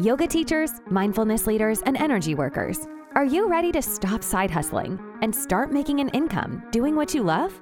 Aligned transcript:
Yoga 0.00 0.26
teachers, 0.26 0.70
mindfulness 0.88 1.46
leaders, 1.46 1.82
and 1.82 1.98
energy 1.98 2.34
workers, 2.34 2.88
are 3.14 3.26
you 3.26 3.46
ready 3.46 3.70
to 3.72 3.82
stop 3.82 4.24
side 4.24 4.50
hustling 4.50 4.98
and 5.20 5.34
start 5.34 5.70
making 5.70 6.00
an 6.00 6.08
income 6.10 6.62
doing 6.70 6.96
what 6.96 7.12
you 7.12 7.22
love? 7.22 7.52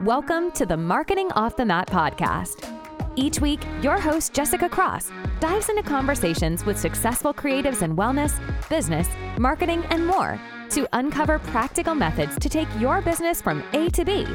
Welcome 0.00 0.50
to 0.52 0.66
the 0.66 0.76
Marketing 0.76 1.30
Off 1.36 1.54
the 1.54 1.64
Mat 1.64 1.86
podcast. 1.86 2.68
Each 3.14 3.40
week, 3.40 3.60
your 3.80 4.00
host, 4.00 4.34
Jessica 4.34 4.68
Cross, 4.68 5.12
dives 5.38 5.68
into 5.68 5.84
conversations 5.84 6.66
with 6.66 6.76
successful 6.76 7.32
creatives 7.32 7.82
in 7.82 7.94
wellness, 7.94 8.40
business, 8.68 9.08
marketing, 9.38 9.84
and 9.90 10.04
more 10.04 10.40
to 10.70 10.88
uncover 10.94 11.38
practical 11.38 11.94
methods 11.94 12.36
to 12.40 12.48
take 12.48 12.68
your 12.80 13.00
business 13.02 13.40
from 13.40 13.62
A 13.72 13.88
to 13.90 14.04
B 14.04 14.26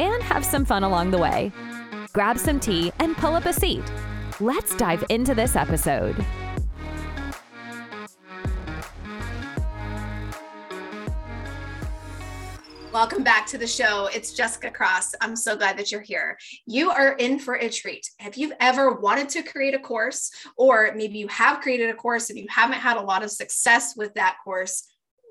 and 0.00 0.20
have 0.24 0.44
some 0.44 0.64
fun 0.64 0.82
along 0.82 1.12
the 1.12 1.18
way. 1.18 1.52
Grab 2.12 2.38
some 2.40 2.58
tea 2.58 2.90
and 2.98 3.16
pull 3.16 3.34
up 3.34 3.46
a 3.46 3.52
seat. 3.52 3.84
Let's 4.40 4.74
dive 4.74 5.04
into 5.10 5.36
this 5.36 5.54
episode. 5.54 6.16
Welcome 12.98 13.22
back 13.22 13.46
to 13.46 13.58
the 13.58 13.64
show. 13.64 14.08
It's 14.12 14.32
Jessica 14.32 14.72
Cross. 14.72 15.14
I'm 15.20 15.36
so 15.36 15.54
glad 15.54 15.78
that 15.78 15.92
you're 15.92 16.00
here. 16.00 16.36
You 16.66 16.90
are 16.90 17.12
in 17.12 17.38
for 17.38 17.54
a 17.54 17.70
treat. 17.70 18.10
If 18.18 18.36
you've 18.36 18.54
ever 18.58 18.94
wanted 18.94 19.28
to 19.28 19.44
create 19.44 19.72
a 19.72 19.78
course, 19.78 20.32
or 20.56 20.92
maybe 20.96 21.16
you 21.16 21.28
have 21.28 21.60
created 21.60 21.90
a 21.90 21.94
course 21.94 22.28
and 22.28 22.36
you 22.36 22.46
haven't 22.48 22.80
had 22.80 22.96
a 22.96 23.02
lot 23.02 23.22
of 23.22 23.30
success 23.30 23.94
with 23.96 24.14
that 24.14 24.38
course, 24.42 24.82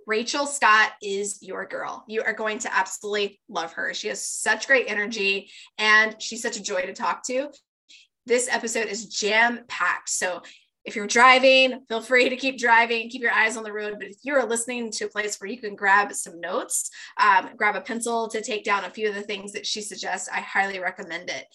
Rachel 0.06 0.46
Scott 0.46 0.94
is 1.04 1.40
your 1.42 1.66
girl. 1.66 2.06
You 2.08 2.24
are 2.24 2.32
going 2.32 2.60
to 2.60 2.74
absolutely 2.74 3.42
love 3.50 3.74
her. 3.74 3.94
She 3.94 4.08
has 4.08 4.26
such 4.26 4.66
great 4.66 4.86
energy 4.88 5.52
and 5.78 6.16
she's 6.22 6.42
such 6.42 6.56
a 6.56 6.64
joy 6.64 6.84
to 6.84 6.94
talk 6.94 7.22
to. 7.24 7.50
This 8.26 8.48
episode 8.50 8.88
is 8.88 9.08
jam 9.08 9.66
packed. 9.68 10.08
So 10.08 10.42
if 10.88 10.96
you're 10.96 11.06
driving, 11.06 11.82
feel 11.90 12.00
free 12.00 12.30
to 12.30 12.38
keep 12.38 12.58
driving, 12.58 13.10
keep 13.10 13.22
your 13.22 13.34
eyes 13.34 13.58
on 13.58 13.64
the 13.64 13.74
road. 13.74 13.96
But 14.00 14.08
if 14.08 14.16
you're 14.24 14.46
listening 14.46 14.90
to 14.92 15.06
a 15.06 15.10
place 15.10 15.36
where 15.36 15.50
you 15.50 15.60
can 15.60 15.76
grab 15.76 16.14
some 16.14 16.40
notes, 16.40 16.90
um, 17.22 17.50
grab 17.58 17.76
a 17.76 17.82
pencil 17.82 18.30
to 18.30 18.42
take 18.42 18.64
down 18.64 18.86
a 18.86 18.90
few 18.90 19.10
of 19.10 19.16
the 19.16 19.22
things 19.22 19.52
that 19.52 19.68
she 19.68 19.82
suggests, 19.82 20.30
I 20.30 20.40
highly 20.40 20.80
recommend 20.80 21.30
it. 21.30 21.46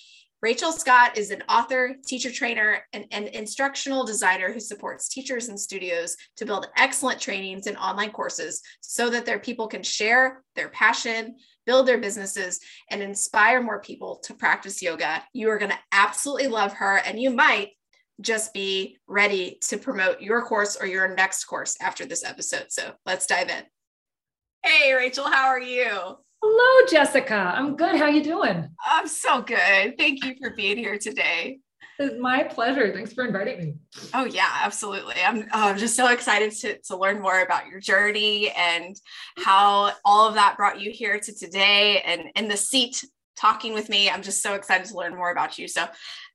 Rachel 0.43 0.71
Scott 0.71 1.17
is 1.17 1.31
an 1.31 1.43
author, 1.49 1.97
teacher 2.07 2.31
trainer, 2.31 2.81
and, 2.93 3.07
and, 3.11 3.29
instructional 3.29 4.05
designer 4.05 4.53
who 4.53 4.59
supports 4.59 5.09
teachers 5.09 5.49
and 5.49 5.59
studios 5.59 6.17
to 6.37 6.45
build 6.45 6.67
excellent 6.77 7.21
trainings 7.21 7.69
and 7.69 7.77
online 7.77 8.11
courses 8.11 8.61
so 8.81 9.09
that 9.09 9.25
their 9.25 9.39
people 9.39 9.69
can 9.69 9.85
share 9.85 10.43
their 10.57 10.69
passion, 10.69 11.37
build 11.65 11.87
their 11.87 11.99
businesses, 11.99 12.59
and 12.91 13.01
inspire 13.03 13.63
more 13.63 13.81
people 13.81 14.21
to 14.25 14.35
practice 14.35 14.83
yoga. 14.83 15.23
You 15.33 15.49
are 15.49 15.59
going 15.59 15.71
to 15.71 15.79
absolutely 15.93 16.49
love 16.49 16.73
her, 16.75 16.97
and 16.97 17.21
you 17.21 17.31
might 17.31 17.69
just 18.23 18.55
be 18.55 18.99
ready 19.07 19.59
to 19.69 19.77
promote 19.77 20.21
your 20.21 20.43
course 20.43 20.77
or 20.77 20.87
your 20.87 21.15
next 21.15 21.45
course 21.45 21.77
after 21.81 22.07
this 22.07 22.25
episode. 22.25 22.67
So 22.71 22.93
let's 23.05 23.27
dive 23.27 23.49
in. 23.49 23.63
Hey, 24.63 24.93
Rachel, 24.93 25.27
how 25.27 25.49
are 25.49 25.61
you? 25.61 26.17
Hello, 26.43 26.87
Jessica. 26.89 27.53
I'm 27.55 27.77
good. 27.77 27.97
How 27.97 28.07
you 28.09 28.23
doing? 28.23 28.69
I'm 28.85 29.07
so 29.07 29.43
good. 29.43 29.97
Thank 29.99 30.25
you 30.25 30.35
for 30.41 30.51
being 30.51 30.77
here 30.77 30.99
today. 30.99 31.59
It's 31.99 32.21
my 32.21 32.43
pleasure. 32.43 32.93
Thanks 32.93 33.13
for 33.13 33.25
inviting 33.25 33.59
me. 33.59 33.75
Oh 34.15 34.25
yeah, 34.25 34.51
absolutely. 34.63 35.17
I'm, 35.25 35.43
oh, 35.53 35.69
I'm 35.69 35.79
just 35.79 35.95
so 35.95 36.09
excited 36.09 36.51
to, 36.61 36.79
to 36.89 36.97
learn 36.97 37.21
more 37.21 37.43
about 37.43 37.67
your 37.67 37.81
journey 37.81 38.51
and 38.51 38.97
how 39.37 39.93
all 40.05 40.29
of 40.29 40.35
that 40.35 40.57
brought 40.57 40.81
you 40.81 40.91
here 40.91 41.21
to 41.21 41.35
today 41.35 42.01
and 42.05 42.23
in 42.35 42.49
the 42.49 42.57
seat 42.57 43.05
talking 43.37 43.75
with 43.75 43.89
me. 43.89 44.11
I'm 44.11 44.23
just 44.23 44.43
so 44.43 44.55
excited 44.55 44.87
to 44.89 44.97
learn 44.97 45.15
more 45.15 45.31
about 45.31 45.59
you. 45.59 45.69
So 45.69 45.87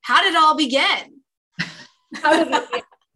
how 0.02 0.24
did 0.24 0.34
it 0.34 0.38
all 0.38 0.56
begin? 0.56 1.22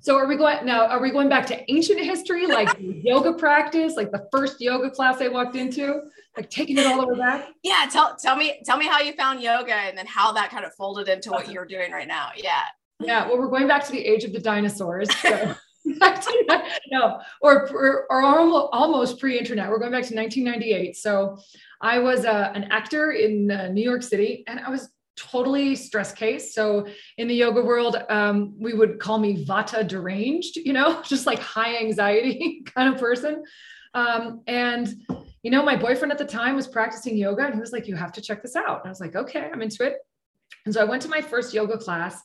So 0.01 0.15
are 0.15 0.27
we 0.27 0.35
going 0.35 0.65
now? 0.65 0.87
Are 0.87 1.01
we 1.01 1.11
going 1.11 1.29
back 1.29 1.45
to 1.47 1.71
ancient 1.71 1.99
history, 1.99 2.47
like 2.47 2.75
yoga 2.79 3.33
practice, 3.33 3.95
like 3.95 4.11
the 4.11 4.27
first 4.31 4.59
yoga 4.59 4.89
class 4.89 5.21
I 5.21 5.27
walked 5.27 5.55
into, 5.55 6.01
like 6.35 6.49
taking 6.49 6.77
it 6.77 6.85
all 6.85 7.01
over 7.01 7.15
back? 7.15 7.49
Yeah, 7.63 7.87
tell 7.91 8.15
tell 8.15 8.35
me 8.35 8.61
tell 8.65 8.77
me 8.77 8.87
how 8.87 8.99
you 8.99 9.13
found 9.13 9.41
yoga 9.41 9.73
and 9.73 9.97
then 9.97 10.07
how 10.07 10.31
that 10.33 10.49
kind 10.49 10.65
of 10.65 10.73
folded 10.75 11.07
into 11.07 11.31
what 11.31 11.51
you're 11.51 11.65
doing 11.65 11.91
right 11.91 12.07
now. 12.07 12.29
Yeah. 12.35 12.63
Yeah. 12.99 13.27
Well, 13.27 13.37
we're 13.37 13.49
going 13.49 13.67
back 13.67 13.85
to 13.85 13.91
the 13.91 14.05
age 14.05 14.23
of 14.23 14.33
the 14.33 14.39
dinosaurs. 14.39 15.13
So. 15.17 15.55
no, 16.91 17.19
or, 17.41 17.67
or, 17.71 18.05
or 18.09 18.21
almost 18.21 19.19
pre-internet. 19.19 19.69
We're 19.69 19.79
going 19.79 19.91
back 19.91 20.03
to 20.07 20.15
1998. 20.15 20.95
So 20.95 21.39
I 21.81 21.99
was 21.99 22.25
uh, 22.25 22.51
an 22.53 22.65
actor 22.65 23.11
in 23.11 23.49
uh, 23.49 23.69
New 23.69 23.81
York 23.81 24.03
City, 24.03 24.43
and 24.47 24.59
I 24.59 24.69
was 24.69 24.89
totally 25.17 25.75
stress 25.75 26.11
case. 26.11 26.53
So 26.53 26.87
in 27.17 27.27
the 27.27 27.35
yoga 27.35 27.61
world, 27.61 27.97
um, 28.09 28.53
we 28.57 28.73
would 28.73 28.99
call 28.99 29.17
me 29.17 29.45
Vata 29.45 29.87
deranged, 29.87 30.57
you 30.57 30.73
know, 30.73 31.01
just 31.07 31.25
like 31.25 31.39
high 31.39 31.77
anxiety 31.77 32.63
kind 32.75 32.93
of 32.93 32.99
person. 32.99 33.43
Um, 33.93 34.41
and, 34.47 34.87
you 35.43 35.51
know, 35.51 35.63
my 35.63 35.75
boyfriend 35.75 36.11
at 36.11 36.17
the 36.17 36.25
time 36.25 36.55
was 36.55 36.67
practicing 36.67 37.17
yoga 37.17 37.45
and 37.45 37.53
he 37.53 37.59
was 37.59 37.71
like, 37.71 37.87
you 37.87 37.95
have 37.95 38.13
to 38.13 38.21
check 38.21 38.41
this 38.41 38.55
out. 38.55 38.79
And 38.79 38.87
I 38.87 38.89
was 38.89 39.01
like, 39.01 39.15
okay, 39.15 39.49
I'm 39.51 39.61
into 39.61 39.83
it. 39.83 39.97
And 40.65 40.73
so 40.73 40.81
I 40.81 40.85
went 40.85 41.01
to 41.03 41.09
my 41.09 41.21
first 41.21 41.53
yoga 41.53 41.77
class 41.77 42.21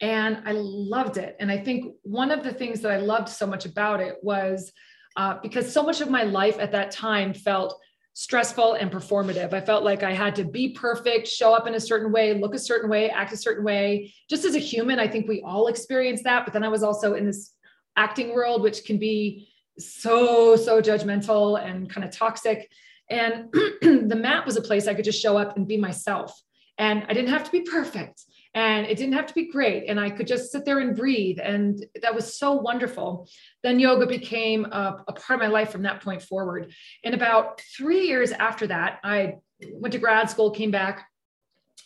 and 0.00 0.42
I 0.46 0.52
loved 0.52 1.18
it. 1.18 1.36
And 1.40 1.50
I 1.50 1.58
think 1.58 1.94
one 2.02 2.30
of 2.30 2.42
the 2.42 2.52
things 2.52 2.80
that 2.80 2.92
I 2.92 2.98
loved 2.98 3.28
so 3.28 3.46
much 3.46 3.66
about 3.66 4.00
it 4.00 4.16
was 4.22 4.72
uh, 5.16 5.38
because 5.42 5.70
so 5.70 5.82
much 5.82 6.00
of 6.00 6.08
my 6.08 6.22
life 6.22 6.58
at 6.58 6.72
that 6.72 6.90
time 6.90 7.34
felt 7.34 7.78
stressful 8.20 8.74
and 8.74 8.92
performative. 8.92 9.54
I 9.54 9.62
felt 9.62 9.82
like 9.82 10.02
I 10.02 10.12
had 10.12 10.34
to 10.34 10.44
be 10.44 10.72
perfect, 10.72 11.26
show 11.26 11.54
up 11.54 11.66
in 11.66 11.74
a 11.74 11.80
certain 11.80 12.12
way, 12.12 12.34
look 12.34 12.54
a 12.54 12.58
certain 12.58 12.90
way, 12.90 13.08
act 13.08 13.32
a 13.32 13.36
certain 13.36 13.64
way. 13.64 14.12
Just 14.28 14.44
as 14.44 14.54
a 14.54 14.58
human, 14.58 14.98
I 14.98 15.08
think 15.08 15.26
we 15.26 15.40
all 15.40 15.68
experience 15.68 16.22
that. 16.24 16.44
But 16.44 16.52
then 16.52 16.62
I 16.62 16.68
was 16.68 16.82
also 16.82 17.14
in 17.14 17.24
this 17.24 17.54
acting 17.96 18.34
world, 18.34 18.60
which 18.60 18.84
can 18.84 18.98
be 18.98 19.48
so, 19.78 20.54
so 20.54 20.82
judgmental 20.82 21.58
and 21.64 21.88
kind 21.88 22.04
of 22.04 22.10
toxic. 22.10 22.70
And 23.08 23.50
the 23.80 24.20
mat 24.20 24.44
was 24.44 24.58
a 24.58 24.62
place 24.62 24.86
I 24.86 24.92
could 24.92 25.06
just 25.06 25.22
show 25.22 25.38
up 25.38 25.56
and 25.56 25.66
be 25.66 25.78
myself. 25.78 26.38
And 26.76 27.04
I 27.08 27.14
didn't 27.14 27.30
have 27.30 27.44
to 27.44 27.50
be 27.50 27.62
perfect 27.62 28.22
and 28.54 28.86
it 28.86 28.96
didn't 28.96 29.12
have 29.12 29.26
to 29.26 29.34
be 29.34 29.50
great 29.50 29.84
and 29.86 30.00
i 30.00 30.10
could 30.10 30.26
just 30.26 30.50
sit 30.50 30.64
there 30.64 30.80
and 30.80 30.96
breathe 30.96 31.38
and 31.42 31.84
that 32.02 32.14
was 32.14 32.36
so 32.36 32.52
wonderful. 32.52 33.28
Then 33.62 33.78
yoga 33.78 34.06
became 34.06 34.64
a, 34.64 35.04
a, 35.06 35.12
part 35.12 35.38
of 35.38 35.40
my 35.40 35.46
life 35.46 35.70
from 35.70 35.82
that 35.82 36.02
point 36.02 36.22
forward. 36.22 36.72
And 37.04 37.14
about 37.14 37.60
three 37.76 38.06
years 38.06 38.32
after 38.32 38.66
that 38.66 39.00
i 39.04 39.36
went 39.72 39.92
to 39.92 39.98
grad 39.98 40.30
school 40.30 40.50
came 40.50 40.70
back 40.70 41.08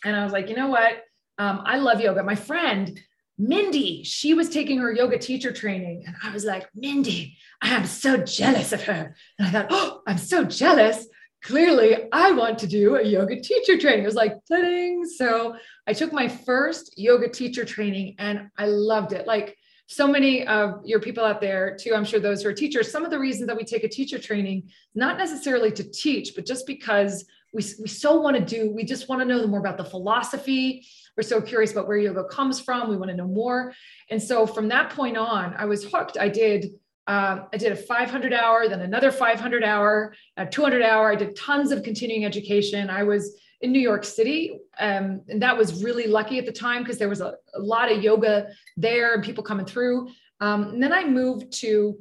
and 0.03 0.15
i 0.15 0.23
was 0.23 0.33
like 0.33 0.49
you 0.49 0.55
know 0.55 0.69
what? 0.69 1.03
Um, 1.37 1.61
i 1.65 1.77
love 1.77 2.01
yoga. 2.01 2.23
My 2.23 2.35
friend 2.35 2.99
mindy 3.37 4.03
she 4.03 4.33
was 4.33 4.49
taking 4.49 4.79
her 4.79 4.93
yoga 4.93 5.17
teacher 5.17 5.51
training 5.51 6.03
and 6.07 6.15
i 6.23 6.31
was 6.31 6.45
like 6.45 6.69
mindy 6.73 7.37
i 7.61 7.67
am 7.67 7.85
so 7.85 8.17
jealous 8.17 8.71
of 8.71 8.83
her. 8.83 9.15
And 9.37 9.47
i 9.47 9.51
thought 9.51 9.67
oh 9.69 10.01
i'm 10.07 10.17
so 10.17 10.45
jealous 10.45 11.05
clearly 11.45 12.07
I 12.11 12.31
want 12.31 12.57
to 12.59 12.67
do 12.67 12.95
a 12.95 13.03
yoga 13.03 13.39
teacher 13.39 13.77
training. 13.77 14.03
It 14.03 14.07
was 14.07 14.15
like, 14.15 14.33
ding. 14.49 15.05
So 15.05 15.55
I 15.85 15.93
took 15.93 16.11
my 16.11 16.27
first 16.27 16.97
yoga 16.97 17.29
teacher 17.29 17.63
training 17.63 18.15
and 18.17 18.49
I 18.57 18.65
loved 18.65 19.13
it. 19.13 19.27
Like 19.27 19.55
so 19.85 20.07
many 20.07 20.47
of 20.47 20.81
your 20.83 20.99
people 20.99 21.23
out 21.23 21.41
there, 21.41 21.77
too, 21.79 21.93
I'm 21.93 22.03
sure 22.03 22.19
those 22.19 22.41
who 22.41 22.49
are 22.49 22.53
teachers, 22.53 22.91
some 22.91 23.05
of 23.05 23.11
the 23.11 23.19
reasons 23.19 23.45
that 23.47 23.55
we 23.55 23.63
take 23.63 23.83
a 23.83 23.89
teacher 23.89 24.17
training, 24.17 24.71
not 24.95 25.19
necessarily 25.19 25.71
to 25.73 25.83
teach, 25.83 26.33
but 26.33 26.47
just 26.47 26.65
because 26.65 27.25
we, 27.53 27.63
we 27.79 27.87
so 27.87 28.19
want 28.19 28.35
to 28.35 28.43
do, 28.43 28.71
we 28.71 28.83
just 28.83 29.07
want 29.07 29.21
to 29.21 29.25
know 29.25 29.45
more 29.45 29.59
about 29.59 29.77
the 29.77 29.85
philosophy. 29.85 30.87
We're 31.15 31.23
so 31.23 31.39
curious 31.39 31.71
about 31.71 31.87
where 31.87 31.97
yoga 31.97 32.23
comes 32.23 32.59
from. 32.59 32.89
We 32.89 32.97
want 32.97 33.11
to 33.11 33.17
know 33.17 33.27
more. 33.27 33.71
And 34.09 34.21
so 34.21 34.47
from 34.47 34.67
that 34.69 34.89
point 34.89 35.15
on, 35.15 35.53
I 35.55 35.65
was 35.65 35.85
hooked. 35.85 36.17
I 36.19 36.27
did 36.27 36.71
um, 37.07 37.47
I 37.53 37.57
did 37.57 37.71
a 37.71 37.75
500 37.75 38.33
hour, 38.33 38.67
then 38.67 38.81
another 38.81 39.11
500 39.11 39.63
hour, 39.63 40.15
a 40.37 40.45
200 40.45 40.81
hour. 40.81 41.11
I 41.11 41.15
did 41.15 41.35
tons 41.35 41.71
of 41.71 41.83
continuing 41.83 42.25
education. 42.25 42.89
I 42.89 43.03
was 43.03 43.39
in 43.61 43.71
New 43.71 43.79
York 43.79 44.03
City, 44.03 44.59
um, 44.79 45.21
and 45.29 45.41
that 45.41 45.55
was 45.55 45.83
really 45.83 46.07
lucky 46.07 46.39
at 46.39 46.45
the 46.45 46.51
time 46.51 46.83
because 46.83 46.97
there 46.97 47.09
was 47.09 47.21
a, 47.21 47.35
a, 47.53 47.59
lot 47.59 47.91
of 47.91 48.03
yoga 48.03 48.47
there 48.75 49.13
and 49.13 49.23
people 49.23 49.43
coming 49.43 49.65
through. 49.65 50.07
Um, 50.41 50.63
and 50.73 50.83
then 50.83 50.91
I 50.91 51.05
moved 51.05 51.53
to 51.61 51.95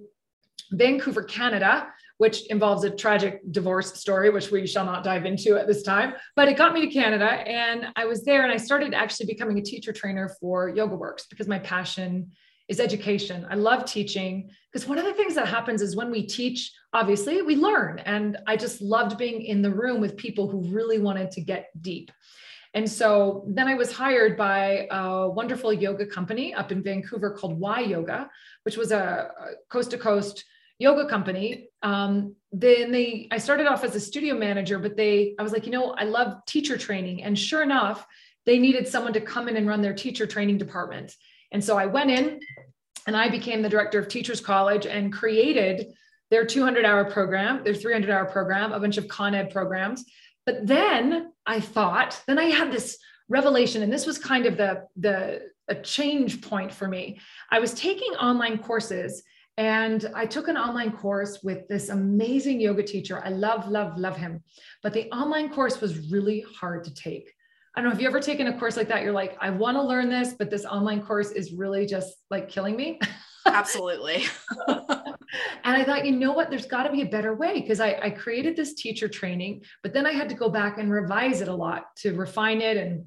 Vancouver, 0.72 1.22
Canada, 1.22 1.88
which 2.16 2.46
involves 2.46 2.84
a 2.84 2.90
tragic 2.90 3.40
divorce 3.50 3.94
story, 4.00 4.30
which 4.30 4.50
we 4.50 4.66
shall 4.66 4.86
not 4.86 5.04
dive 5.04 5.26
into 5.26 5.56
at 5.56 5.66
this 5.66 5.82
time. 5.82 6.14
But 6.34 6.48
it 6.48 6.56
got 6.56 6.72
me 6.72 6.80
to 6.80 6.92
Canada, 6.92 7.26
and 7.26 7.86
I 7.94 8.06
was 8.06 8.24
there, 8.24 8.42
and 8.42 8.52
I 8.52 8.56
started 8.56 8.94
actually 8.94 9.26
becoming 9.26 9.58
a 9.58 9.62
teacher 9.62 9.92
trainer 9.92 10.30
for 10.40 10.70
Yoga 10.70 10.96
Works 10.96 11.26
because 11.26 11.46
my 11.46 11.58
passion 11.58 12.32
is 12.68 12.80
education. 12.80 13.46
I 13.50 13.56
love 13.56 13.84
teaching 13.84 14.50
because 14.72 14.88
one 14.88 14.98
of 14.98 15.04
the 15.04 15.12
things 15.12 15.34
that 15.34 15.48
happens 15.48 15.82
is 15.82 15.96
when 15.96 16.10
we 16.10 16.26
teach, 16.26 16.72
obviously, 16.92 17.42
we 17.42 17.56
learn. 17.56 17.98
And 18.00 18.38
I 18.46 18.56
just 18.56 18.80
loved 18.80 19.18
being 19.18 19.42
in 19.42 19.62
the 19.62 19.70
room 19.70 20.00
with 20.00 20.16
people 20.16 20.48
who 20.48 20.62
really 20.62 20.98
wanted 20.98 21.30
to 21.32 21.40
get 21.40 21.70
deep. 21.80 22.10
And 22.72 22.90
so 22.90 23.44
then 23.46 23.68
I 23.68 23.74
was 23.74 23.92
hired 23.92 24.36
by 24.36 24.88
a 24.90 25.28
wonderful 25.28 25.72
yoga 25.72 26.06
company 26.06 26.52
up 26.52 26.72
in 26.72 26.82
Vancouver 26.82 27.30
called 27.30 27.58
Y 27.58 27.80
Yoga, 27.80 28.28
which 28.64 28.76
was 28.76 28.90
a 28.90 29.30
coast 29.68 29.92
to 29.92 29.98
coast 29.98 30.44
yoga 30.78 31.08
company. 31.08 31.68
Um, 31.82 32.34
then 32.50 32.90
they, 32.90 33.28
I 33.30 33.38
started 33.38 33.68
off 33.68 33.84
as 33.84 33.94
a 33.94 34.00
studio 34.00 34.34
manager, 34.34 34.80
but 34.80 34.96
they, 34.96 35.36
I 35.38 35.42
was 35.42 35.52
like, 35.52 35.66
you 35.66 35.72
know, 35.72 35.92
I 35.92 36.04
love 36.04 36.44
teacher 36.46 36.76
training. 36.76 37.22
And 37.22 37.38
sure 37.38 37.62
enough, 37.62 38.06
they 38.44 38.58
needed 38.58 38.88
someone 38.88 39.12
to 39.12 39.20
come 39.20 39.48
in 39.48 39.56
and 39.56 39.68
run 39.68 39.80
their 39.80 39.94
teacher 39.94 40.26
training 40.26 40.58
department. 40.58 41.14
And 41.52 41.62
so 41.62 41.78
I 41.78 41.86
went 41.86 42.10
in 42.10 42.40
and 43.06 43.16
I 43.16 43.28
became 43.28 43.62
the 43.62 43.68
director 43.68 43.98
of 43.98 44.08
Teachers 44.08 44.40
College 44.40 44.86
and 44.86 45.12
created 45.12 45.86
their 46.30 46.44
200 46.44 46.84
hour 46.84 47.04
program, 47.04 47.62
their 47.64 47.74
300 47.74 48.10
hour 48.10 48.24
program, 48.24 48.72
a 48.72 48.80
bunch 48.80 48.96
of 48.96 49.08
Con 49.08 49.34
Ed 49.34 49.50
programs. 49.50 50.04
But 50.46 50.66
then 50.66 51.32
I 51.46 51.60
thought, 51.60 52.22
then 52.26 52.38
I 52.38 52.44
had 52.44 52.72
this 52.72 52.98
revelation, 53.28 53.82
and 53.82 53.92
this 53.92 54.06
was 54.06 54.18
kind 54.18 54.46
of 54.46 54.56
the, 54.56 54.86
the 54.96 55.42
a 55.68 55.74
change 55.74 56.42
point 56.42 56.72
for 56.72 56.88
me. 56.88 57.18
I 57.50 57.58
was 57.58 57.72
taking 57.74 58.12
online 58.14 58.58
courses 58.58 59.22
and 59.56 60.10
I 60.14 60.26
took 60.26 60.48
an 60.48 60.56
online 60.56 60.92
course 60.92 61.40
with 61.42 61.68
this 61.68 61.88
amazing 61.88 62.60
yoga 62.60 62.82
teacher. 62.82 63.22
I 63.24 63.28
love, 63.28 63.68
love, 63.68 63.96
love 63.98 64.16
him. 64.16 64.42
But 64.82 64.92
the 64.92 65.10
online 65.10 65.48
course 65.50 65.80
was 65.80 66.10
really 66.10 66.44
hard 66.58 66.84
to 66.84 66.94
take. 66.94 67.32
I 67.76 67.80
don't 67.80 67.90
know 67.90 67.96
if 67.96 68.00
you 68.00 68.06
ever 68.06 68.20
taken 68.20 68.46
a 68.46 68.58
course 68.58 68.76
like 68.76 68.88
that. 68.88 69.02
You're 69.02 69.12
like, 69.12 69.36
I 69.40 69.50
want 69.50 69.76
to 69.76 69.82
learn 69.82 70.08
this, 70.08 70.34
but 70.38 70.48
this 70.48 70.64
online 70.64 71.02
course 71.02 71.32
is 71.32 71.52
really 71.52 71.86
just 71.86 72.14
like 72.30 72.48
killing 72.48 72.76
me. 72.76 73.00
Absolutely. 73.46 74.24
and 74.68 74.86
I 75.64 75.84
thought, 75.84 76.06
you 76.06 76.12
know 76.12 76.32
what? 76.32 76.50
There's 76.50 76.66
got 76.66 76.84
to 76.84 76.92
be 76.92 77.02
a 77.02 77.06
better 77.06 77.34
way 77.34 77.60
because 77.60 77.80
I, 77.80 77.98
I 78.00 78.10
created 78.10 78.54
this 78.54 78.74
teacher 78.74 79.08
training, 79.08 79.62
but 79.82 79.92
then 79.92 80.06
I 80.06 80.12
had 80.12 80.28
to 80.28 80.34
go 80.36 80.48
back 80.48 80.78
and 80.78 80.90
revise 80.90 81.40
it 81.40 81.48
a 81.48 81.54
lot 81.54 81.84
to 81.98 82.14
refine 82.14 82.60
it 82.60 82.76
and 82.76 83.06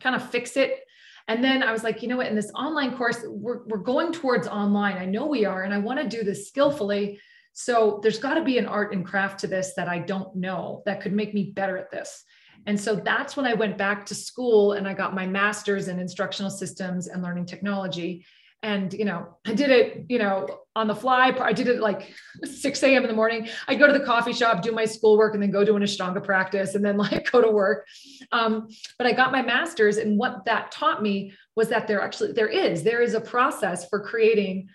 kind 0.00 0.16
of 0.16 0.28
fix 0.30 0.56
it. 0.56 0.80
And 1.28 1.44
then 1.44 1.62
I 1.62 1.70
was 1.70 1.84
like, 1.84 2.02
you 2.02 2.08
know 2.08 2.16
what? 2.16 2.26
In 2.26 2.34
this 2.34 2.50
online 2.56 2.96
course, 2.96 3.20
we're, 3.26 3.64
we're 3.66 3.78
going 3.78 4.12
towards 4.12 4.48
online. 4.48 4.96
I 4.96 5.04
know 5.04 5.26
we 5.26 5.44
are, 5.44 5.62
and 5.62 5.72
I 5.72 5.78
want 5.78 6.00
to 6.00 6.08
do 6.08 6.24
this 6.24 6.48
skillfully. 6.48 7.20
So 7.52 8.00
there's 8.02 8.18
got 8.18 8.34
to 8.34 8.42
be 8.42 8.58
an 8.58 8.66
art 8.66 8.92
and 8.94 9.06
craft 9.06 9.40
to 9.40 9.46
this 9.46 9.74
that 9.76 9.86
I 9.86 9.98
don't 9.98 10.34
know 10.34 10.82
that 10.86 11.02
could 11.02 11.12
make 11.12 11.34
me 11.34 11.52
better 11.54 11.76
at 11.76 11.90
this. 11.90 12.24
And 12.66 12.80
so 12.80 12.94
that's 12.94 13.36
when 13.36 13.46
I 13.46 13.54
went 13.54 13.76
back 13.76 14.06
to 14.06 14.14
school 14.14 14.72
and 14.72 14.86
I 14.86 14.94
got 14.94 15.14
my 15.14 15.26
master's 15.26 15.88
in 15.88 15.98
instructional 15.98 16.50
systems 16.50 17.08
and 17.08 17.22
learning 17.22 17.46
technology. 17.46 18.24
And, 18.64 18.92
you 18.92 19.04
know, 19.04 19.36
I 19.44 19.54
did 19.54 19.70
it, 19.70 20.06
you 20.08 20.20
know, 20.20 20.46
on 20.76 20.86
the 20.86 20.94
fly. 20.94 21.36
I 21.40 21.52
did 21.52 21.66
it 21.66 21.80
like 21.80 22.14
6 22.44 22.82
a.m. 22.84 23.02
in 23.02 23.08
the 23.08 23.16
morning. 23.16 23.48
I'd 23.66 23.80
go 23.80 23.88
to 23.88 23.92
the 23.92 24.04
coffee 24.04 24.32
shop, 24.32 24.62
do 24.62 24.70
my 24.70 24.84
schoolwork, 24.84 25.34
and 25.34 25.42
then 25.42 25.50
go 25.50 25.64
to 25.64 25.74
an 25.74 25.82
Ashtanga 25.82 26.22
practice 26.22 26.76
and 26.76 26.84
then 26.84 26.96
like 26.98 27.30
go 27.32 27.40
to 27.40 27.50
work. 27.50 27.88
Um, 28.30 28.68
but 28.98 29.08
I 29.08 29.12
got 29.12 29.32
my 29.32 29.42
master's. 29.42 29.96
And 29.96 30.16
what 30.16 30.44
that 30.44 30.70
taught 30.70 31.02
me 31.02 31.32
was 31.56 31.68
that 31.70 31.88
there 31.88 32.00
actually, 32.00 32.32
there 32.32 32.48
is, 32.48 32.84
there 32.84 33.02
is 33.02 33.14
a 33.14 33.20
process 33.20 33.88
for 33.88 33.98
creating 33.98 34.68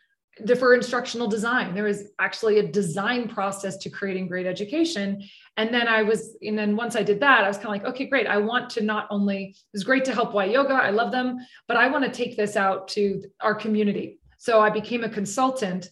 for 0.58 0.74
instructional 0.74 1.28
design. 1.28 1.74
There 1.74 1.84
was 1.84 2.10
actually 2.20 2.60
a 2.60 2.68
design 2.68 3.28
process 3.28 3.78
to 3.78 3.90
creating 3.90 4.28
great 4.28 4.46
education. 4.46 5.24
And 5.58 5.74
then 5.74 5.88
I 5.88 6.04
was, 6.04 6.38
and 6.42 6.58
then 6.58 6.76
once 6.76 6.96
I 6.96 7.04
did 7.04 7.20
that, 7.22 7.44
I 7.44 7.48
was 7.48 7.58
kind 7.58 7.68
of 7.68 7.72
like, 7.72 7.86
okay, 7.86 8.06
great. 8.06 8.28
I 8.28 8.38
want 8.38 8.70
to 8.72 8.84
not 8.84 9.08
only, 9.10 9.56
it's 9.74 9.84
great 9.84 10.06
to 10.06 10.14
help 10.14 10.34
Y 10.34 10.46
Yoga, 10.46 10.76
I 10.76 10.92
love 10.92 11.12
them, 11.12 11.38
but 11.68 11.78
I 11.78 11.88
want 11.88 12.06
to 12.06 12.12
take 12.12 12.38
this 12.38 12.56
out 12.56 12.88
to 12.90 13.24
our 13.42 13.56
community. 13.56 14.20
So 14.38 14.62
I 14.62 14.70
became 14.70 15.04
a 15.04 15.10
consultant 15.10 15.90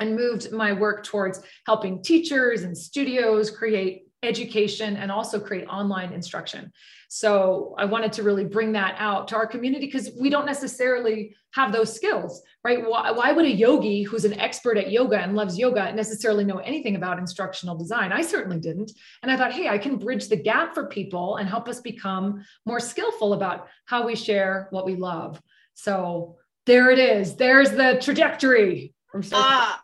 and 0.00 0.16
moved 0.16 0.50
my 0.50 0.72
work 0.72 1.04
towards 1.04 1.42
helping 1.66 2.02
teachers 2.02 2.62
and 2.62 2.76
studios 2.76 3.50
create 3.50 4.09
education 4.22 4.96
and 4.96 5.10
also 5.10 5.40
create 5.40 5.66
online 5.66 6.12
instruction. 6.12 6.70
So 7.08 7.74
I 7.78 7.86
wanted 7.86 8.12
to 8.14 8.22
really 8.22 8.44
bring 8.44 8.72
that 8.72 8.94
out 8.98 9.28
to 9.28 9.36
our 9.36 9.46
community 9.46 9.86
because 9.86 10.10
we 10.20 10.30
don't 10.30 10.46
necessarily 10.46 11.34
have 11.54 11.72
those 11.72 11.92
skills, 11.92 12.42
right? 12.62 12.88
Why, 12.88 13.10
why, 13.10 13.32
would 13.32 13.46
a 13.46 13.50
yogi 13.50 14.02
who's 14.02 14.24
an 14.24 14.38
expert 14.38 14.76
at 14.76 14.92
yoga 14.92 15.18
and 15.18 15.34
loves 15.34 15.58
yoga 15.58 15.92
necessarily 15.92 16.44
know 16.44 16.58
anything 16.58 16.96
about 16.96 17.18
instructional 17.18 17.76
design? 17.76 18.12
I 18.12 18.22
certainly 18.22 18.60
didn't. 18.60 18.92
And 19.22 19.32
I 19.32 19.36
thought, 19.36 19.52
hey, 19.52 19.68
I 19.68 19.78
can 19.78 19.96
bridge 19.96 20.28
the 20.28 20.36
gap 20.36 20.74
for 20.74 20.86
people 20.86 21.36
and 21.36 21.48
help 21.48 21.66
us 21.66 21.80
become 21.80 22.44
more 22.66 22.78
skillful 22.78 23.32
about 23.32 23.68
how 23.86 24.06
we 24.06 24.14
share 24.14 24.68
what 24.70 24.86
we 24.86 24.94
love. 24.94 25.40
So 25.74 26.36
there 26.66 26.90
it 26.90 26.98
is. 26.98 27.36
There's 27.36 27.70
the 27.70 27.98
trajectory. 28.00 28.94
Ah, 29.32 29.82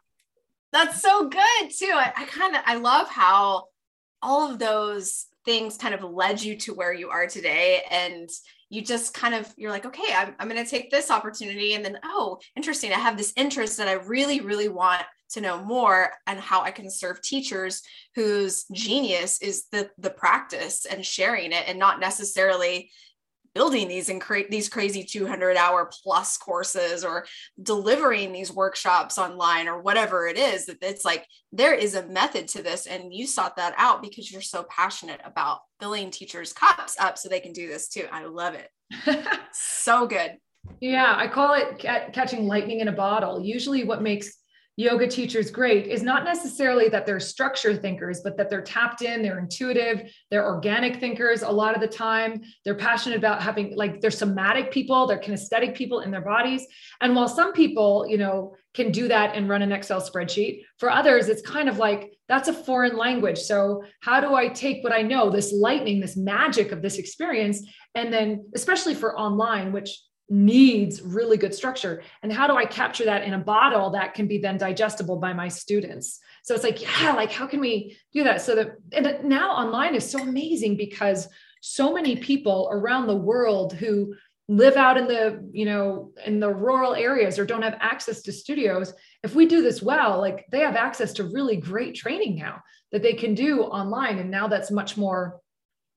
that's 0.72 1.00
so 1.00 1.28
good 1.28 1.70
too. 1.76 1.92
I, 1.92 2.12
I 2.16 2.24
kind 2.26 2.54
of 2.54 2.62
I 2.64 2.76
love 2.76 3.08
how 3.08 3.64
all 4.22 4.50
of 4.50 4.58
those 4.58 5.26
things 5.44 5.76
kind 5.76 5.94
of 5.94 6.02
led 6.02 6.42
you 6.42 6.56
to 6.56 6.74
where 6.74 6.92
you 6.92 7.08
are 7.10 7.26
today. 7.26 7.82
And 7.90 8.28
you 8.68 8.82
just 8.82 9.14
kind 9.14 9.34
of 9.34 9.52
you're 9.56 9.70
like 9.70 9.86
okay 9.86 10.12
i'm, 10.14 10.34
I'm 10.38 10.48
going 10.48 10.62
to 10.62 10.68
take 10.68 10.90
this 10.90 11.10
opportunity. 11.10 11.74
And 11.74 11.84
then 11.84 11.98
oh 12.04 12.38
interesting 12.56 12.92
i 12.92 12.98
have 12.98 13.16
this 13.16 13.32
interest 13.36 13.78
that 13.78 13.88
i 13.88 13.92
really 13.92 14.40
really 14.40 14.68
want 14.68 15.02
to 15.28 15.40
know 15.40 15.62
more 15.62 16.12
and 16.26 16.38
how 16.38 16.62
i 16.62 16.70
can 16.70 16.90
serve 16.90 17.22
teachers 17.22 17.82
whose 18.14 18.64
genius 18.72 19.40
is 19.40 19.66
the 19.70 19.90
the 19.98 20.10
practice 20.10 20.84
and 20.84 21.04
sharing 21.04 21.52
it 21.52 21.64
and 21.66 21.78
not 21.78 22.00
necessarily 22.00 22.90
building 23.56 23.88
these 23.88 24.10
and 24.10 24.20
create 24.20 24.50
these 24.50 24.68
crazy 24.68 25.02
200 25.02 25.56
hour 25.56 25.90
plus 26.02 26.36
courses 26.36 27.02
or 27.02 27.24
delivering 27.62 28.30
these 28.30 28.52
workshops 28.52 29.16
online 29.16 29.66
or 29.66 29.80
whatever 29.80 30.28
it 30.28 30.36
is 30.36 30.66
that 30.66 30.76
it's 30.82 31.06
like 31.06 31.26
there 31.52 31.72
is 31.72 31.94
a 31.94 32.06
method 32.08 32.46
to 32.46 32.62
this 32.62 32.86
and 32.86 33.14
you 33.14 33.26
sought 33.26 33.56
that 33.56 33.72
out 33.78 34.02
because 34.02 34.30
you're 34.30 34.42
so 34.42 34.62
passionate 34.64 35.22
about 35.24 35.60
filling 35.80 36.10
teachers 36.10 36.52
cups 36.52 36.96
up 37.00 37.16
so 37.16 37.30
they 37.30 37.40
can 37.40 37.54
do 37.54 37.66
this 37.66 37.88
too. 37.88 38.04
I 38.12 38.26
love 38.26 38.54
it. 38.54 38.68
So 39.52 40.06
good. 40.06 40.32
Yeah 40.80 41.14
i 41.16 41.26
call 41.26 41.54
it 41.54 41.78
catching 41.78 42.46
lightning 42.46 42.80
in 42.80 42.88
a 42.88 42.92
bottle. 42.92 43.40
Usually 43.40 43.84
what 43.84 44.02
makes 44.02 44.36
yoga 44.76 45.08
teachers 45.08 45.50
great 45.50 45.86
is 45.86 46.02
not 46.02 46.24
necessarily 46.24 46.88
that 46.90 47.06
they're 47.06 47.18
structure 47.18 47.74
thinkers, 47.74 48.20
but 48.22 48.36
that 48.36 48.50
they're 48.50 48.62
tapped 48.62 49.00
in, 49.00 49.22
they're 49.22 49.38
intuitive, 49.38 50.12
they're 50.30 50.44
organic 50.44 51.00
thinkers 51.00 51.42
a 51.42 51.50
lot 51.50 51.74
of 51.74 51.80
the 51.80 51.88
time. 51.88 52.42
They're 52.64 52.74
passionate 52.74 53.16
about 53.16 53.42
having, 53.42 53.74
like, 53.74 54.00
they're 54.02 54.10
somatic 54.10 54.70
people, 54.70 55.06
they're 55.06 55.18
kinesthetic 55.18 55.74
people 55.74 56.00
in 56.00 56.10
their 56.10 56.20
bodies. 56.20 56.66
And 57.00 57.16
while 57.16 57.28
some 57.28 57.54
people, 57.54 58.06
you 58.06 58.18
know, 58.18 58.54
can 58.74 58.92
do 58.92 59.08
that 59.08 59.34
and 59.34 59.48
run 59.48 59.62
an 59.62 59.72
Excel 59.72 60.02
spreadsheet, 60.02 60.60
for 60.78 60.90
others, 60.90 61.28
it's 61.30 61.42
kind 61.42 61.68
of 61.68 61.78
like 61.78 62.12
that's 62.28 62.48
a 62.48 62.52
foreign 62.52 62.96
language. 62.96 63.38
So, 63.38 63.82
how 64.00 64.20
do 64.20 64.34
I 64.34 64.48
take 64.48 64.84
what 64.84 64.92
I 64.92 65.00
know, 65.02 65.30
this 65.30 65.52
lightning, 65.52 66.00
this 66.00 66.16
magic 66.16 66.72
of 66.72 66.82
this 66.82 66.98
experience, 66.98 67.66
and 67.94 68.12
then, 68.12 68.50
especially 68.54 68.94
for 68.94 69.18
online, 69.18 69.72
which 69.72 69.98
needs 70.28 71.02
really 71.02 71.36
good 71.36 71.54
structure. 71.54 72.02
And 72.22 72.32
how 72.32 72.46
do 72.46 72.56
i 72.56 72.64
capture 72.64 73.04
that 73.04 73.24
in 73.24 73.34
a 73.34 73.38
bottle 73.38 73.90
that 73.90 74.14
can 74.14 74.26
be 74.26 74.38
then 74.38 74.58
digestible 74.58 75.16
by 75.16 75.32
my 75.32 75.48
students? 75.48 76.18
So 76.42 76.54
it's 76.54 76.64
like 76.64 76.82
yeah 76.82 77.12
like 77.12 77.32
how 77.32 77.46
can 77.46 77.60
we 77.60 77.96
do 78.12 78.24
that? 78.24 78.40
So 78.40 78.54
that 78.54 78.76
and 78.92 79.28
now 79.28 79.50
online 79.50 79.94
is 79.94 80.08
so 80.08 80.20
amazing 80.20 80.76
because 80.76 81.28
so 81.60 81.92
many 81.92 82.16
people 82.16 82.68
around 82.70 83.06
the 83.06 83.16
world 83.16 83.72
who 83.72 84.14
live 84.48 84.76
out 84.76 84.96
in 84.96 85.08
the 85.08 85.44
you 85.52 85.64
know 85.64 86.12
in 86.24 86.38
the 86.38 86.52
rural 86.52 86.94
areas 86.94 87.38
or 87.38 87.44
don't 87.44 87.62
have 87.62 87.76
access 87.80 88.22
to 88.22 88.30
studios 88.30 88.94
if 89.24 89.34
we 89.34 89.44
do 89.44 89.60
this 89.60 89.82
well 89.82 90.20
like 90.20 90.46
they 90.52 90.60
have 90.60 90.76
access 90.76 91.12
to 91.12 91.24
really 91.24 91.56
great 91.56 91.96
training 91.96 92.36
now 92.36 92.62
that 92.92 93.02
they 93.02 93.12
can 93.12 93.34
do 93.34 93.62
online. 93.62 94.18
And 94.18 94.30
now 94.30 94.48
that's 94.48 94.70
much 94.70 94.96
more 94.96 95.40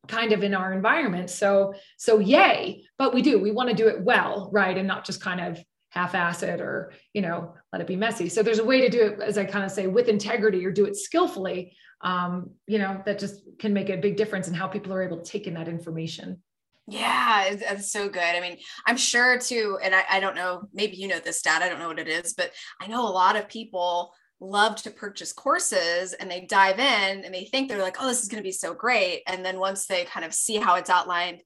kind 0.09 0.33
of 0.33 0.43
in 0.43 0.53
our 0.53 0.73
environment. 0.73 1.29
So, 1.29 1.73
so 1.97 2.19
yay, 2.19 2.83
but 2.97 3.13
we 3.13 3.21
do, 3.21 3.39
we 3.39 3.51
want 3.51 3.69
to 3.69 3.75
do 3.75 3.87
it 3.87 4.03
well, 4.03 4.49
right? 4.51 4.77
And 4.77 4.87
not 4.87 5.05
just 5.05 5.21
kind 5.21 5.39
of 5.39 5.63
half-ass 5.91 6.43
it 6.43 6.59
or, 6.59 6.91
you 7.13 7.21
know, 7.21 7.53
let 7.71 7.81
it 7.81 7.87
be 7.87 7.95
messy. 7.95 8.27
So 8.27 8.43
there's 8.43 8.59
a 8.59 8.65
way 8.65 8.81
to 8.81 8.89
do 8.89 9.01
it, 9.01 9.21
as 9.21 9.37
I 9.37 9.45
kind 9.45 9.63
of 9.63 9.71
say, 9.71 9.87
with 9.87 10.07
integrity 10.07 10.65
or 10.65 10.71
do 10.71 10.85
it 10.85 10.97
skillfully, 10.97 11.75
um, 12.01 12.51
you 12.67 12.79
know, 12.79 13.01
that 13.05 13.19
just 13.19 13.43
can 13.59 13.73
make 13.73 13.89
a 13.89 13.97
big 13.97 14.17
difference 14.17 14.47
in 14.47 14.53
how 14.53 14.67
people 14.67 14.93
are 14.93 15.03
able 15.03 15.17
to 15.21 15.31
take 15.31 15.47
in 15.47 15.53
that 15.53 15.67
information. 15.67 16.41
Yeah, 16.87 17.55
that's 17.55 17.91
so 17.91 18.09
good. 18.09 18.21
I 18.21 18.39
mean, 18.39 18.57
I'm 18.87 18.97
sure 18.97 19.37
too, 19.37 19.77
and 19.83 19.93
I, 19.93 20.03
I 20.09 20.19
don't 20.19 20.35
know, 20.35 20.63
maybe 20.73 20.97
you 20.97 21.07
know 21.07 21.19
this 21.19 21.37
stat, 21.37 21.61
I 21.61 21.69
don't 21.69 21.77
know 21.77 21.87
what 21.87 21.99
it 21.99 22.07
is, 22.07 22.33
but 22.33 22.51
I 22.81 22.87
know 22.87 23.07
a 23.07 23.11
lot 23.11 23.35
of 23.35 23.47
people 23.47 24.11
love 24.41 24.75
to 24.77 24.91
purchase 24.91 25.33
courses 25.33 26.13
and 26.13 26.29
they 26.29 26.41
dive 26.41 26.79
in 26.79 27.25
and 27.25 27.33
they 27.33 27.45
think 27.45 27.69
they're 27.69 27.81
like, 27.81 27.97
oh, 27.99 28.07
this 28.07 28.21
is 28.21 28.29
going 28.29 28.41
to 28.41 28.47
be 28.47 28.51
so 28.51 28.73
great. 28.73 29.21
And 29.27 29.43
then 29.43 29.59
once 29.59 29.85
they 29.85 30.05
kind 30.05 30.25
of 30.25 30.33
see 30.33 30.57
how 30.57 30.75
it's 30.75 30.89
outlined, 30.89 31.41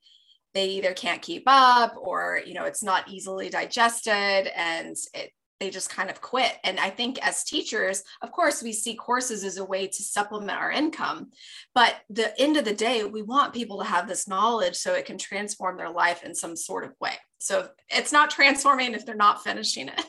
they 0.54 0.68
either 0.70 0.94
can't 0.94 1.22
keep 1.22 1.44
up 1.48 1.96
or, 1.98 2.42
you 2.46 2.54
know, 2.54 2.66
it's 2.66 2.84
not 2.84 3.10
easily 3.10 3.50
digested 3.50 4.48
and 4.56 4.96
it, 5.14 5.32
they 5.60 5.70
just 5.70 5.90
kind 5.90 6.10
of 6.10 6.22
quit. 6.22 6.54
And 6.64 6.80
I 6.80 6.90
think 6.90 7.26
as 7.26 7.44
teachers, 7.44 8.04
of 8.22 8.32
course, 8.32 8.62
we 8.62 8.74
see 8.74 8.96
courses 8.96 9.44
as 9.44 9.58
a 9.58 9.66
way 9.66 9.88
to 9.88 10.04
supplement 10.04 10.60
our 10.60 10.72
income. 10.72 11.32
But 11.74 11.96
the 12.10 12.40
end 12.40 12.58
of 12.58 12.66
the 12.66 12.74
day, 12.74 13.04
we 13.06 13.22
want 13.22 13.54
people 13.54 13.80
to 13.80 13.86
have 13.86 14.08
this 14.08 14.28
knowledge 14.28 14.76
so 14.76 14.94
it 14.94 15.06
can 15.06 15.18
transform 15.18 15.78
their 15.78 15.90
life 15.90 16.24
in 16.24 16.36
some 16.36 16.56
sort 16.56 16.84
of 16.84 16.92
way. 17.00 17.14
So 17.40 17.70
it's 17.90 18.12
not 18.12 18.30
transforming 18.30 18.94
if 18.94 19.06
they're 19.06 19.16
not 19.16 19.44
finishing 19.44 19.88
it. 19.88 20.06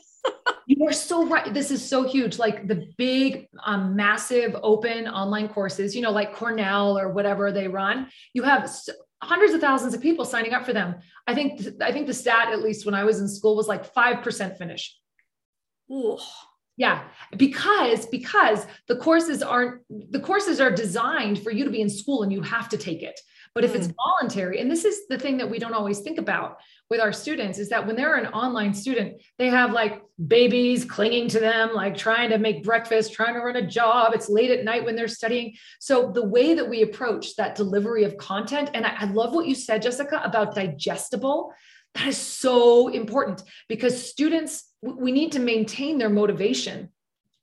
You 0.67 0.87
are 0.87 0.93
so 0.93 1.27
right. 1.27 1.53
This 1.53 1.71
is 1.71 1.87
so 1.87 2.07
huge. 2.07 2.39
Like 2.39 2.67
the 2.67 2.87
big, 2.97 3.47
um, 3.63 3.95
massive 3.95 4.55
open 4.63 5.07
online 5.07 5.47
courses, 5.47 5.95
you 5.95 6.01
know, 6.01 6.11
like 6.11 6.33
Cornell 6.33 6.97
or 6.97 7.09
whatever 7.09 7.51
they 7.51 7.67
run, 7.67 8.07
you 8.33 8.43
have 8.43 8.69
hundreds 9.21 9.53
of 9.53 9.61
thousands 9.61 9.93
of 9.93 10.01
people 10.01 10.25
signing 10.25 10.53
up 10.53 10.65
for 10.65 10.73
them. 10.73 10.95
I 11.27 11.35
think, 11.35 11.61
I 11.81 11.91
think 11.91 12.07
the 12.07 12.13
stat, 12.13 12.49
at 12.51 12.61
least 12.61 12.85
when 12.85 12.95
I 12.95 13.03
was 13.03 13.19
in 13.19 13.27
school, 13.27 13.55
was 13.55 13.67
like 13.67 13.93
5% 13.93 14.57
finish. 14.57 14.97
Ooh. 15.91 16.17
Yeah, 16.77 17.03
because 17.37 18.05
because 18.07 18.65
the 18.89 18.97
courses 18.97 19.41
aren't 19.41 19.81
the 20.11 20.19
courses 20.19 20.59
are 20.59 20.71
designed 20.71 21.41
for 21.41 21.49
you 21.49 21.63
to 21.63 21.71
be 21.71 21.79
in 21.79 21.89
school 21.89 22.23
and 22.23 22.33
you 22.33 22.41
have 22.41 22.67
to 22.69 22.77
take 22.77 23.01
it. 23.01 23.17
But 23.55 23.63
if 23.63 23.73
it's 23.73 23.87
mm. 23.87 23.95
voluntary, 23.95 24.59
and 24.59 24.69
this 24.69 24.83
is 24.83 25.07
the 25.07 25.17
thing 25.17 25.37
that 25.37 25.49
we 25.49 25.59
don't 25.59 25.73
always 25.73 26.01
think 26.01 26.19
about 26.19 26.57
with 26.89 26.99
our 26.99 27.13
students, 27.13 27.57
is 27.57 27.69
that 27.69 27.87
when 27.87 27.95
they're 27.95 28.17
an 28.17 28.27
online 28.27 28.73
student, 28.73 29.21
they 29.39 29.47
have 29.47 29.71
like 29.71 30.01
babies 30.27 30.83
clinging 30.83 31.29
to 31.29 31.39
them, 31.39 31.73
like 31.73 31.95
trying 31.95 32.29
to 32.31 32.37
make 32.37 32.65
breakfast, 32.65 33.13
trying 33.13 33.33
to 33.33 33.39
run 33.39 33.55
a 33.55 33.65
job. 33.65 34.13
It's 34.13 34.27
late 34.27 34.51
at 34.51 34.65
night 34.65 34.83
when 34.83 34.97
they're 34.97 35.07
studying. 35.07 35.55
So 35.79 36.11
the 36.11 36.27
way 36.27 36.53
that 36.53 36.69
we 36.69 36.81
approach 36.81 37.37
that 37.37 37.55
delivery 37.55 38.03
of 38.03 38.17
content, 38.17 38.71
and 38.73 38.85
I, 38.85 38.93
I 38.99 39.05
love 39.05 39.33
what 39.33 39.47
you 39.47 39.55
said, 39.55 39.81
Jessica, 39.81 40.21
about 40.23 40.53
digestible. 40.53 41.53
That 41.93 42.07
is 42.07 42.17
so 42.17 42.89
important 42.89 43.41
because 43.69 44.09
students, 44.09 44.69
we 44.81 45.13
need 45.13 45.31
to 45.31 45.39
maintain 45.39 45.97
their 45.97 46.09
motivation. 46.09 46.89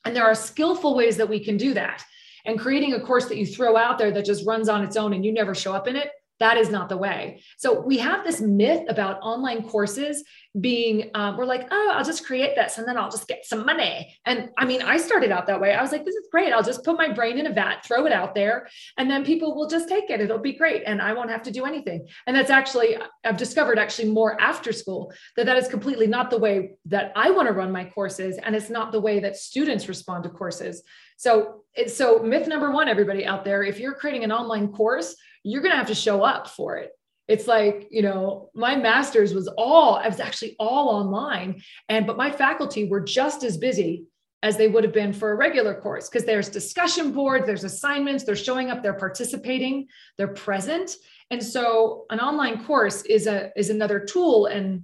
And 0.05 0.15
there 0.15 0.25
are 0.25 0.35
skillful 0.35 0.95
ways 0.95 1.17
that 1.17 1.29
we 1.31 1.43
can 1.43 1.57
do 1.57 1.73
that. 1.73 2.05
And 2.45 2.59
creating 2.59 2.95
a 2.95 3.01
course 3.01 3.27
that 3.27 3.37
you 3.37 3.47
throw 3.47 3.77
out 3.77 3.99
there 3.99 4.11
that 4.11 4.25
just 4.25 4.47
runs 4.47 4.69
on 4.69 4.83
its 4.83 4.97
own 4.97 5.13
and 5.13 5.25
you 5.25 5.33
never 5.33 5.55
show 5.55 5.73
up 5.73 5.87
in 5.87 5.97
it, 5.97 6.11
that 6.41 6.57
is 6.57 6.71
not 6.71 6.89
the 6.89 6.97
way. 6.97 7.41
So 7.57 7.81
we 7.81 7.99
have 7.99 8.25
this 8.25 8.41
myth 8.41 8.83
about 8.89 9.21
online 9.23 9.63
courses 9.69 10.25
being, 10.61 11.09
um, 11.15 11.37
we're 11.37 11.45
like, 11.45 11.69
oh, 11.71 11.93
I'll 11.95 12.05
just 12.05 12.27
create 12.27 12.57
this 12.57 12.79
and 12.79 12.89
then 12.89 12.97
I'll 12.97 13.11
just 13.11 13.29
get 13.29 13.47
some 13.47 13.65
money. 13.65 14.19
And 14.27 14.51
I 14.59 14.65
mean, 14.65 14.83
I 14.83 14.97
started 14.97 15.31
out 15.31 15.47
that 15.47 15.61
way. 15.61 15.73
I 15.73 15.81
was 15.81 15.93
like, 15.93 16.05
this 16.05 16.17
is 16.17 16.27
great. 16.33 16.53
I'll 16.53 16.65
just 16.65 16.85
put 16.85 16.99
my 16.99 17.13
brain 17.13 17.39
in 17.39 17.47
a 17.47 17.53
vat, 17.53 17.85
throw 17.87 18.07
it 18.07 18.13
out 18.13 18.35
there, 18.35 18.67
and 18.99 19.09
then 19.09 19.25
people 19.25 19.55
will 19.55 19.69
just 19.69 19.89
take 19.89 20.11
it. 20.11 20.21
It'll 20.21 20.39
be 20.39 20.55
great. 20.55 20.83
And 20.85 21.01
I 21.01 21.13
won't 21.13 21.31
have 21.31 21.45
to 21.45 21.53
do 21.53 21.65
anything. 21.65 22.09
And 22.27 22.35
that's 22.35 22.51
actually, 22.51 22.97
I've 23.25 23.37
discovered 23.37 23.79
actually 23.79 24.09
more 24.09 24.39
after 24.41 24.73
school 24.73 25.13
that 25.37 25.47
that 25.47 25.57
is 25.57 25.69
completely 25.69 26.09
not 26.09 26.29
the 26.29 26.39
way 26.39 26.73
that 26.87 27.13
I 27.15 27.31
want 27.31 27.47
to 27.47 27.55
run 27.55 27.71
my 27.71 27.85
courses. 27.85 28.37
And 28.43 28.57
it's 28.57 28.69
not 28.69 28.91
the 28.91 29.01
way 29.01 29.21
that 29.21 29.37
students 29.37 29.87
respond 29.87 30.25
to 30.25 30.31
courses. 30.31 30.83
So 31.23 31.63
so 31.87 32.19
myth 32.19 32.49
number 32.49 32.73
one, 32.73 32.89
everybody 32.89 33.25
out 33.25 33.45
there, 33.45 33.63
if 33.63 33.79
you're 33.79 33.95
creating 33.95 34.25
an 34.25 34.33
online 34.33 34.73
course, 34.73 35.15
you're 35.45 35.63
going 35.63 35.71
to 35.71 35.79
have 35.79 35.87
to 35.87 35.95
show 35.95 36.25
up 36.25 36.49
for 36.49 36.79
it. 36.79 36.91
It's 37.29 37.47
like, 37.47 37.87
you 37.93 38.03
know, 38.03 38.51
my 38.55 38.75
master's 38.75 39.33
was 39.33 39.47
all, 39.57 39.95
I 39.95 40.09
was 40.09 40.19
actually 40.19 40.57
all 40.59 40.89
online. 40.89 41.63
And, 41.89 42.09
but 42.09 42.17
my 42.17 42.33
faculty 42.33 42.89
were 42.89 43.01
just 43.01 43.45
as 43.45 43.57
busy 43.57 44.07
as 44.43 44.57
they 44.57 44.67
would 44.67 44.83
have 44.83 44.93
been 44.93 45.13
for 45.13 45.31
a 45.31 45.37
regular 45.37 45.81
course 45.81 46.09
because 46.09 46.27
there's 46.27 46.49
discussion 46.49 47.13
boards, 47.13 47.47
there's 47.47 47.63
assignments, 47.63 48.25
they're 48.25 48.35
showing 48.35 48.71
up, 48.71 48.83
they're 48.83 48.93
participating, 48.93 49.87
they're 50.19 50.27
present. 50.27 50.97
And 51.31 51.41
so 51.41 52.05
an 52.11 52.19
online 52.19 52.65
course 52.65 53.03
is 53.03 53.29
a 53.29 53.53
is 53.57 53.71
another 53.71 54.01
tool 54.01 54.47
and 54.47 54.83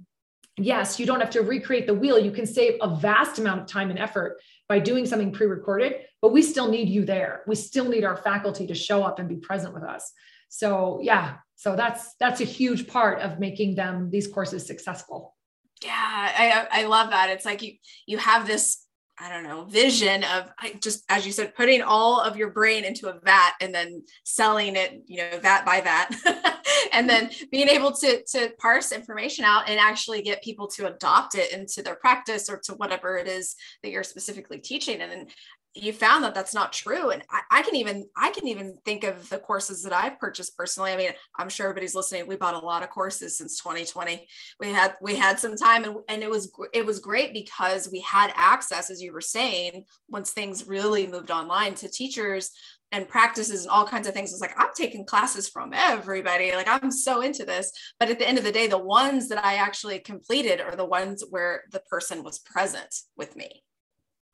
yes, 0.65 0.99
you 0.99 1.05
don't 1.05 1.19
have 1.19 1.29
to 1.31 1.41
recreate 1.41 1.87
the 1.87 1.93
wheel. 1.93 2.19
You 2.19 2.31
can 2.31 2.45
save 2.45 2.77
a 2.81 2.95
vast 2.95 3.39
amount 3.39 3.61
of 3.61 3.67
time 3.67 3.89
and 3.89 3.99
effort 3.99 4.39
by 4.67 4.79
doing 4.79 5.05
something 5.05 5.31
pre-recorded, 5.31 6.01
but 6.21 6.31
we 6.31 6.41
still 6.41 6.69
need 6.69 6.89
you 6.89 7.05
there. 7.05 7.43
We 7.47 7.55
still 7.55 7.89
need 7.89 8.03
our 8.03 8.17
faculty 8.17 8.67
to 8.67 8.75
show 8.75 9.03
up 9.03 9.19
and 9.19 9.27
be 9.27 9.37
present 9.37 9.73
with 9.73 9.83
us. 9.83 10.11
So 10.49 10.99
yeah, 11.01 11.37
so 11.55 11.75
that's 11.75 12.15
that's 12.19 12.41
a 12.41 12.45
huge 12.45 12.87
part 12.87 13.21
of 13.21 13.39
making 13.39 13.75
them 13.75 14.09
these 14.09 14.27
courses 14.27 14.65
successful. 14.65 15.35
Yeah, 15.83 15.91
I 15.93 16.67
I 16.71 16.83
love 16.85 17.11
that. 17.11 17.29
It's 17.29 17.45
like 17.45 17.61
you 17.61 17.73
you 18.05 18.17
have 18.17 18.47
this 18.47 18.78
I 19.21 19.29
don't 19.29 19.43
know, 19.43 19.65
vision 19.65 20.23
of 20.23 20.49
just, 20.79 21.03
as 21.09 21.25
you 21.25 21.33
said, 21.33 21.53
putting 21.53 21.81
all 21.81 22.21
of 22.21 22.37
your 22.37 22.51
brain 22.51 22.85
into 22.85 23.09
a 23.09 23.19
vat 23.19 23.51
and 23.59 23.75
then 23.75 24.03
selling 24.23 24.77
it, 24.77 25.03
you 25.07 25.17
know, 25.17 25.39
vat 25.41 25.65
by 25.65 25.81
vat, 25.81 26.15
and 26.93 27.09
then 27.09 27.29
being 27.51 27.67
able 27.67 27.91
to, 27.91 28.23
to 28.23 28.51
parse 28.59 28.93
information 28.93 29.43
out 29.43 29.67
and 29.67 29.77
actually 29.77 30.21
get 30.21 30.41
people 30.41 30.67
to 30.67 30.87
adopt 30.87 31.35
it 31.35 31.51
into 31.51 31.81
their 31.81 31.95
practice 31.95 32.49
or 32.49 32.59
to 32.63 32.73
whatever 32.75 33.17
it 33.17 33.27
is 33.27 33.55
that 33.83 33.91
you're 33.91 34.03
specifically 34.03 34.59
teaching. 34.59 35.01
And 35.01 35.11
then 35.11 35.27
you 35.75 35.93
found 35.93 36.23
that 36.23 36.33
that's 36.33 36.53
not 36.53 36.73
true 36.73 37.11
and 37.11 37.23
I, 37.29 37.41
I, 37.51 37.61
can 37.61 37.75
even 37.75 38.07
i 38.17 38.31
can 38.31 38.47
even 38.47 38.75
think 38.85 39.03
of 39.03 39.29
the 39.29 39.37
courses 39.37 39.83
that 39.83 39.93
i've 39.93 40.19
purchased 40.19 40.57
personally 40.57 40.91
i 40.91 40.97
mean 40.97 41.11
i'm 41.37 41.49
sure 41.49 41.67
everybody's 41.67 41.95
listening 41.95 42.27
we 42.27 42.35
bought 42.35 42.55
a 42.55 42.65
lot 42.65 42.81
of 42.83 42.89
courses 42.89 43.37
since 43.37 43.59
2020 43.59 44.27
we 44.59 44.69
had 44.69 44.95
we 45.01 45.15
had 45.15 45.39
some 45.39 45.55
time 45.55 45.83
and, 45.83 45.97
and 46.07 46.23
it 46.23 46.29
was 46.29 46.51
it 46.73 46.85
was 46.85 46.99
great 46.99 47.33
because 47.33 47.89
we 47.91 47.99
had 48.01 48.33
access 48.35 48.89
as 48.89 49.01
you 49.01 49.13
were 49.13 49.21
saying 49.21 49.85
once 50.09 50.31
things 50.31 50.67
really 50.67 51.05
moved 51.05 51.31
online 51.31 51.75
to 51.75 51.87
teachers 51.87 52.51
and 52.91 53.07
practices 53.07 53.61
and 53.61 53.69
all 53.69 53.85
kinds 53.85 54.07
of 54.07 54.15
things. 54.15 54.31
It's 54.31 54.41
like 54.41 54.55
I'm 54.57 54.73
taking 54.75 55.05
classes 55.05 55.47
from 55.47 55.73
everybody. 55.73 56.53
Like 56.53 56.67
I'm 56.67 56.89
so 56.89 57.21
into 57.21 57.45
this. 57.45 57.71
But 57.99 58.09
at 58.09 58.17
the 58.17 58.27
end 58.27 58.39
of 58.39 58.43
the 58.43 58.51
day, 58.51 58.65
the 58.65 58.79
ones 58.79 59.29
that 59.29 59.45
I 59.45 59.55
actually 59.55 59.99
completed 59.99 60.59
are 60.59 60.75
the 60.75 60.85
ones 60.85 61.23
where 61.29 61.65
the 61.71 61.81
person 61.81 62.23
was 62.23 62.39
present 62.39 62.95
with 63.15 63.35
me. 63.35 63.63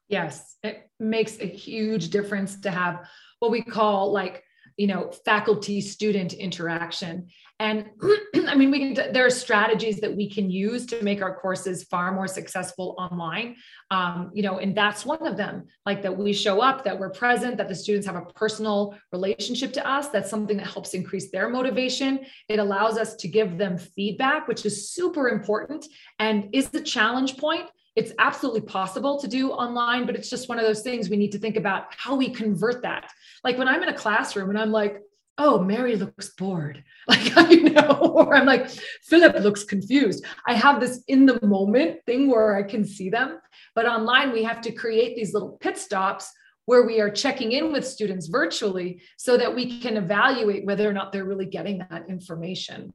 Yes, 0.07 0.55
it 0.63 0.89
makes 0.99 1.39
a 1.39 1.47
huge 1.47 2.09
difference 2.09 2.61
to 2.61 2.71
have 2.71 3.07
what 3.39 3.51
we 3.51 3.61
call 3.61 4.11
like, 4.11 4.43
you 4.77 4.87
know, 4.87 5.11
faculty 5.25 5.81
student 5.81 6.33
interaction. 6.33 7.27
And 7.59 7.85
I 8.47 8.55
mean, 8.55 8.69
we 8.69 8.93
can, 8.93 9.13
there 9.13 9.25
are 9.25 9.29
strategies 9.29 10.01
that 10.01 10.13
we 10.15 10.29
can 10.29 10.51
use 10.51 10.85
to 10.87 11.01
make 11.01 11.21
our 11.21 11.35
courses 11.35 11.85
far 11.85 12.11
more 12.13 12.27
successful 12.27 12.93
online. 12.99 13.55
Um, 13.89 14.31
you 14.33 14.43
know, 14.43 14.59
and 14.59 14.75
that's 14.75 15.05
one 15.05 15.25
of 15.25 15.37
them, 15.37 15.67
like 15.85 16.01
that 16.03 16.15
we 16.15 16.33
show 16.33 16.61
up, 16.61 16.83
that 16.83 16.99
we're 16.99 17.11
present, 17.11 17.57
that 17.57 17.69
the 17.69 17.75
students 17.75 18.05
have 18.05 18.17
a 18.17 18.25
personal 18.33 18.95
relationship 19.11 19.71
to 19.73 19.87
us. 19.87 20.09
That's 20.09 20.29
something 20.29 20.57
that 20.57 20.67
helps 20.67 20.93
increase 20.93 21.31
their 21.31 21.49
motivation. 21.49 22.25
It 22.49 22.59
allows 22.59 22.97
us 22.97 23.15
to 23.17 23.27
give 23.27 23.57
them 23.57 23.77
feedback, 23.77 24.47
which 24.47 24.65
is 24.65 24.89
super 24.91 25.29
important 25.29 25.85
and 26.19 26.49
is 26.53 26.69
the 26.69 26.81
challenge 26.81 27.37
point 27.37 27.69
it's 27.95 28.11
absolutely 28.19 28.61
possible 28.61 29.19
to 29.19 29.27
do 29.27 29.51
online, 29.51 30.05
but 30.05 30.15
it's 30.15 30.29
just 30.29 30.49
one 30.49 30.59
of 30.59 30.65
those 30.65 30.81
things 30.81 31.09
we 31.09 31.17
need 31.17 31.31
to 31.31 31.39
think 31.39 31.55
about 31.55 31.85
how 31.95 32.15
we 32.15 32.29
convert 32.29 32.81
that. 32.81 33.09
Like 33.43 33.57
when 33.57 33.67
I'm 33.67 33.83
in 33.83 33.89
a 33.89 33.93
classroom 33.93 34.49
and 34.49 34.59
I'm 34.59 34.71
like, 34.71 35.01
oh, 35.37 35.59
Mary 35.59 35.95
looks 35.95 36.29
bored. 36.29 36.83
Like, 37.07 37.51
you 37.51 37.69
know, 37.69 38.13
or 38.15 38.35
I'm 38.35 38.47
like, 38.47 38.67
Philip 39.03 39.35
looks 39.41 39.63
confused. 39.63 40.25
I 40.47 40.55
have 40.55 40.79
this 40.79 41.03
in 41.07 41.27
the 41.27 41.39
moment 41.45 42.03
thing 42.07 42.31
where 42.31 42.55
I 42.55 42.63
can 42.63 42.83
see 42.83 43.11
them. 43.11 43.37
But 43.75 43.85
online, 43.85 44.31
we 44.31 44.41
have 44.43 44.59
to 44.61 44.71
create 44.71 45.15
these 45.15 45.31
little 45.31 45.51
pit 45.61 45.77
stops 45.77 46.31
where 46.65 46.87
we 46.87 46.99
are 47.01 47.11
checking 47.11 47.51
in 47.51 47.71
with 47.71 47.87
students 47.87 48.25
virtually 48.25 49.03
so 49.17 49.37
that 49.37 49.53
we 49.53 49.79
can 49.79 49.97
evaluate 49.97 50.65
whether 50.65 50.89
or 50.89 50.93
not 50.93 51.11
they're 51.11 51.25
really 51.25 51.45
getting 51.45 51.77
that 51.77 52.09
information. 52.09 52.91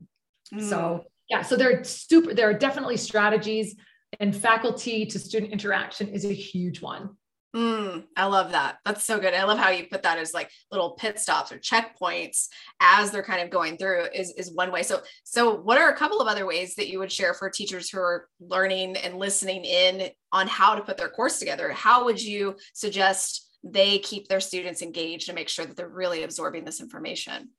Mm. 0.52 0.68
So, 0.68 1.04
yeah, 1.28 1.42
so 1.42 1.54
there 1.54 1.78
are 1.78 1.84
super, 1.84 2.34
there 2.34 2.50
are 2.50 2.54
definitely 2.54 2.96
strategies 2.96 3.76
and 4.18 4.34
faculty 4.34 5.06
to 5.06 5.18
student 5.18 5.52
interaction 5.52 6.08
is 6.08 6.24
a 6.24 6.32
huge 6.32 6.82
one. 6.82 7.10
Mm, 7.54 8.04
I 8.16 8.26
love 8.26 8.52
that. 8.52 8.78
That's 8.84 9.04
so 9.04 9.18
good. 9.18 9.34
I 9.34 9.42
love 9.42 9.58
how 9.58 9.70
you 9.70 9.86
put 9.90 10.04
that 10.04 10.18
as 10.18 10.32
like 10.32 10.50
little 10.70 10.92
pit 10.92 11.18
stops 11.18 11.50
or 11.50 11.58
checkpoints 11.58 12.46
as 12.80 13.10
they're 13.10 13.24
kind 13.24 13.42
of 13.42 13.50
going 13.50 13.76
through 13.76 14.04
is, 14.14 14.32
is 14.34 14.52
one 14.52 14.70
way. 14.70 14.84
So, 14.84 15.00
so 15.24 15.56
what 15.56 15.76
are 15.76 15.90
a 15.90 15.96
couple 15.96 16.20
of 16.20 16.28
other 16.28 16.46
ways 16.46 16.76
that 16.76 16.88
you 16.88 17.00
would 17.00 17.10
share 17.10 17.34
for 17.34 17.50
teachers 17.50 17.90
who 17.90 17.98
are 17.98 18.28
learning 18.38 18.96
and 18.98 19.18
listening 19.18 19.64
in 19.64 20.10
on 20.30 20.46
how 20.46 20.76
to 20.76 20.82
put 20.82 20.96
their 20.96 21.08
course 21.08 21.40
together? 21.40 21.72
How 21.72 22.04
would 22.04 22.22
you 22.22 22.56
suggest 22.72 23.48
they 23.64 23.98
keep 23.98 24.28
their 24.28 24.40
students 24.40 24.80
engaged 24.80 25.28
and 25.28 25.34
make 25.34 25.48
sure 25.48 25.66
that 25.66 25.76
they're 25.76 25.88
really 25.88 26.22
absorbing 26.22 26.64
this 26.64 26.80
information? 26.80 27.50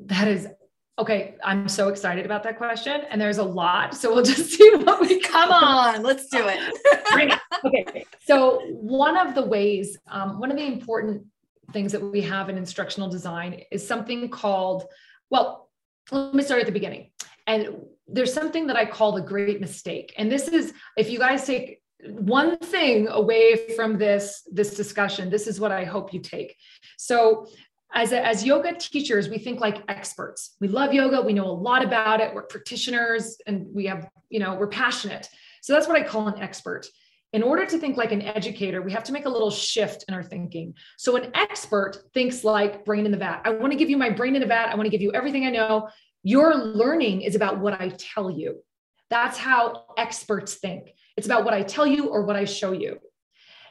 That 0.00 0.26
is 0.26 0.48
Okay, 0.96 1.34
I'm 1.42 1.68
so 1.68 1.88
excited 1.88 2.24
about 2.24 2.44
that 2.44 2.56
question, 2.56 3.02
and 3.10 3.20
there's 3.20 3.38
a 3.38 3.44
lot. 3.44 3.96
So 3.96 4.14
we'll 4.14 4.22
just 4.34 4.50
see 4.50 4.74
what 4.76 5.00
we 5.00 5.20
come 5.20 5.50
on. 5.50 6.02
Let's 6.02 6.28
do 6.28 6.46
it. 6.46 7.38
okay, 7.64 8.04
so 8.20 8.60
one 8.70 9.16
of 9.16 9.34
the 9.34 9.42
ways, 9.42 9.98
um, 10.08 10.38
one 10.38 10.50
of 10.50 10.56
the 10.56 10.64
important 10.64 11.24
things 11.72 11.90
that 11.92 12.00
we 12.00 12.20
have 12.20 12.48
in 12.48 12.56
instructional 12.56 13.08
design 13.08 13.62
is 13.72 13.86
something 13.86 14.28
called. 14.28 14.84
Well, 15.30 15.68
let 16.12 16.34
me 16.34 16.44
start 16.44 16.60
at 16.60 16.66
the 16.66 16.72
beginning. 16.72 17.10
And 17.46 17.76
there's 18.06 18.32
something 18.32 18.68
that 18.68 18.76
I 18.76 18.84
call 18.84 19.12
the 19.12 19.20
great 19.20 19.60
mistake, 19.60 20.14
and 20.16 20.30
this 20.30 20.46
is 20.46 20.72
if 20.96 21.10
you 21.10 21.18
guys 21.18 21.44
take 21.44 21.80
one 22.06 22.58
thing 22.58 23.08
away 23.08 23.74
from 23.74 23.96
this 23.96 24.46
this 24.52 24.74
discussion 24.74 25.30
this 25.30 25.46
is 25.46 25.58
what 25.58 25.72
i 25.72 25.84
hope 25.84 26.12
you 26.12 26.20
take 26.20 26.54
so 26.98 27.46
as, 27.94 28.12
a, 28.12 28.24
as 28.24 28.44
yoga 28.44 28.74
teachers, 28.74 29.28
we 29.28 29.38
think 29.38 29.60
like 29.60 29.82
experts. 29.88 30.56
We 30.60 30.68
love 30.68 30.92
yoga. 30.92 31.22
We 31.22 31.32
know 31.32 31.46
a 31.46 31.52
lot 31.52 31.84
about 31.84 32.20
it. 32.20 32.34
We're 32.34 32.42
practitioners 32.42 33.36
and 33.46 33.66
we 33.72 33.86
have, 33.86 34.08
you 34.30 34.40
know, 34.40 34.54
we're 34.54 34.68
passionate. 34.68 35.28
So 35.62 35.72
that's 35.72 35.86
what 35.86 35.96
I 35.96 36.02
call 36.02 36.28
an 36.28 36.42
expert. 36.42 36.86
In 37.32 37.42
order 37.42 37.66
to 37.66 37.78
think 37.78 37.96
like 37.96 38.12
an 38.12 38.22
educator, 38.22 38.82
we 38.82 38.92
have 38.92 39.04
to 39.04 39.12
make 39.12 39.26
a 39.26 39.28
little 39.28 39.50
shift 39.50 40.04
in 40.08 40.14
our 40.14 40.22
thinking. 40.22 40.74
So 40.98 41.16
an 41.16 41.30
expert 41.34 41.98
thinks 42.12 42.44
like 42.44 42.84
brain 42.84 43.06
in 43.06 43.12
the 43.12 43.18
vat. 43.18 43.42
I 43.44 43.50
want 43.50 43.72
to 43.72 43.78
give 43.78 43.90
you 43.90 43.96
my 43.96 44.10
brain 44.10 44.34
in 44.34 44.40
the 44.40 44.46
vat. 44.46 44.68
I 44.68 44.74
want 44.74 44.86
to 44.86 44.90
give 44.90 45.02
you 45.02 45.12
everything 45.12 45.46
I 45.46 45.50
know. 45.50 45.88
Your 46.22 46.54
learning 46.54 47.22
is 47.22 47.34
about 47.34 47.58
what 47.58 47.80
I 47.80 47.90
tell 47.96 48.30
you. 48.30 48.62
That's 49.10 49.38
how 49.38 49.84
experts 49.96 50.54
think. 50.54 50.94
It's 51.16 51.26
about 51.26 51.44
what 51.44 51.54
I 51.54 51.62
tell 51.62 51.86
you 51.86 52.08
or 52.08 52.24
what 52.24 52.36
I 52.36 52.44
show 52.44 52.72
you. 52.72 52.98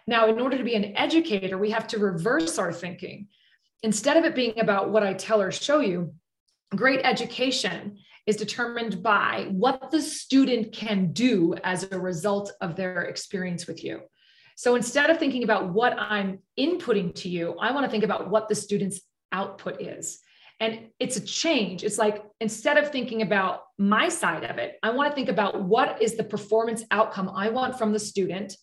Now, 0.07 0.27
in 0.27 0.39
order 0.39 0.57
to 0.57 0.63
be 0.63 0.75
an 0.75 0.95
educator, 0.97 1.57
we 1.57 1.71
have 1.71 1.87
to 1.87 1.99
reverse 1.99 2.57
our 2.57 2.73
thinking 2.73 3.27
instead 3.83 4.17
of 4.17 4.25
it 4.25 4.33
being 4.33 4.59
about 4.59 4.89
what 4.89 5.03
I 5.03 5.13
tell 5.13 5.41
or 5.41 5.51
show 5.51 5.81
you, 5.81 6.13
great 6.75 7.01
education 7.03 7.97
is 8.25 8.37
determined 8.37 9.03
by 9.03 9.47
what 9.51 9.91
the 9.91 10.01
student 10.01 10.71
can 10.71 11.11
do 11.11 11.53
as 11.63 11.83
a 11.91 11.99
result 11.99 12.53
of 12.61 12.75
their 12.75 13.03
experience 13.03 13.67
with 13.67 13.83
you. 13.83 13.99
So 14.55 14.75
instead 14.75 15.09
of 15.09 15.17
thinking 15.17 15.43
about 15.43 15.73
what 15.73 15.97
I'm 15.99 16.39
inputting 16.57 17.13
to 17.15 17.29
you, 17.29 17.55
I 17.59 17.71
want 17.71 17.85
to 17.85 17.91
think 17.91 18.03
about 18.03 18.29
what 18.29 18.47
the 18.47 18.55
student's 18.55 19.01
output 19.31 19.81
is. 19.81 20.19
And 20.59 20.87
it's 20.99 21.17
a 21.17 21.21
change. 21.21 21.83
It's 21.83 21.97
like 21.97 22.23
instead 22.39 22.77
of 22.77 22.91
thinking 22.91 23.23
about 23.23 23.63
my 23.77 24.07
side 24.07 24.45
of 24.45 24.57
it, 24.57 24.77
I 24.83 24.91
want 24.91 25.09
to 25.09 25.15
think 25.15 25.27
about 25.27 25.61
what 25.61 26.01
is 26.01 26.15
the 26.15 26.23
performance 26.23 26.85
outcome 26.91 27.29
I 27.35 27.49
want 27.49 27.77
from 27.77 27.91
the 27.91 27.99
student 27.99 28.55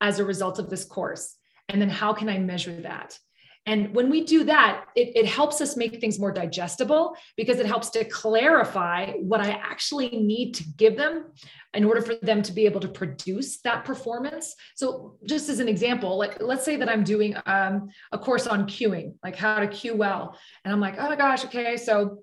as 0.00 0.20
a 0.20 0.24
result 0.24 0.60
of 0.60 0.70
this 0.70 0.84
course. 0.84 1.34
And 1.68 1.80
then 1.80 1.90
how 1.90 2.12
can 2.12 2.28
I 2.28 2.38
measure 2.38 2.82
that? 2.82 3.18
And 3.66 3.94
when 3.94 4.08
we 4.08 4.24
do 4.24 4.44
that, 4.44 4.86
it, 4.96 5.14
it, 5.14 5.26
helps 5.26 5.60
us 5.60 5.76
make 5.76 6.00
things 6.00 6.18
more 6.18 6.32
digestible 6.32 7.14
because 7.36 7.58
it 7.58 7.66
helps 7.66 7.90
to 7.90 8.04
clarify 8.04 9.12
what 9.12 9.42
I 9.42 9.50
actually 9.50 10.08
need 10.08 10.54
to 10.54 10.64
give 10.76 10.96
them 10.96 11.26
in 11.74 11.84
order 11.84 12.00
for 12.00 12.14
them 12.14 12.40
to 12.42 12.52
be 12.52 12.64
able 12.64 12.80
to 12.80 12.88
produce 12.88 13.60
that 13.60 13.84
performance. 13.84 14.54
So, 14.74 15.18
just 15.26 15.50
as 15.50 15.60
an 15.60 15.68
example, 15.68 16.16
like 16.16 16.40
let's 16.40 16.64
say 16.64 16.76
that 16.76 16.88
I'm 16.88 17.04
doing 17.04 17.36
um, 17.44 17.90
a 18.10 18.18
course 18.18 18.46
on 18.46 18.66
cueing, 18.66 19.14
like 19.22 19.36
how 19.36 19.58
to 19.60 19.68
cue 19.68 19.94
well. 19.94 20.38
And 20.64 20.72
I'm 20.72 20.80
like, 20.80 20.94
oh 20.98 21.08
my 21.08 21.16
gosh, 21.16 21.44
okay, 21.44 21.76
so 21.76 22.22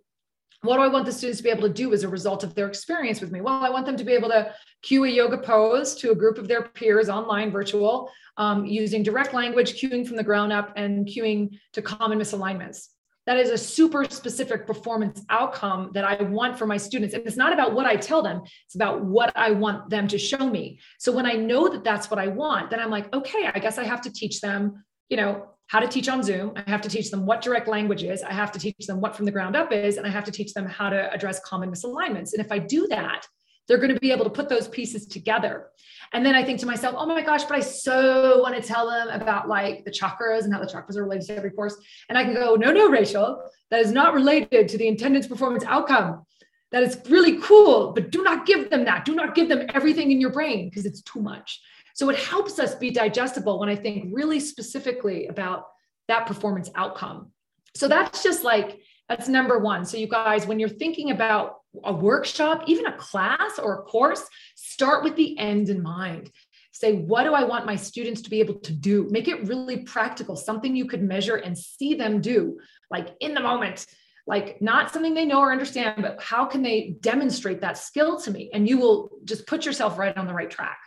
what 0.66 0.78
do 0.78 0.84
I 0.84 0.88
want 0.88 1.06
the 1.06 1.12
students 1.12 1.40
to 1.40 1.44
be 1.44 1.50
able 1.50 1.68
to 1.68 1.74
do 1.74 1.94
as 1.94 2.04
a 2.04 2.10
result 2.10 2.44
of 2.44 2.56
their 2.56 2.68
experience 2.68 3.22
with 3.22 3.32
me? 3.32 3.42
Well, 3.42 3.64
I 3.64 3.70
want 3.70 3.86
them 3.86 3.98
to 3.98 4.04
be 4.04 4.14
able 4.14 4.30
to 4.30 4.54
cue 4.82 5.06
a 5.06 5.10
yoga 5.10 5.38
pose 5.38 5.96
to 5.96 6.12
a 6.12 6.16
group 6.16 6.38
of 6.38 6.48
their 6.48 6.64
peers 6.64 7.10
online, 7.10 7.52
virtual 7.52 8.12
um, 8.38 8.66
using 8.66 9.04
direct 9.04 9.34
language, 9.34 9.82
cueing 9.82 10.08
from 10.08 10.18
the 10.18 10.24
ground 10.24 10.52
up, 10.52 10.74
and 10.76 11.08
cueing 11.08 11.58
to 11.74 11.82
common 11.82 12.20
misalignments. 12.20 12.88
That 13.26 13.38
is 13.38 13.50
a 13.50 13.58
super 13.58 14.06
specific 14.06 14.68
performance 14.68 15.24
outcome 15.30 15.90
that 15.94 16.06
I 16.06 16.22
want 16.22 16.60
for 16.60 16.68
my 16.68 16.78
students. 16.78 17.16
And 17.16 17.26
it's 17.26 17.38
not 17.38 17.54
about 17.54 17.74
what 17.74 17.88
I 17.88 17.96
tell 17.96 18.22
them, 18.22 18.44
it's 18.66 18.76
about 18.76 19.04
what 19.04 19.32
I 19.36 19.52
want 19.52 19.90
them 19.90 20.08
to 20.10 20.18
show 20.20 20.48
me. 20.48 20.80
So 21.00 21.12
when 21.12 21.26
I 21.26 21.34
know 21.34 21.68
that 21.70 21.84
that's 21.84 22.12
what 22.12 22.20
I 22.20 22.28
want, 22.28 22.70
then 22.70 22.80
I'm 22.80 22.92
like, 22.92 23.12
okay, 23.16 23.50
I 23.52 23.60
guess 23.60 23.80
I 23.80 23.84
have 23.84 24.02
to 24.02 24.14
teach 24.14 24.42
them, 24.42 24.84
you 25.10 25.18
know, 25.18 25.48
how 25.68 25.80
to 25.80 25.88
teach 25.88 26.08
on 26.08 26.22
Zoom. 26.22 26.54
I 26.56 26.70
have 26.70 26.82
to 26.82 26.90
teach 26.90 27.12
them 27.12 27.26
what 27.26 27.42
direct 27.42 27.68
language 27.68 28.04
is. 28.04 28.22
I 28.22 28.34
have 28.34 28.52
to 28.52 28.60
teach 28.60 28.86
them 28.88 29.02
what 29.02 29.16
from 29.16 29.26
the 29.26 29.32
ground 29.32 29.56
up 29.56 29.72
is. 29.72 29.98
And 29.98 30.06
I 30.06 30.10
have 30.10 30.24
to 30.26 30.32
teach 30.32 30.54
them 30.54 30.66
how 30.66 30.90
to 30.90 31.12
address 31.12 31.40
common 31.40 31.72
misalignments. 31.72 32.34
And 32.34 32.46
if 32.46 32.52
I 32.52 32.60
do 32.60 32.88
that, 32.88 33.28
they're 33.68 33.78
going 33.78 33.94
to 33.94 34.00
be 34.00 34.12
able 34.12 34.26
to 34.26 34.30
put 34.30 34.48
those 34.48 34.68
pieces 34.68 35.08
together. 35.08 35.68
And 36.14 36.26
then 36.26 36.36
I 36.36 36.44
think 36.44 36.60
to 36.60 36.68
myself, 36.68 36.96
oh 36.98 37.06
my 37.08 37.22
gosh, 37.22 37.44
but 37.46 37.58
I 37.58 37.62
so 37.62 38.42
want 38.42 38.56
to 38.56 38.62
tell 38.62 38.88
them 38.90 39.10
about 39.10 39.48
like 39.48 39.86
the 39.86 39.92
chakras 39.92 40.44
and 40.44 40.54
how 40.54 40.60
the 40.60 40.68
chakras 40.68 40.98
are 40.98 41.04
related 41.04 41.28
to 41.28 41.38
every 41.38 41.52
course. 41.52 41.76
And 42.10 42.18
I 42.18 42.24
can 42.24 42.36
go, 42.36 42.56
no, 42.56 42.72
no, 42.72 42.90
Rachel, 42.90 43.42
that 43.72 43.80
is 43.80 43.92
not 43.92 44.14
related 44.14 44.68
to 44.68 44.78
the 44.78 44.88
attendance 44.88 45.26
performance 45.26 45.64
outcome. 45.66 46.26
That 46.72 46.84
is 46.84 46.98
really 47.10 47.40
cool, 47.42 47.94
but 47.94 48.12
do 48.12 48.22
not 48.22 48.46
give 48.46 48.70
them 48.70 48.86
that. 48.86 49.06
Do 49.06 49.16
not 49.16 49.34
give 49.34 49.50
them 49.50 49.66
everything 49.74 50.12
in 50.12 50.20
your 50.20 50.32
brain 50.32 50.70
because 50.70 50.86
it's 50.86 51.02
too 51.02 51.22
much. 51.22 51.62
So 51.96 52.10
it 52.10 52.20
helps 52.20 52.60
us 52.60 52.76
be 52.76 52.92
digestible 52.92 53.58
when 53.58 53.70
I 53.70 53.76
think 53.76 54.10
really 54.14 54.40
specifically 54.42 55.28
about 55.28 55.66
that 56.10 56.28
performance 56.28 56.70
outcome. 56.76 57.32
So 57.74 57.88
that's 57.88 58.22
just 58.22 58.44
like, 58.44 58.82
that's 59.08 59.30
number 59.30 59.60
one. 59.60 59.86
So, 59.86 59.98
you 59.98 60.08
guys, 60.08 60.46
when 60.46 60.60
you're 60.60 60.68
thinking 60.68 61.12
about 61.12 61.58
a 61.84 61.94
workshop, 61.94 62.64
even 62.68 62.86
a 62.86 62.98
class 62.98 63.60
or 63.60 63.80
a 63.80 63.84
course, 63.84 64.24
start 64.56 65.04
with 65.04 65.16
the 65.16 65.38
end 65.40 65.70
in 65.70 65.82
mind. 65.82 66.32
Say, 66.74 66.94
what 66.94 67.24
do 67.24 67.34
I 67.34 67.46
want 67.46 67.66
my 67.66 67.78
students 67.78 68.22
to 68.24 68.30
be 68.30 68.42
able 68.42 68.56
to 68.56 68.74
do? 68.74 69.08
Make 69.10 69.30
it 69.30 69.48
really 69.48 69.78
practical, 69.84 70.36
something 70.36 70.76
you 70.76 70.88
could 70.88 71.02
measure 71.02 71.38
and 71.38 71.58
see 71.58 71.94
them 71.94 72.20
do, 72.20 72.58
like 72.92 73.16
in 73.22 73.34
the 73.34 73.40
moment, 73.40 73.86
like 74.28 74.62
not 74.62 74.92
something 74.92 75.14
they 75.14 75.24
know 75.24 75.40
or 75.40 75.54
understand, 75.54 76.02
but 76.02 76.22
how 76.22 76.46
can 76.46 76.62
they 76.62 76.98
demonstrate 77.00 77.62
that 77.62 77.78
skill 77.78 78.20
to 78.22 78.32
me? 78.32 78.50
And 78.54 78.68
you 78.68 78.80
will 78.80 79.12
just 79.24 79.48
put 79.48 79.66
yourself 79.66 79.98
right 79.98 80.18
on 80.18 80.28
the 80.28 80.34
right 80.34 80.52
track. 80.52 80.80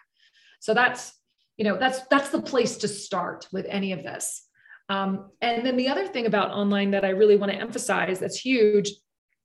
So 0.60 0.74
that's, 0.74 1.12
you 1.56 1.64
know, 1.64 1.76
that's 1.78 2.00
that's 2.10 2.30
the 2.30 2.42
place 2.42 2.76
to 2.78 2.88
start 2.88 3.48
with 3.52 3.66
any 3.68 3.92
of 3.92 4.02
this. 4.02 4.46
Um, 4.88 5.30
and 5.40 5.66
then 5.66 5.76
the 5.76 5.88
other 5.88 6.06
thing 6.06 6.26
about 6.26 6.50
online 6.50 6.92
that 6.92 7.04
I 7.04 7.10
really 7.10 7.36
want 7.36 7.52
to 7.52 7.58
emphasize 7.58 8.18
that's 8.18 8.38
huge 8.38 8.90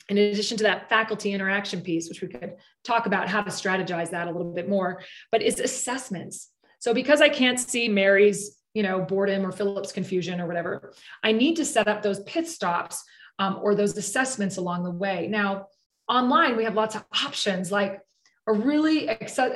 in 0.09 0.17
addition 0.17 0.57
to 0.57 0.63
that 0.63 0.89
faculty 0.89 1.31
interaction 1.31 1.81
piece, 1.81 2.09
which 2.09 2.21
we 2.21 2.27
could 2.27 2.55
talk 2.83 3.05
about 3.05 3.29
how 3.29 3.41
to 3.41 3.49
strategize 3.49 4.11
that 4.11 4.27
a 4.27 4.31
little 4.31 4.53
bit 4.53 4.69
more, 4.69 5.01
but 5.31 5.41
is 5.41 5.59
assessments. 5.59 6.49
So 6.79 6.93
because 6.93 7.21
I 7.21 7.29
can't 7.29 7.59
see 7.59 7.87
Mary's, 7.87 8.57
you 8.73 8.83
know, 8.83 9.01
boredom 9.01 9.45
or 9.45 9.51
Philip's 9.51 9.91
confusion 9.91 10.41
or 10.41 10.47
whatever, 10.47 10.93
I 11.23 11.31
need 11.31 11.55
to 11.55 11.65
set 11.65 11.87
up 11.87 12.01
those 12.01 12.19
pit 12.23 12.47
stops 12.47 13.03
um, 13.39 13.59
or 13.61 13.75
those 13.75 13.97
assessments 13.97 14.57
along 14.57 14.83
the 14.83 14.91
way. 14.91 15.27
Now, 15.29 15.67
online, 16.09 16.57
we 16.57 16.65
have 16.65 16.75
lots 16.75 16.95
of 16.95 17.05
options 17.25 17.71
like 17.71 17.99
a 18.47 18.53
really, 18.53 19.09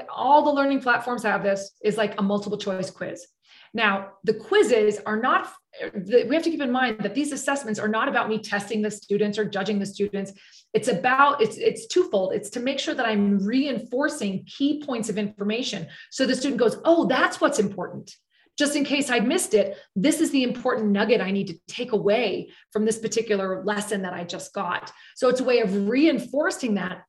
all 0.10 0.44
the 0.44 0.52
learning 0.52 0.82
platforms 0.82 1.24
have 1.24 1.44
this 1.44 1.72
is 1.84 1.98
like 1.98 2.20
a 2.20 2.24
multiple 2.24 2.58
choice 2.58 2.90
quiz. 2.90 3.28
Now, 3.74 4.14
the 4.24 4.34
quizzes 4.34 5.00
are 5.06 5.20
not, 5.20 5.52
we 5.94 6.34
have 6.34 6.44
to 6.44 6.50
keep 6.50 6.62
in 6.62 6.72
mind 6.72 7.00
that 7.02 7.14
these 7.14 7.32
assessments 7.32 7.80
are 7.80 7.88
not 7.88 8.08
about 8.08 8.30
me 8.30 8.40
testing 8.40 8.82
the 8.82 8.90
students 8.90 9.38
or 9.38 9.46
judging 9.46 9.78
the 9.78 9.86
students. 9.86 10.32
It's 10.74 10.88
about, 10.88 11.42
it's, 11.42 11.58
it's 11.58 11.86
twofold. 11.88 12.34
It's 12.34 12.50
to 12.52 12.60
make 12.60 12.80
sure 12.80 12.96
that 12.96 13.06
I'm 13.06 13.40
reinforcing 13.46 14.46
key 14.46 14.82
points 14.84 15.10
of 15.10 15.18
information. 15.18 15.88
So 16.12 16.26
the 16.26 16.36
student 16.36 16.60
goes, 16.60 16.80
oh, 16.86 17.08
that's 17.08 17.42
what's 17.42 17.60
important. 17.60 18.16
Just 18.58 18.76
in 18.76 18.84
case 18.86 19.12
I 19.12 19.20
missed 19.20 19.54
it, 19.54 19.78
this 19.96 20.22
is 20.22 20.32
the 20.32 20.44
important 20.44 20.90
nugget 20.90 21.22
I 21.22 21.30
need 21.30 21.48
to 21.48 21.60
take 21.68 21.92
away 21.92 22.50
from 22.72 22.86
this 22.86 22.98
particular 22.98 23.64
lesson 23.64 24.02
that 24.02 24.14
I 24.14 24.24
just 24.24 24.54
got. 24.54 24.92
So 25.16 25.30
it's 25.30 25.42
a 25.42 25.44
way 25.44 25.60
of 25.60 25.88
reinforcing 25.88 26.76
that 26.76 27.04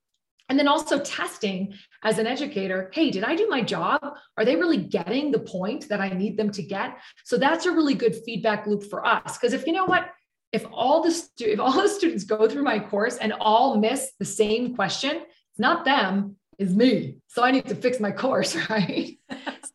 and 0.48 0.58
then 0.58 0.68
also 0.68 0.98
testing 1.00 1.74
as 2.04 2.18
an 2.18 2.26
educator 2.26 2.90
hey 2.92 3.10
did 3.10 3.24
i 3.24 3.34
do 3.34 3.48
my 3.48 3.62
job? 3.62 4.00
Are 4.36 4.44
they 4.44 4.56
really 4.56 4.76
getting 4.76 5.30
the 5.30 5.40
point 5.40 5.88
that 5.88 6.00
i 6.00 6.08
need 6.08 6.36
them 6.36 6.50
to 6.52 6.62
get? 6.62 6.98
So 7.24 7.36
that's 7.36 7.66
a 7.66 7.72
really 7.72 7.94
good 7.94 8.16
feedback 8.24 8.66
loop 8.66 8.84
for 8.84 9.04
us. 9.06 9.36
Because 9.36 9.52
if 9.52 9.66
you 9.66 9.72
know 9.72 9.84
what? 9.84 10.10
If 10.52 10.64
all 10.72 11.02
the 11.02 11.10
stu- 11.10 11.52
if 11.52 11.60
all 11.60 11.72
the 11.82 11.88
students 11.88 12.24
go 12.24 12.48
through 12.48 12.64
my 12.64 12.78
course 12.78 13.16
and 13.18 13.32
all 13.40 13.78
miss 13.78 14.12
the 14.18 14.24
same 14.24 14.74
question 14.74 15.16
it's 15.16 15.58
not 15.58 15.84
them 15.84 16.36
it's 16.58 16.72
me. 16.72 17.18
So 17.28 17.44
i 17.44 17.50
need 17.50 17.66
to 17.66 17.74
fix 17.74 18.00
my 18.00 18.10
course 18.10 18.56
right? 18.70 19.18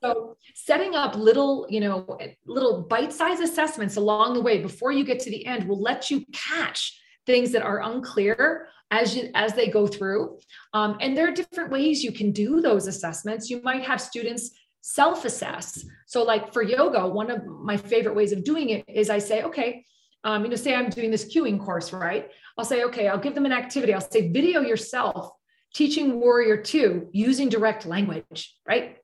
So 0.02 0.38
setting 0.56 0.96
up 0.96 1.16
little 1.16 1.66
you 1.70 1.80
know 1.80 2.18
little 2.46 2.82
bite-sized 2.84 3.42
assessments 3.42 3.96
along 3.96 4.34
the 4.34 4.42
way 4.42 4.62
before 4.62 4.92
you 4.92 5.04
get 5.04 5.20
to 5.22 5.30
the 5.30 5.46
end 5.46 5.68
will 5.68 5.82
let 5.82 6.10
you 6.12 6.26
catch 6.34 7.00
things 7.26 7.52
that 7.52 7.62
are 7.62 7.82
unclear 7.82 8.68
as 8.92 9.16
you 9.16 9.30
as 9.34 9.54
they 9.54 9.68
go 9.68 9.88
through. 9.88 10.38
Um, 10.74 10.98
and 11.02 11.18
there 11.18 11.28
are 11.28 11.32
different 11.32 11.72
ways 11.72 12.04
you 12.04 12.12
can 12.12 12.32
do 12.32 12.62
those 12.62 12.88
assessments. 12.88 13.50
You 13.50 13.62
might 13.64 13.84
have 13.84 14.00
students 14.00 14.52
self-assess. 14.84 15.86
So 16.08 16.24
like 16.24 16.54
for 16.54 16.62
yoga 16.62 17.08
one 17.08 17.32
of 17.32 17.46
my 17.46 17.78
favorite 17.78 18.16
ways 18.16 18.34
of 18.34 18.44
doing 18.44 18.70
it 18.70 18.84
is 18.88 19.10
i 19.10 19.18
say 19.18 19.44
okay 19.44 19.86
um, 20.26 20.44
you 20.44 20.50
know 20.50 20.58
say 20.58 20.76
i'm 20.76 20.90
doing 20.90 21.10
this 21.10 21.34
cueing 21.34 21.60
course 21.60 21.94
right? 21.94 22.30
I'll 22.58 22.66
say 22.66 22.84
okay 22.84 23.08
i'll 23.08 23.18
give 23.18 23.34
them 23.34 23.46
an 23.46 23.54
activity 23.54 23.94
i'll 23.94 24.02
say 24.02 24.30
video 24.30 24.60
yourself 24.62 25.32
teaching 25.74 26.20
warrior 26.20 26.58
two 26.58 27.08
using 27.14 27.48
direct 27.48 27.86
language 27.86 28.54
right 28.68 28.98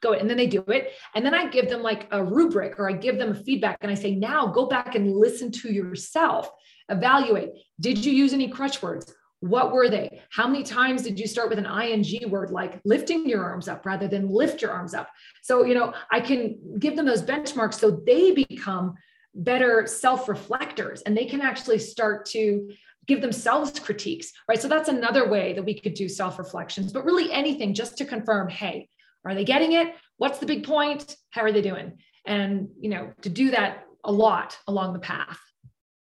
go 0.00 0.12
and 0.12 0.28
then 0.28 0.36
they 0.36 0.46
do 0.46 0.62
it. 0.68 0.92
And 1.14 1.24
then 1.24 1.34
i 1.34 1.48
give 1.48 1.68
them 1.68 1.82
like 1.82 2.08
a 2.10 2.22
rubric 2.22 2.78
or 2.78 2.88
i 2.88 2.92
give 2.92 3.18
them 3.18 3.32
a 3.32 3.34
feedback 3.34 3.78
and 3.80 3.90
i 3.90 3.94
say 3.94 4.14
now 4.14 4.46
go 4.46 4.66
back 4.66 4.94
and 4.94 5.12
listen 5.12 5.50
to 5.52 5.72
yourself. 5.72 6.50
Evaluate. 6.88 7.50
Did 7.80 8.04
you 8.04 8.12
use 8.12 8.32
any 8.32 8.48
crutch 8.48 8.82
words? 8.82 9.14
What 9.40 9.72
were 9.72 9.88
they? 9.88 10.20
How 10.30 10.46
many 10.46 10.64
times 10.64 11.02
did 11.02 11.18
you 11.18 11.26
start 11.26 11.48
with 11.48 11.58
an 11.58 11.66
ing 11.66 12.28
word 12.30 12.50
like 12.50 12.80
lifting 12.84 13.28
your 13.28 13.42
arms 13.44 13.68
up 13.68 13.86
rather 13.86 14.08
than 14.08 14.28
lift 14.28 14.60
your 14.60 14.72
arms 14.72 14.92
up? 14.92 15.08
So 15.42 15.64
you 15.64 15.74
know 15.74 15.92
i 16.10 16.20
can 16.20 16.58
give 16.78 16.96
them 16.96 17.06
those 17.06 17.22
benchmarks 17.22 17.74
so 17.74 17.90
they 17.90 18.32
become 18.32 18.94
better 19.34 19.86
self-reflectors 19.86 21.02
and 21.02 21.16
they 21.16 21.24
can 21.24 21.40
actually 21.40 21.78
start 21.78 22.26
to 22.26 22.68
give 23.06 23.20
themselves 23.20 23.78
critiques 23.78 24.32
right? 24.48 24.60
So 24.60 24.68
that's 24.68 24.88
another 24.88 25.28
way 25.28 25.52
that 25.52 25.64
we 25.64 25.78
could 25.78 25.94
do 25.94 26.08
self-reflections 26.08 26.92
but 26.92 27.04
really 27.04 27.32
anything 27.32 27.72
just 27.74 27.96
to 27.98 28.04
confirm 28.04 28.48
hey 28.48 28.88
are 29.24 29.34
they 29.34 29.44
getting 29.44 29.72
it 29.72 29.94
what's 30.18 30.38
the 30.38 30.46
big 30.46 30.64
point 30.64 31.16
how 31.30 31.42
are 31.42 31.52
they 31.52 31.62
doing 31.62 31.98
and 32.26 32.68
you 32.80 32.90
know 32.90 33.12
to 33.22 33.28
do 33.28 33.50
that 33.50 33.84
a 34.04 34.12
lot 34.12 34.58
along 34.66 34.92
the 34.92 34.98
path 34.98 35.38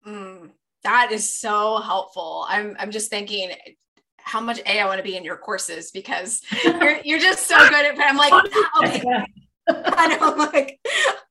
mm. 0.07 0.51
That 0.85 1.13
is 1.13 1.33
so 1.33 1.79
helpful. 1.79 2.47
I'm 2.49 2.77
I'm 2.79 2.91
just 2.91 3.11
thinking 3.11 3.51
how 4.19 4.41
much 4.41 4.61
A 4.67 4.81
I 4.81 4.87
want 4.87 4.99
to 4.99 5.03
be 5.03 5.17
in 5.17 5.25
your 5.25 5.37
courses 5.37 5.91
because 5.91 6.43
you're 6.65 7.01
you're 7.05 7.19
just 7.19 7.47
so 7.47 7.57
good 7.57 7.87
at 7.87 7.99
I'm 7.99 8.17
like, 8.17 8.33
okay, 8.85 9.25
I 9.69 10.17
know, 10.17 10.35
like 10.37 10.79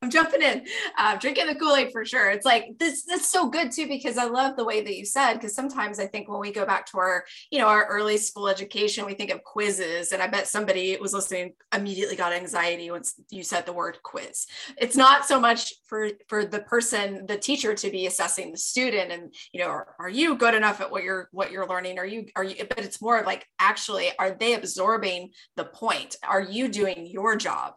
I'm 0.01 0.09
jumping 0.09 0.41
in, 0.41 0.65
uh, 0.97 1.17
drinking 1.17 1.47
the 1.47 1.55
Kool 1.55 1.75
Aid 1.75 1.91
for 1.91 2.03
sure. 2.03 2.29
It's 2.29 2.45
like 2.45 2.77
this. 2.77 3.03
That's 3.03 3.27
so 3.27 3.49
good 3.49 3.71
too 3.71 3.87
because 3.87 4.17
I 4.17 4.25
love 4.25 4.57
the 4.57 4.65
way 4.65 4.81
that 4.81 4.97
you 4.97 5.05
said. 5.05 5.35
Because 5.35 5.55
sometimes 5.55 5.99
I 5.99 6.07
think 6.07 6.27
when 6.27 6.41
we 6.41 6.51
go 6.51 6.65
back 6.65 6.85
to 6.87 6.97
our, 6.97 7.23
you 7.51 7.59
know, 7.59 7.67
our 7.67 7.85
early 7.85 8.17
school 8.17 8.49
education, 8.49 9.05
we 9.05 9.13
think 9.13 9.31
of 9.31 9.43
quizzes, 9.43 10.11
and 10.11 10.21
I 10.21 10.27
bet 10.27 10.47
somebody 10.47 10.97
was 10.99 11.13
listening 11.13 11.53
immediately 11.73 12.15
got 12.15 12.33
anxiety 12.33 12.91
once 12.91 13.13
you 13.29 13.43
said 13.43 13.65
the 13.65 13.73
word 13.73 13.97
quiz. 14.03 14.47
It's 14.77 14.97
not 14.97 15.25
so 15.25 15.39
much 15.39 15.73
for 15.87 16.09
for 16.27 16.43
the 16.43 16.59
person, 16.59 17.25
the 17.27 17.37
teacher, 17.37 17.73
to 17.73 17.89
be 17.89 18.07
assessing 18.07 18.51
the 18.51 18.57
student, 18.57 19.11
and 19.11 19.33
you 19.53 19.61
know, 19.61 19.69
are, 19.69 19.95
are 19.99 20.09
you 20.09 20.35
good 20.35 20.55
enough 20.55 20.81
at 20.81 20.91
what 20.91 21.03
you're 21.03 21.29
what 21.31 21.51
you're 21.51 21.67
learning? 21.67 21.99
Are 21.99 22.05
you 22.05 22.25
are 22.35 22.43
you? 22.43 22.65
But 22.67 22.79
it's 22.79 23.01
more 23.01 23.21
like 23.25 23.47
actually, 23.59 24.09
are 24.17 24.31
they 24.31 24.55
absorbing 24.55 25.29
the 25.55 25.65
point? 25.65 26.17
Are 26.27 26.41
you 26.41 26.67
doing 26.67 27.05
your 27.05 27.37
job? 27.37 27.75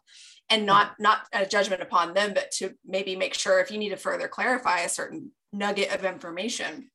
And 0.51 0.67
not 0.67 0.93
not 0.99 1.27
a 1.33 1.45
judgment 1.47 1.83
upon 1.83 2.15
them 2.15 2.33
but 2.35 2.51
to 2.51 2.73
maybe 2.85 3.17
make 3.17 3.35
sure 3.35 3.61
if 3.61 3.71
you 3.71 3.79
need 3.79 3.91
to 3.91 3.97
further 3.97 4.29
clarify 4.29 4.81
a 4.81 4.89
certain 4.89 5.31
nugget 5.53 5.93
of 5.93 6.05
information 6.05 6.91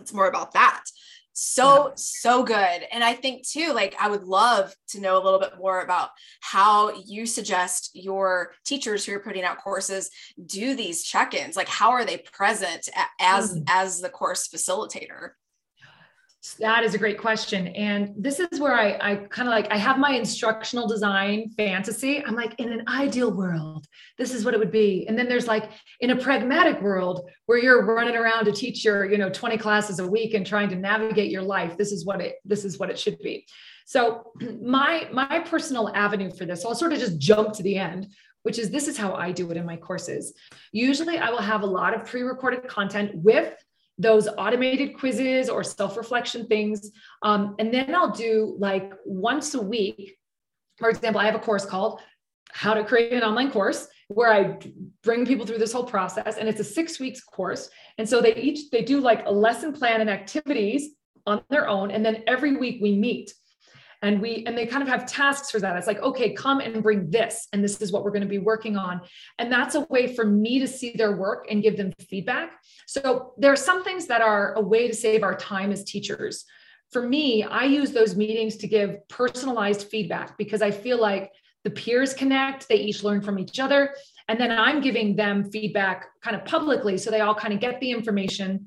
it's 0.00 0.12
more 0.12 0.28
about 0.28 0.52
that. 0.52 0.84
So 1.32 1.88
yeah. 1.88 1.92
so 1.96 2.42
good. 2.42 2.82
And 2.90 3.04
i 3.04 3.12
think 3.12 3.46
too 3.46 3.72
like 3.72 3.94
i 4.00 4.08
would 4.08 4.24
love 4.24 4.74
to 4.88 5.00
know 5.00 5.22
a 5.22 5.22
little 5.22 5.38
bit 5.38 5.52
more 5.58 5.82
about 5.82 6.10
how 6.40 6.92
you 7.06 7.26
suggest 7.26 7.90
your 7.94 8.54
teachers 8.64 9.04
who 9.04 9.14
are 9.14 9.20
putting 9.20 9.44
out 9.44 9.58
courses 9.58 10.10
do 10.44 10.74
these 10.74 11.04
check-ins. 11.04 11.56
Like 11.56 11.68
how 11.68 11.90
are 11.90 12.04
they 12.04 12.18
present 12.18 12.88
as 13.20 13.54
mm. 13.54 13.64
as 13.68 14.00
the 14.00 14.08
course 14.08 14.48
facilitator 14.48 15.30
that 16.60 16.84
is 16.84 16.94
a 16.94 16.98
great 16.98 17.18
question. 17.18 17.68
And 17.68 18.14
this 18.16 18.38
is 18.38 18.60
where 18.60 18.72
I, 18.72 18.96
I 19.00 19.16
kind 19.16 19.48
of 19.48 19.52
like, 19.52 19.70
I 19.72 19.76
have 19.76 19.98
my 19.98 20.12
instructional 20.12 20.86
design 20.86 21.50
fantasy. 21.50 22.24
I'm 22.24 22.36
like, 22.36 22.54
in 22.58 22.72
an 22.72 22.84
ideal 22.86 23.32
world, 23.32 23.86
this 24.18 24.32
is 24.32 24.44
what 24.44 24.54
it 24.54 24.60
would 24.60 24.70
be. 24.70 25.04
And 25.08 25.18
then 25.18 25.28
there's 25.28 25.48
like, 25.48 25.70
in 26.00 26.10
a 26.10 26.16
pragmatic 26.16 26.80
world 26.80 27.28
where 27.46 27.58
you're 27.58 27.84
running 27.84 28.14
around 28.14 28.44
to 28.44 28.52
teach 28.52 28.84
your, 28.84 29.10
you 29.10 29.18
know, 29.18 29.28
20 29.28 29.58
classes 29.58 29.98
a 29.98 30.06
week 30.06 30.34
and 30.34 30.46
trying 30.46 30.68
to 30.68 30.76
navigate 30.76 31.30
your 31.30 31.42
life, 31.42 31.76
this 31.76 31.90
is 31.90 32.06
what 32.06 32.20
it, 32.20 32.36
this 32.44 32.64
is 32.64 32.78
what 32.78 32.88
it 32.88 32.98
should 32.98 33.18
be. 33.18 33.44
So 33.84 34.32
my, 34.62 35.08
my 35.12 35.40
personal 35.40 35.90
avenue 35.94 36.30
for 36.30 36.44
this, 36.44 36.64
I'll 36.64 36.74
sort 36.74 36.92
of 36.92 37.00
just 37.00 37.18
jump 37.18 37.52
to 37.54 37.64
the 37.64 37.78
end, 37.78 38.06
which 38.44 38.60
is 38.60 38.70
this 38.70 38.86
is 38.86 38.96
how 38.96 39.14
I 39.14 39.32
do 39.32 39.50
it 39.50 39.56
in 39.56 39.66
my 39.66 39.76
courses. 39.76 40.34
Usually 40.70 41.18
I 41.18 41.30
will 41.30 41.38
have 41.42 41.62
a 41.62 41.66
lot 41.66 41.94
of 41.94 42.06
pre-recorded 42.06 42.68
content 42.68 43.10
with 43.16 43.52
those 43.98 44.28
automated 44.38 44.96
quizzes 44.96 45.48
or 45.48 45.64
self 45.64 45.96
reflection 45.96 46.46
things. 46.46 46.90
Um, 47.22 47.56
and 47.58 47.72
then 47.74 47.94
I'll 47.94 48.12
do 48.12 48.56
like 48.58 48.92
once 49.04 49.54
a 49.54 49.62
week. 49.62 50.16
For 50.78 50.88
example, 50.88 51.20
I 51.20 51.26
have 51.26 51.34
a 51.34 51.40
course 51.40 51.66
called 51.66 52.00
How 52.52 52.74
to 52.74 52.84
Create 52.84 53.12
an 53.12 53.22
Online 53.22 53.50
Course 53.50 53.88
where 54.06 54.32
I 54.32 54.58
bring 55.02 55.26
people 55.26 55.44
through 55.44 55.58
this 55.58 55.72
whole 55.72 55.84
process 55.84 56.38
and 56.38 56.48
it's 56.48 56.60
a 56.60 56.64
6 56.64 57.00
weeks 57.00 57.22
course. 57.22 57.68
And 57.98 58.08
so 58.08 58.22
they 58.22 58.34
each 58.36 58.70
they 58.70 58.82
do 58.82 59.00
like 59.00 59.26
a 59.26 59.30
lesson 59.30 59.72
plan 59.72 60.00
and 60.00 60.08
activities 60.08 60.90
on 61.26 61.42
their 61.50 61.68
own 61.68 61.90
and 61.90 62.04
then 62.04 62.22
every 62.26 62.56
week 62.56 62.80
we 62.80 62.96
meet 62.96 63.34
and 64.02 64.20
we 64.20 64.44
and 64.46 64.56
they 64.56 64.66
kind 64.66 64.82
of 64.82 64.88
have 64.88 65.06
tasks 65.06 65.50
for 65.50 65.58
that. 65.60 65.76
It's 65.76 65.86
like 65.86 66.00
okay 66.00 66.32
come 66.32 66.60
and 66.60 66.82
bring 66.82 67.10
this 67.10 67.48
and 67.52 67.62
this 67.62 67.80
is 67.80 67.92
what 67.92 68.04
we're 68.04 68.10
going 68.10 68.22
to 68.22 68.28
be 68.28 68.38
working 68.38 68.76
on. 68.76 69.00
And 69.38 69.50
that's 69.50 69.74
a 69.74 69.80
way 69.90 70.14
for 70.14 70.24
me 70.24 70.58
to 70.60 70.68
see 70.68 70.92
their 70.92 71.16
work 71.16 71.46
and 71.50 71.62
give 71.62 71.76
them 71.76 71.92
feedback. 72.08 72.52
So 72.86 73.34
there 73.38 73.52
are 73.52 73.56
some 73.56 73.82
things 73.82 74.06
that 74.06 74.20
are 74.20 74.54
a 74.54 74.60
way 74.60 74.88
to 74.88 74.94
save 74.94 75.22
our 75.22 75.34
time 75.34 75.72
as 75.72 75.84
teachers. 75.84 76.44
For 76.92 77.06
me 77.06 77.42
i 77.42 77.64
use 77.64 77.92
those 77.92 78.16
meetings 78.16 78.56
to 78.58 78.66
give 78.66 79.06
personalized 79.08 79.88
feedback 79.88 80.38
because 80.38 80.62
i 80.62 80.70
feel 80.70 80.98
like 80.98 81.30
the 81.64 81.70
peers 81.70 82.14
connect 82.14 82.66
they 82.66 82.76
each 82.76 83.04
learn 83.04 83.20
from 83.20 83.38
each 83.38 83.60
other 83.60 83.94
and 84.28 84.40
then 84.40 84.50
i'm 84.50 84.80
giving 84.80 85.14
them 85.14 85.50
feedback 85.50 86.06
kind 86.22 86.34
of 86.34 86.46
publicly 86.46 86.96
so 86.96 87.10
they 87.10 87.20
all 87.20 87.34
kind 87.34 87.52
of 87.52 87.60
get 87.60 87.78
the 87.80 87.90
information 87.90 88.64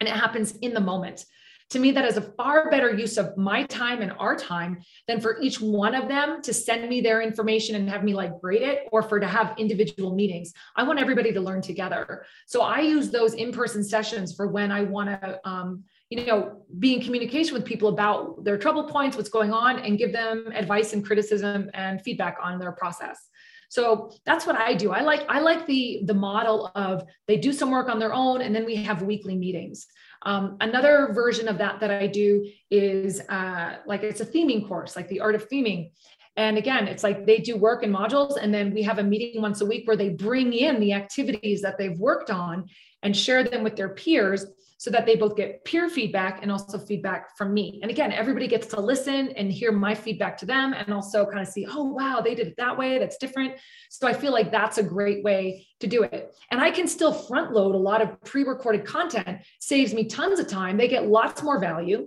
and 0.00 0.08
it 0.08 0.14
happens 0.14 0.56
in 0.62 0.72
the 0.72 0.80
moment 0.80 1.26
to 1.70 1.78
me, 1.78 1.92
that 1.92 2.04
is 2.04 2.16
a 2.16 2.22
far 2.22 2.68
better 2.68 2.92
use 2.92 3.16
of 3.16 3.36
my 3.36 3.62
time 3.64 4.02
and 4.02 4.12
our 4.18 4.36
time 4.36 4.80
than 5.06 5.20
for 5.20 5.40
each 5.40 5.60
one 5.60 5.94
of 5.94 6.08
them 6.08 6.42
to 6.42 6.52
send 6.52 6.88
me 6.88 7.00
their 7.00 7.22
information 7.22 7.76
and 7.76 7.88
have 7.88 8.02
me 8.02 8.12
like 8.12 8.40
grade 8.40 8.62
it 8.62 8.88
or 8.90 9.02
for 9.02 9.20
to 9.20 9.26
have 9.26 9.54
individual 9.56 10.14
meetings. 10.14 10.52
I 10.74 10.82
want 10.82 10.98
everybody 10.98 11.32
to 11.32 11.40
learn 11.40 11.62
together. 11.62 12.26
So 12.46 12.62
I 12.62 12.80
use 12.80 13.10
those 13.10 13.34
in 13.34 13.52
person 13.52 13.84
sessions 13.84 14.34
for 14.34 14.48
when 14.48 14.72
I 14.72 14.82
want 14.82 15.10
to, 15.10 15.40
um, 15.48 15.84
you 16.10 16.26
know, 16.26 16.64
be 16.80 16.94
in 16.94 17.02
communication 17.02 17.54
with 17.54 17.64
people 17.64 17.88
about 17.88 18.42
their 18.42 18.58
trouble 18.58 18.84
points, 18.84 19.16
what's 19.16 19.30
going 19.30 19.52
on, 19.52 19.78
and 19.78 19.96
give 19.96 20.12
them 20.12 20.50
advice 20.52 20.92
and 20.92 21.06
criticism 21.06 21.70
and 21.72 22.02
feedback 22.02 22.36
on 22.42 22.58
their 22.58 22.72
process. 22.72 23.28
So 23.68 24.10
that's 24.26 24.44
what 24.44 24.56
I 24.56 24.74
do. 24.74 24.90
I 24.90 25.02
like 25.02 25.24
I 25.28 25.38
like 25.38 25.64
the 25.66 26.02
the 26.04 26.14
model 26.14 26.72
of 26.74 27.04
they 27.28 27.36
do 27.36 27.52
some 27.52 27.70
work 27.70 27.88
on 27.88 28.00
their 28.00 28.12
own 28.12 28.42
and 28.42 28.52
then 28.52 28.66
we 28.66 28.74
have 28.74 29.02
weekly 29.02 29.36
meetings. 29.36 29.86
Um, 30.22 30.56
another 30.60 31.10
version 31.12 31.48
of 31.48 31.58
that 31.58 31.80
that 31.80 31.90
I 31.90 32.06
do 32.06 32.50
is 32.70 33.20
uh, 33.28 33.76
like 33.86 34.02
it's 34.02 34.20
a 34.20 34.26
theming 34.26 34.68
course, 34.68 34.96
like 34.96 35.08
the 35.08 35.20
art 35.20 35.34
of 35.34 35.48
theming. 35.48 35.90
And 36.36 36.58
again, 36.58 36.86
it's 36.88 37.02
like 37.02 37.26
they 37.26 37.38
do 37.38 37.56
work 37.56 37.82
in 37.82 37.92
modules, 37.92 38.36
and 38.40 38.52
then 38.54 38.72
we 38.72 38.82
have 38.82 38.98
a 38.98 39.02
meeting 39.02 39.42
once 39.42 39.60
a 39.60 39.66
week 39.66 39.86
where 39.86 39.96
they 39.96 40.10
bring 40.10 40.52
in 40.52 40.80
the 40.80 40.92
activities 40.92 41.60
that 41.62 41.76
they've 41.76 41.98
worked 41.98 42.30
on 42.30 42.68
and 43.02 43.16
share 43.16 43.42
them 43.44 43.62
with 43.62 43.76
their 43.76 43.88
peers 43.88 44.46
so 44.80 44.90
that 44.90 45.04
they 45.04 45.14
both 45.14 45.36
get 45.36 45.62
peer 45.66 45.90
feedback 45.90 46.38
and 46.40 46.50
also 46.50 46.78
feedback 46.78 47.36
from 47.36 47.52
me. 47.52 47.80
And 47.82 47.90
again, 47.90 48.12
everybody 48.12 48.48
gets 48.48 48.66
to 48.68 48.80
listen 48.80 49.28
and 49.32 49.52
hear 49.52 49.72
my 49.72 49.94
feedback 49.94 50.38
to 50.38 50.46
them 50.46 50.72
and 50.72 50.90
also 50.90 51.26
kind 51.26 51.40
of 51.40 51.48
see, 51.48 51.66
oh, 51.68 51.84
wow, 51.84 52.22
they 52.24 52.34
did 52.34 52.46
it 52.46 52.56
that 52.56 52.78
way. 52.78 52.98
That's 52.98 53.18
different. 53.18 53.56
So 53.90 54.08
I 54.08 54.14
feel 54.14 54.32
like 54.32 54.50
that's 54.50 54.78
a 54.78 54.82
great 54.82 55.22
way 55.22 55.66
to 55.80 55.86
do 55.86 56.02
it. 56.02 56.34
And 56.50 56.62
I 56.62 56.70
can 56.70 56.88
still 56.88 57.12
front 57.12 57.52
load 57.52 57.74
a 57.74 57.78
lot 57.78 58.00
of 58.00 58.18
pre 58.22 58.42
recorded 58.42 58.86
content, 58.86 59.42
saves 59.60 59.92
me 59.92 60.06
tons 60.06 60.40
of 60.40 60.48
time. 60.48 60.78
They 60.78 60.88
get 60.88 61.06
lots 61.06 61.42
more 61.42 61.60
value. 61.60 62.06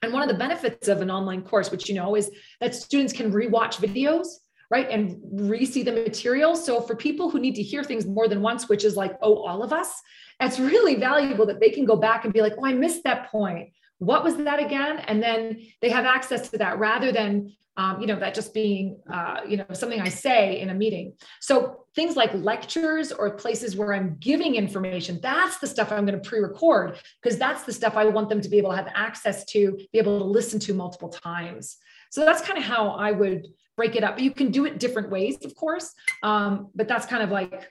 And 0.00 0.10
one 0.10 0.22
of 0.22 0.28
the 0.28 0.38
benefits 0.38 0.88
of 0.88 1.02
an 1.02 1.10
online 1.10 1.42
course, 1.42 1.70
which 1.70 1.86
you 1.86 1.96
know, 1.96 2.16
is 2.16 2.30
that 2.62 2.74
students 2.74 3.12
can 3.12 3.30
rewatch 3.30 3.76
videos 3.76 4.28
right 4.70 4.88
and 4.90 5.18
re-see 5.32 5.82
the 5.82 5.92
material 5.92 6.56
so 6.56 6.80
for 6.80 6.96
people 6.96 7.30
who 7.30 7.38
need 7.38 7.54
to 7.54 7.62
hear 7.62 7.84
things 7.84 8.06
more 8.06 8.28
than 8.28 8.42
once 8.42 8.68
which 8.68 8.84
is 8.84 8.96
like 8.96 9.16
oh 9.22 9.36
all 9.44 9.62
of 9.62 9.72
us 9.72 10.02
it's 10.40 10.58
really 10.58 10.96
valuable 10.96 11.46
that 11.46 11.60
they 11.60 11.70
can 11.70 11.84
go 11.84 11.96
back 11.96 12.24
and 12.24 12.32
be 12.32 12.42
like, 12.42 12.54
oh, 12.58 12.66
I 12.66 12.72
missed 12.72 13.04
that 13.04 13.30
point. 13.30 13.70
What 13.98 14.22
was 14.22 14.36
that 14.36 14.60
again? 14.60 14.98
And 14.98 15.22
then 15.22 15.62
they 15.80 15.88
have 15.88 16.04
access 16.04 16.50
to 16.50 16.58
that 16.58 16.78
rather 16.78 17.12
than 17.12 17.52
um, 17.78 18.00
you 18.00 18.06
know 18.06 18.18
that 18.18 18.34
just 18.34 18.54
being 18.54 18.98
uh, 19.12 19.40
you 19.46 19.58
know 19.58 19.66
something 19.74 20.00
i 20.00 20.08
say 20.08 20.60
in 20.60 20.70
a 20.70 20.74
meeting 20.74 21.12
so 21.42 21.84
things 21.94 22.16
like 22.16 22.32
lectures 22.32 23.12
or 23.12 23.34
places 23.34 23.76
where 23.76 23.92
i'm 23.92 24.16
giving 24.18 24.54
information 24.54 25.20
that's 25.22 25.58
the 25.58 25.66
stuff 25.66 25.92
i'm 25.92 26.06
going 26.06 26.18
to 26.18 26.26
pre-record 26.26 26.98
because 27.22 27.38
that's 27.38 27.64
the 27.64 27.72
stuff 27.74 27.94
i 27.94 28.06
want 28.06 28.30
them 28.30 28.40
to 28.40 28.48
be 28.48 28.56
able 28.56 28.70
to 28.70 28.76
have 28.76 28.88
access 28.94 29.44
to 29.44 29.76
be 29.92 29.98
able 29.98 30.18
to 30.18 30.24
listen 30.24 30.58
to 30.58 30.72
multiple 30.72 31.10
times 31.10 31.76
so 32.10 32.24
that's 32.24 32.40
kind 32.40 32.56
of 32.56 32.64
how 32.64 32.92
i 32.92 33.12
would 33.12 33.46
break 33.76 33.94
it 33.94 34.02
up 34.02 34.18
you 34.18 34.30
can 34.30 34.50
do 34.50 34.64
it 34.64 34.78
different 34.78 35.10
ways 35.10 35.36
of 35.44 35.54
course 35.54 35.92
um, 36.22 36.68
but 36.74 36.88
that's 36.88 37.06
kind 37.06 37.22
of 37.22 37.30
like 37.30 37.70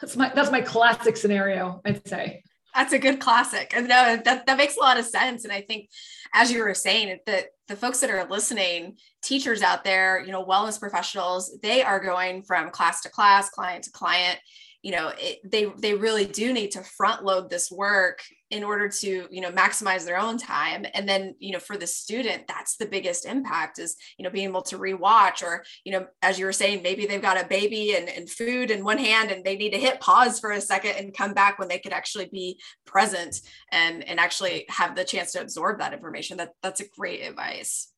that's 0.00 0.16
my 0.16 0.30
that's 0.34 0.50
my 0.50 0.60
classic 0.60 1.16
scenario, 1.16 1.80
I'd 1.84 2.06
say. 2.06 2.42
That's 2.74 2.92
a 2.92 2.98
good 2.98 3.20
classic. 3.20 3.72
And 3.74 3.88
no, 3.88 4.16
that, 4.24 4.46
that 4.46 4.56
makes 4.58 4.76
a 4.76 4.80
lot 4.80 4.98
of 4.98 5.04
sense. 5.04 5.44
And 5.44 5.52
I 5.52 5.60
think 5.60 5.88
as 6.34 6.50
you 6.50 6.58
were 6.62 6.74
saying, 6.74 7.20
that 7.26 7.46
the 7.68 7.76
folks 7.76 8.00
that 8.00 8.10
are 8.10 8.28
listening, 8.28 8.96
teachers 9.22 9.62
out 9.62 9.84
there, 9.84 10.20
you 10.24 10.32
know, 10.32 10.44
wellness 10.44 10.80
professionals, 10.80 11.56
they 11.62 11.82
are 11.82 12.00
going 12.00 12.42
from 12.42 12.70
class 12.70 13.00
to 13.02 13.08
class, 13.08 13.48
client 13.48 13.84
to 13.84 13.92
client 13.92 14.40
you 14.84 14.92
know 14.92 15.10
it, 15.16 15.40
they 15.50 15.64
they 15.78 15.94
really 15.94 16.26
do 16.26 16.52
need 16.52 16.70
to 16.72 16.82
front 16.82 17.24
load 17.24 17.48
this 17.48 17.70
work 17.70 18.20
in 18.50 18.62
order 18.62 18.86
to 18.86 19.26
you 19.30 19.40
know 19.40 19.50
maximize 19.50 20.04
their 20.04 20.18
own 20.18 20.36
time. 20.36 20.84
And 20.92 21.08
then 21.08 21.34
you 21.38 21.52
know 21.52 21.58
for 21.58 21.78
the 21.78 21.86
student 21.86 22.46
that's 22.46 22.76
the 22.76 22.84
biggest 22.84 23.24
impact 23.24 23.78
is 23.78 23.96
you 24.18 24.24
know 24.24 24.30
being 24.30 24.50
able 24.50 24.60
to 24.64 24.78
rewatch 24.78 25.42
or 25.42 25.64
you 25.84 25.92
know 25.92 26.06
as 26.20 26.38
you 26.38 26.44
were 26.44 26.52
saying 26.52 26.82
maybe 26.82 27.06
they've 27.06 27.22
got 27.22 27.42
a 27.42 27.48
baby 27.48 27.96
and, 27.96 28.10
and 28.10 28.28
food 28.28 28.70
in 28.70 28.84
one 28.84 28.98
hand 28.98 29.30
and 29.30 29.42
they 29.42 29.56
need 29.56 29.70
to 29.70 29.80
hit 29.80 30.00
pause 30.00 30.38
for 30.38 30.50
a 30.50 30.60
second 30.60 30.96
and 30.98 31.16
come 31.16 31.32
back 31.32 31.58
when 31.58 31.68
they 31.68 31.78
could 31.78 31.94
actually 31.94 32.26
be 32.26 32.60
present 32.84 33.40
and 33.72 34.06
and 34.06 34.20
actually 34.20 34.66
have 34.68 34.94
the 34.94 35.04
chance 35.04 35.32
to 35.32 35.40
absorb 35.40 35.78
that 35.78 35.94
information. 35.94 36.36
That 36.36 36.50
that's 36.62 36.82
a 36.82 36.88
great 36.88 37.22
advice 37.22 37.93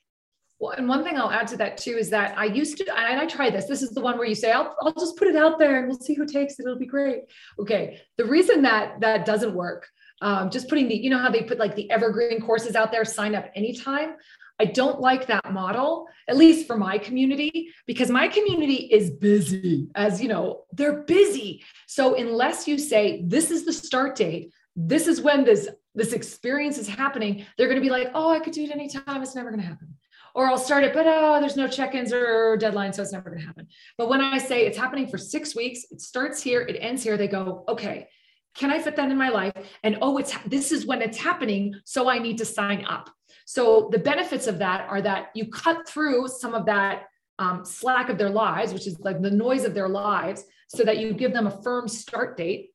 well, 0.58 0.72
and 0.72 0.88
one 0.88 1.04
thing 1.04 1.18
I'll 1.18 1.30
add 1.30 1.48
to 1.48 1.56
that 1.58 1.76
too 1.76 1.96
is 1.98 2.08
that 2.10 2.36
I 2.38 2.46
used 2.46 2.78
to, 2.78 2.98
and 2.98 3.20
I 3.20 3.26
try 3.26 3.50
this. 3.50 3.66
This 3.66 3.82
is 3.82 3.90
the 3.90 4.00
one 4.00 4.16
where 4.16 4.26
you 4.26 4.34
say, 4.34 4.52
I'll, 4.52 4.74
I'll 4.80 4.92
just 4.92 5.16
put 5.16 5.28
it 5.28 5.36
out 5.36 5.58
there 5.58 5.78
and 5.78 5.88
we'll 5.88 5.98
see 5.98 6.14
who 6.14 6.26
takes 6.26 6.58
it. 6.58 6.64
It'll 6.64 6.78
be 6.78 6.86
great. 6.86 7.24
Okay. 7.58 8.00
The 8.16 8.24
reason 8.24 8.62
that 8.62 9.00
that 9.00 9.26
doesn't 9.26 9.54
work, 9.54 9.86
um, 10.22 10.50
just 10.50 10.68
putting 10.68 10.88
the, 10.88 10.96
you 10.96 11.10
know 11.10 11.18
how 11.18 11.30
they 11.30 11.42
put 11.42 11.58
like 11.58 11.76
the 11.76 11.90
evergreen 11.90 12.40
courses 12.40 12.74
out 12.74 12.90
there, 12.90 13.04
sign 13.04 13.34
up 13.34 13.50
anytime. 13.54 14.14
I 14.58 14.64
don't 14.64 14.98
like 14.98 15.26
that 15.26 15.52
model, 15.52 16.06
at 16.26 16.38
least 16.38 16.66
for 16.66 16.78
my 16.78 16.96
community, 16.96 17.68
because 17.86 18.10
my 18.10 18.26
community 18.26 18.88
is 18.90 19.10
busy, 19.10 19.88
as 19.94 20.22
you 20.22 20.28
know, 20.28 20.62
they're 20.72 21.02
busy. 21.02 21.62
So 21.86 22.14
unless 22.14 22.66
you 22.66 22.78
say, 22.78 23.22
this 23.26 23.50
is 23.50 23.66
the 23.66 23.72
start 23.74 24.16
date, 24.16 24.52
this 24.74 25.06
is 25.06 25.20
when 25.20 25.44
this 25.44 25.68
this 25.94 26.14
experience 26.14 26.78
is 26.78 26.88
happening, 26.88 27.44
they're 27.56 27.68
going 27.68 27.80
to 27.80 27.84
be 27.84 27.90
like, 27.90 28.10
oh, 28.14 28.30
I 28.30 28.38
could 28.38 28.52
do 28.52 28.62
it 28.62 28.70
anytime. 28.70 29.22
It's 29.22 29.34
never 29.34 29.50
going 29.50 29.62
to 29.62 29.66
happen 29.66 29.94
or 30.36 30.46
I'll 30.48 30.58
start 30.58 30.84
it, 30.84 30.92
but 30.92 31.06
oh, 31.08 31.40
there's 31.40 31.56
no 31.56 31.66
check-ins 31.66 32.12
or 32.12 32.58
deadline, 32.58 32.92
so 32.92 33.00
it's 33.00 33.12
never 33.12 33.30
going 33.30 33.40
to 33.40 33.46
happen. 33.46 33.66
But 33.96 34.10
when 34.10 34.20
I 34.20 34.36
say 34.36 34.66
it's 34.66 34.76
happening 34.76 35.08
for 35.08 35.16
six 35.16 35.56
weeks, 35.56 35.86
it 35.90 36.02
starts 36.02 36.42
here, 36.42 36.60
it 36.60 36.76
ends 36.78 37.02
here, 37.02 37.16
they 37.16 37.26
go, 37.26 37.64
okay, 37.68 38.06
can 38.54 38.70
I 38.70 38.78
fit 38.78 38.96
that 38.96 39.10
in 39.10 39.16
my 39.16 39.30
life? 39.30 39.54
And 39.82 39.96
oh, 40.02 40.18
it's 40.18 40.36
this 40.46 40.72
is 40.72 40.84
when 40.84 41.00
it's 41.00 41.16
happening, 41.16 41.74
so 41.84 42.10
I 42.10 42.18
need 42.18 42.36
to 42.38 42.44
sign 42.44 42.84
up. 42.84 43.08
So 43.46 43.88
the 43.90 43.98
benefits 43.98 44.46
of 44.46 44.58
that 44.58 44.86
are 44.90 45.00
that 45.00 45.30
you 45.34 45.46
cut 45.46 45.88
through 45.88 46.28
some 46.28 46.52
of 46.52 46.66
that 46.66 47.04
um, 47.38 47.64
slack 47.64 48.10
of 48.10 48.18
their 48.18 48.30
lives, 48.30 48.74
which 48.74 48.86
is 48.86 49.00
like 49.00 49.22
the 49.22 49.30
noise 49.30 49.64
of 49.64 49.72
their 49.72 49.88
lives, 49.88 50.44
so 50.68 50.84
that 50.84 50.98
you 50.98 51.14
give 51.14 51.32
them 51.32 51.46
a 51.46 51.62
firm 51.62 51.88
start 51.88 52.36
date. 52.36 52.72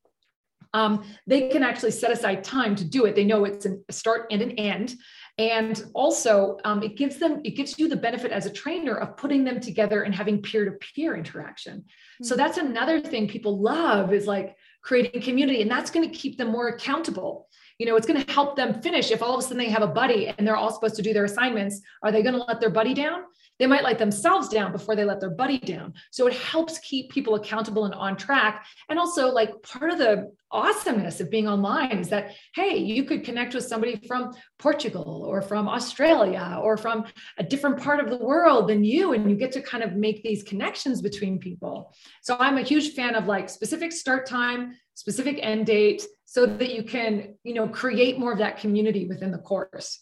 Um, 0.74 1.04
they 1.26 1.48
can 1.48 1.62
actually 1.62 1.90
set 1.90 2.10
aside 2.10 2.42
time 2.42 2.74
to 2.76 2.84
do 2.84 3.04
it. 3.04 3.14
They 3.14 3.24
know 3.24 3.44
it's 3.44 3.66
a 3.66 3.92
start 3.92 4.26
and 4.30 4.42
an 4.42 4.52
end. 4.52 4.96
And 5.38 5.84
also 5.94 6.58
um, 6.64 6.82
it 6.82 6.96
gives 6.96 7.16
them 7.16 7.40
it 7.44 7.52
gives 7.52 7.78
you 7.78 7.88
the 7.88 7.96
benefit 7.96 8.32
as 8.32 8.46
a 8.46 8.52
trainer 8.52 8.96
of 8.96 9.16
putting 9.16 9.44
them 9.44 9.60
together 9.60 10.02
and 10.02 10.14
having 10.14 10.42
peer-to-peer 10.42 11.16
interaction. 11.16 11.78
Mm-hmm. 11.78 12.24
so 12.24 12.36
that's 12.36 12.58
another 12.58 13.00
thing 13.00 13.28
people 13.28 13.58
love 13.58 14.12
is 14.12 14.26
like 14.26 14.56
creating 14.82 15.22
community 15.22 15.62
and 15.62 15.70
that's 15.70 15.90
going 15.90 16.08
to 16.08 16.14
keep 16.14 16.36
them 16.36 16.48
more 16.48 16.68
accountable. 16.68 17.48
You 17.78 17.86
know 17.86 17.96
it's 17.96 18.06
going 18.06 18.22
to 18.22 18.32
help 18.32 18.56
them 18.56 18.82
finish 18.82 19.10
if 19.10 19.22
all 19.22 19.34
of 19.34 19.40
a 19.40 19.42
sudden 19.42 19.58
they 19.58 19.70
have 19.70 19.82
a 19.82 19.86
buddy 19.86 20.28
and 20.28 20.46
they're 20.46 20.56
all 20.56 20.72
supposed 20.72 20.96
to 20.96 21.02
do 21.02 21.12
their 21.12 21.24
assignments. 21.24 21.80
Are 22.02 22.12
they 22.12 22.22
going 22.22 22.34
to 22.34 22.44
let 22.44 22.60
their 22.60 22.70
buddy 22.70 22.94
down 22.94 23.22
they 23.62 23.68
might 23.68 23.84
let 23.84 23.96
themselves 23.96 24.48
down 24.48 24.72
before 24.72 24.96
they 24.96 25.04
let 25.04 25.20
their 25.20 25.30
buddy 25.30 25.56
down. 25.56 25.94
So 26.10 26.26
it 26.26 26.34
helps 26.34 26.80
keep 26.80 27.12
people 27.12 27.36
accountable 27.36 27.84
and 27.84 27.94
on 27.94 28.16
track. 28.16 28.66
And 28.88 28.98
also, 28.98 29.28
like 29.28 29.62
part 29.62 29.92
of 29.92 29.98
the 29.98 30.32
awesomeness 30.50 31.20
of 31.20 31.30
being 31.30 31.46
online 31.46 31.96
is 31.96 32.08
that, 32.08 32.32
hey, 32.56 32.76
you 32.76 33.04
could 33.04 33.22
connect 33.22 33.54
with 33.54 33.64
somebody 33.64 34.02
from 34.08 34.34
Portugal 34.58 35.24
or 35.28 35.42
from 35.42 35.68
Australia 35.68 36.58
or 36.60 36.76
from 36.76 37.04
a 37.38 37.44
different 37.44 37.80
part 37.80 38.00
of 38.00 38.10
the 38.10 38.16
world 38.16 38.68
than 38.68 38.82
you. 38.82 39.12
And 39.12 39.30
you 39.30 39.36
get 39.36 39.52
to 39.52 39.62
kind 39.62 39.84
of 39.84 39.92
make 39.92 40.24
these 40.24 40.42
connections 40.42 41.00
between 41.00 41.38
people. 41.38 41.94
So 42.20 42.36
I'm 42.40 42.58
a 42.58 42.62
huge 42.62 42.94
fan 42.94 43.14
of 43.14 43.28
like 43.28 43.48
specific 43.48 43.92
start 43.92 44.26
time, 44.26 44.72
specific 44.94 45.38
end 45.40 45.66
date, 45.66 46.04
so 46.24 46.46
that 46.46 46.74
you 46.74 46.82
can, 46.82 47.36
you 47.44 47.54
know, 47.54 47.68
create 47.68 48.18
more 48.18 48.32
of 48.32 48.38
that 48.38 48.58
community 48.58 49.06
within 49.06 49.30
the 49.30 49.38
course. 49.38 50.00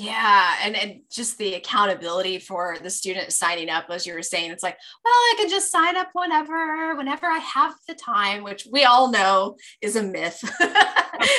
Yeah, 0.00 0.54
and, 0.62 0.76
and 0.76 1.00
just 1.10 1.38
the 1.38 1.54
accountability 1.54 2.38
for 2.38 2.76
the 2.80 2.88
student 2.88 3.32
signing 3.32 3.68
up, 3.68 3.86
as 3.90 4.06
you 4.06 4.14
were 4.14 4.22
saying, 4.22 4.52
it's 4.52 4.62
like, 4.62 4.76
well, 5.04 5.12
I 5.12 5.34
can 5.36 5.48
just 5.48 5.72
sign 5.72 5.96
up 5.96 6.10
whenever, 6.12 6.94
whenever 6.94 7.26
I 7.26 7.38
have 7.38 7.74
the 7.88 7.96
time, 7.96 8.44
which 8.44 8.68
we 8.70 8.84
all 8.84 9.10
know 9.10 9.56
is 9.82 9.96
a 9.96 10.02
myth. 10.04 10.40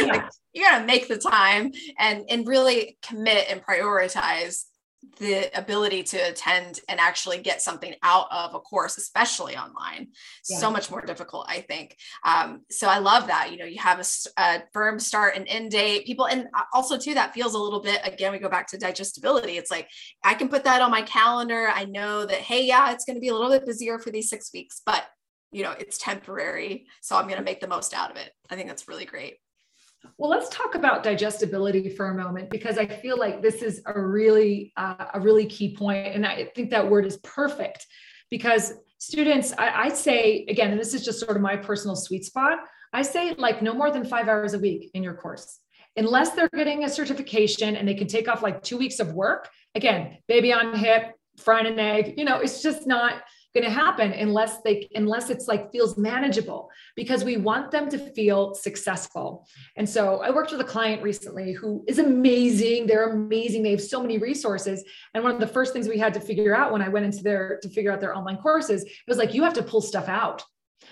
like, 0.01 0.25
you 0.53 0.61
got 0.61 0.79
to 0.79 0.85
make 0.85 1.07
the 1.07 1.17
time 1.17 1.71
and 1.97 2.25
and 2.29 2.47
really 2.47 2.97
commit 3.01 3.45
and 3.49 3.63
prioritize 3.63 4.65
the 5.19 5.49
ability 5.57 6.03
to 6.03 6.17
attend 6.17 6.81
and 6.89 6.99
actually 6.99 7.37
get 7.39 7.61
something 7.61 7.93
out 8.03 8.27
of 8.31 8.53
a 8.53 8.59
course, 8.59 8.97
especially 8.97 9.55
online, 9.55 10.07
yeah. 10.49 10.57
so 10.57 10.69
much 10.69 10.91
more 10.91 11.01
difficult, 11.01 11.45
I 11.49 11.61
think. 11.61 11.95
Um, 12.25 12.61
so 12.69 12.87
I 12.87 12.99
love 12.99 13.27
that. 13.27 13.51
You 13.51 13.57
know, 13.57 13.65
you 13.65 13.79
have 13.79 13.99
a, 13.99 14.41
a, 14.41 14.63
firm 14.73 14.99
start 14.99 15.35
and 15.35 15.47
end 15.47 15.71
date. 15.71 16.05
People, 16.05 16.27
and 16.27 16.47
also 16.73 16.97
too, 16.97 17.13
that 17.13 17.33
feels 17.33 17.53
a 17.53 17.59
little 17.59 17.81
bit. 17.81 18.01
Again, 18.03 18.31
we 18.31 18.39
go 18.39 18.49
back 18.49 18.67
to 18.67 18.77
digestibility. 18.77 19.57
It's 19.57 19.71
like 19.71 19.87
I 20.23 20.33
can 20.33 20.49
put 20.49 20.63
that 20.65 20.81
on 20.81 20.91
my 20.91 21.01
calendar. 21.03 21.69
I 21.73 21.85
know 21.85 22.25
that 22.25 22.39
hey, 22.39 22.65
yeah, 22.65 22.91
it's 22.91 23.05
going 23.05 23.15
to 23.15 23.21
be 23.21 23.29
a 23.29 23.33
little 23.33 23.49
bit 23.49 23.65
busier 23.65 23.99
for 23.99 24.11
these 24.11 24.29
six 24.29 24.51
weeks, 24.53 24.81
but 24.85 25.05
you 25.51 25.63
know, 25.63 25.73
it's 25.79 25.97
temporary. 25.97 26.85
So 27.01 27.15
I'm 27.15 27.25
going 27.25 27.37
to 27.37 27.43
make 27.43 27.61
the 27.61 27.67
most 27.67 27.93
out 27.93 28.11
of 28.11 28.17
it. 28.17 28.31
I 28.49 28.55
think 28.55 28.67
that's 28.67 28.87
really 28.87 29.05
great. 29.05 29.37
Well, 30.17 30.29
let's 30.29 30.49
talk 30.49 30.75
about 30.75 31.03
digestibility 31.03 31.89
for 31.89 32.09
a 32.09 32.15
moment 32.15 32.49
because 32.49 32.77
I 32.77 32.85
feel 32.85 33.17
like 33.17 33.41
this 33.41 33.61
is 33.61 33.81
a 33.85 33.99
really 33.99 34.73
uh, 34.77 35.05
a 35.13 35.19
really 35.19 35.45
key 35.45 35.75
point, 35.75 36.07
and 36.07 36.25
I 36.25 36.45
think 36.55 36.69
that 36.71 36.89
word 36.89 37.05
is 37.05 37.17
perfect 37.17 37.85
because 38.29 38.73
students, 38.97 39.53
I, 39.57 39.85
I 39.85 39.89
say 39.89 40.45
again, 40.47 40.71
and 40.71 40.79
this 40.79 40.93
is 40.93 41.03
just 41.03 41.19
sort 41.19 41.35
of 41.35 41.41
my 41.41 41.55
personal 41.55 41.95
sweet 41.95 42.25
spot. 42.25 42.59
I 42.93 43.01
say 43.01 43.33
like 43.35 43.61
no 43.61 43.73
more 43.73 43.91
than 43.91 44.05
five 44.05 44.27
hours 44.27 44.53
a 44.53 44.59
week 44.59 44.91
in 44.93 45.03
your 45.03 45.15
course, 45.15 45.59
unless 45.95 46.31
they're 46.31 46.49
getting 46.49 46.83
a 46.83 46.89
certification 46.89 47.75
and 47.75 47.87
they 47.87 47.95
can 47.95 48.07
take 48.07 48.27
off 48.27 48.43
like 48.43 48.63
two 48.63 48.77
weeks 48.77 48.99
of 48.99 49.13
work. 49.13 49.49
Again, 49.75 50.17
baby 50.27 50.51
on 50.51 50.75
hip, 50.75 51.13
frying 51.37 51.67
an 51.67 51.79
egg. 51.79 52.15
You 52.17 52.25
know, 52.25 52.39
it's 52.39 52.61
just 52.61 52.87
not 52.87 53.21
going 53.53 53.63
to 53.63 53.71
happen 53.71 54.11
unless 54.11 54.61
they 54.61 54.87
unless 54.93 55.29
it's 55.29 55.47
like 55.47 55.71
feels 55.71 55.97
manageable 55.97 56.69
because 56.95 57.23
we 57.23 57.37
want 57.37 57.71
them 57.71 57.89
to 57.89 57.97
feel 57.97 58.53
successful. 58.53 59.47
And 59.75 59.89
so 59.89 60.21
i 60.21 60.29
worked 60.29 60.51
with 60.51 60.61
a 60.61 60.65
client 60.65 61.01
recently 61.01 61.53
who 61.53 61.83
is 61.87 61.99
amazing. 61.99 62.87
They're 62.87 63.09
amazing. 63.09 63.63
They 63.63 63.71
have 63.71 63.81
so 63.81 64.01
many 64.01 64.17
resources. 64.17 64.83
And 65.13 65.23
one 65.23 65.33
of 65.33 65.39
the 65.39 65.47
first 65.47 65.73
things 65.73 65.87
we 65.87 65.97
had 65.97 66.13
to 66.13 66.19
figure 66.19 66.55
out 66.55 66.71
when 66.71 66.81
i 66.81 66.89
went 66.89 67.05
into 67.05 67.23
their 67.23 67.59
to 67.61 67.69
figure 67.69 67.91
out 67.91 68.01
their 68.01 68.15
online 68.15 68.37
courses 68.37 68.83
it 68.83 68.91
was 69.07 69.17
like 69.17 69.33
you 69.33 69.43
have 69.43 69.53
to 69.53 69.63
pull 69.63 69.81
stuff 69.81 70.07
out. 70.07 70.43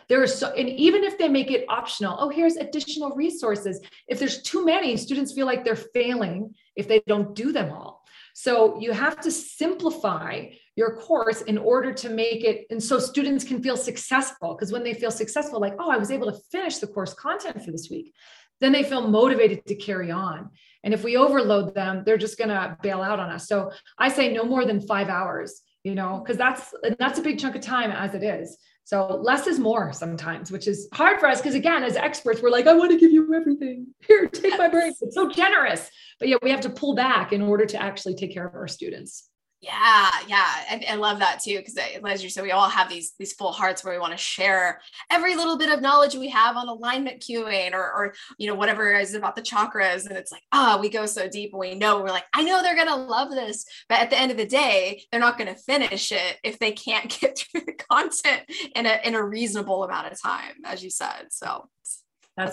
There 0.09 0.21
are 0.21 0.27
so 0.27 0.51
and 0.53 0.69
even 0.69 1.03
if 1.03 1.17
they 1.17 1.27
make 1.27 1.51
it 1.51 1.65
optional 1.69 2.17
oh 2.19 2.29
here's 2.29 2.55
additional 2.55 3.11
resources. 3.11 3.79
If 4.07 4.17
there's 4.19 4.41
too 4.41 4.65
many 4.65 4.97
students 4.97 5.33
feel 5.33 5.45
like 5.45 5.63
they're 5.63 5.75
failing 5.75 6.55
if 6.75 6.87
they 6.87 7.01
don't 7.07 7.35
do 7.35 7.51
them 7.51 7.71
all. 7.71 8.03
So 8.33 8.79
you 8.79 8.91
have 8.91 9.19
to 9.21 9.31
simplify 9.31 10.45
your 10.77 10.95
course 10.95 11.41
in 11.41 11.57
order 11.57 11.91
to 11.91 12.07
make 12.07 12.45
it 12.45 12.65
and 12.69 12.81
so 12.81 12.99
students 12.99 13.43
can 13.43 13.61
feel 13.61 13.75
successful 13.75 14.55
because 14.55 14.71
when 14.71 14.83
they 14.83 14.93
feel 14.93 15.11
successful 15.11 15.59
like 15.59 15.73
oh 15.79 15.89
i 15.89 15.97
was 15.97 16.11
able 16.11 16.31
to 16.31 16.39
finish 16.51 16.77
the 16.77 16.87
course 16.87 17.13
content 17.13 17.61
for 17.61 17.71
this 17.71 17.89
week 17.89 18.13
then 18.59 18.71
they 18.71 18.83
feel 18.83 19.07
motivated 19.07 19.65
to 19.67 19.75
carry 19.75 20.11
on. 20.11 20.49
And 20.83 20.93
if 20.93 21.03
we 21.03 21.17
overload 21.17 21.75
them 21.75 22.03
they're 22.05 22.17
just 22.17 22.37
going 22.37 22.49
to 22.49 22.77
bail 22.81 23.01
out 23.01 23.19
on 23.19 23.29
us. 23.29 23.47
So 23.47 23.71
i 23.97 24.09
say 24.09 24.33
no 24.33 24.43
more 24.43 24.65
than 24.65 24.81
5 24.81 25.09
hours 25.09 25.61
you 25.83 25.95
know 25.95 26.21
because 26.23 26.37
that's 26.37 26.73
that's 26.99 27.19
a 27.19 27.21
big 27.21 27.39
chunk 27.39 27.55
of 27.55 27.61
time 27.61 27.91
as 27.91 28.13
it 28.13 28.23
is. 28.23 28.57
So 28.83 29.19
less 29.21 29.47
is 29.47 29.59
more 29.59 29.91
sometimes 29.91 30.51
which 30.51 30.67
is 30.67 30.87
hard 30.93 31.19
for 31.19 31.27
us 31.27 31.39
because 31.39 31.55
again 31.55 31.83
as 31.83 31.95
experts 31.95 32.41
we're 32.41 32.49
like 32.49 32.67
i 32.67 32.73
want 32.73 32.91
to 32.91 32.99
give 32.99 33.11
you 33.11 33.33
everything. 33.33 33.87
Here 34.07 34.27
take 34.27 34.57
my 34.57 34.69
brain 34.69 34.93
it's 35.01 35.15
so 35.15 35.29
generous. 35.29 35.89
But 36.19 36.29
yeah 36.29 36.37
we 36.41 36.51
have 36.51 36.61
to 36.61 36.69
pull 36.69 36.95
back 36.95 37.33
in 37.33 37.41
order 37.41 37.65
to 37.65 37.81
actually 37.81 38.15
take 38.15 38.33
care 38.33 38.47
of 38.47 38.55
our 38.55 38.67
students 38.67 39.29
yeah, 39.59 40.11
yeah, 40.27 40.45
I, 40.69 40.85
I 40.89 40.95
love 40.95 41.17
that 41.19 41.41
too 41.41 41.57
because 41.57 41.77
as 42.05 42.23
you 42.23 42.29
said, 42.29 42.43
we 42.43 42.51
all 42.51 42.69
have 42.69 42.89
these 42.89 43.13
these 43.17 43.33
full 43.33 43.51
hearts 43.51 43.83
where 43.83 43.93
we 43.93 43.99
want 43.99 44.11
to 44.11 44.17
share 44.17 44.79
every 45.11 45.35
little 45.35 45.57
bit 45.57 45.71
of 45.71 45.81
knowledge 45.81 46.13
we 46.13 46.29
have 46.29 46.55
on 46.55 46.67
alignment 46.67 47.21
cueing 47.21 47.73
or 47.73 47.81
or 47.81 48.13
you 48.37 48.47
know 48.47 48.53
whatever 48.53 48.93
is 48.93 49.15
about 49.15 49.35
the 49.35 49.41
chakras, 49.41 50.07
and 50.07 50.15
it's 50.15 50.31
like 50.31 50.43
ah, 50.51 50.75
oh, 50.75 50.81
we 50.81 50.89
go 50.89 51.07
so 51.07 51.27
deep 51.27 51.53
and 51.53 51.59
we 51.59 51.73
know 51.73 51.99
we're 51.99 52.09
like 52.09 52.25
I 52.35 52.43
know 52.43 52.61
they're 52.61 52.75
gonna 52.75 53.03
love 53.03 53.31
this, 53.31 53.65
but 53.89 53.99
at 53.99 54.11
the 54.11 54.19
end 54.19 54.29
of 54.29 54.37
the 54.37 54.45
day, 54.45 55.01
they're 55.11 55.19
not 55.19 55.39
gonna 55.39 55.55
finish 55.55 56.11
it 56.11 56.37
if 56.43 56.59
they 56.59 56.71
can't 56.71 57.09
get 57.19 57.39
through 57.39 57.61
the 57.65 57.73
content 57.73 58.43
in 58.75 58.85
a 58.85 58.99
in 59.03 59.15
a 59.15 59.23
reasonable 59.23 59.83
amount 59.83 60.11
of 60.11 60.21
time, 60.21 60.53
as 60.65 60.83
you 60.83 60.91
said. 60.91 61.27
So 61.31 61.67
that's, 61.83 62.03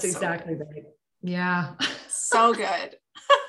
that's 0.02 0.04
exactly 0.04 0.54
so 0.54 0.64
right. 0.64 0.84
Yeah, 1.20 1.74
so 2.08 2.54
good. 2.54 2.96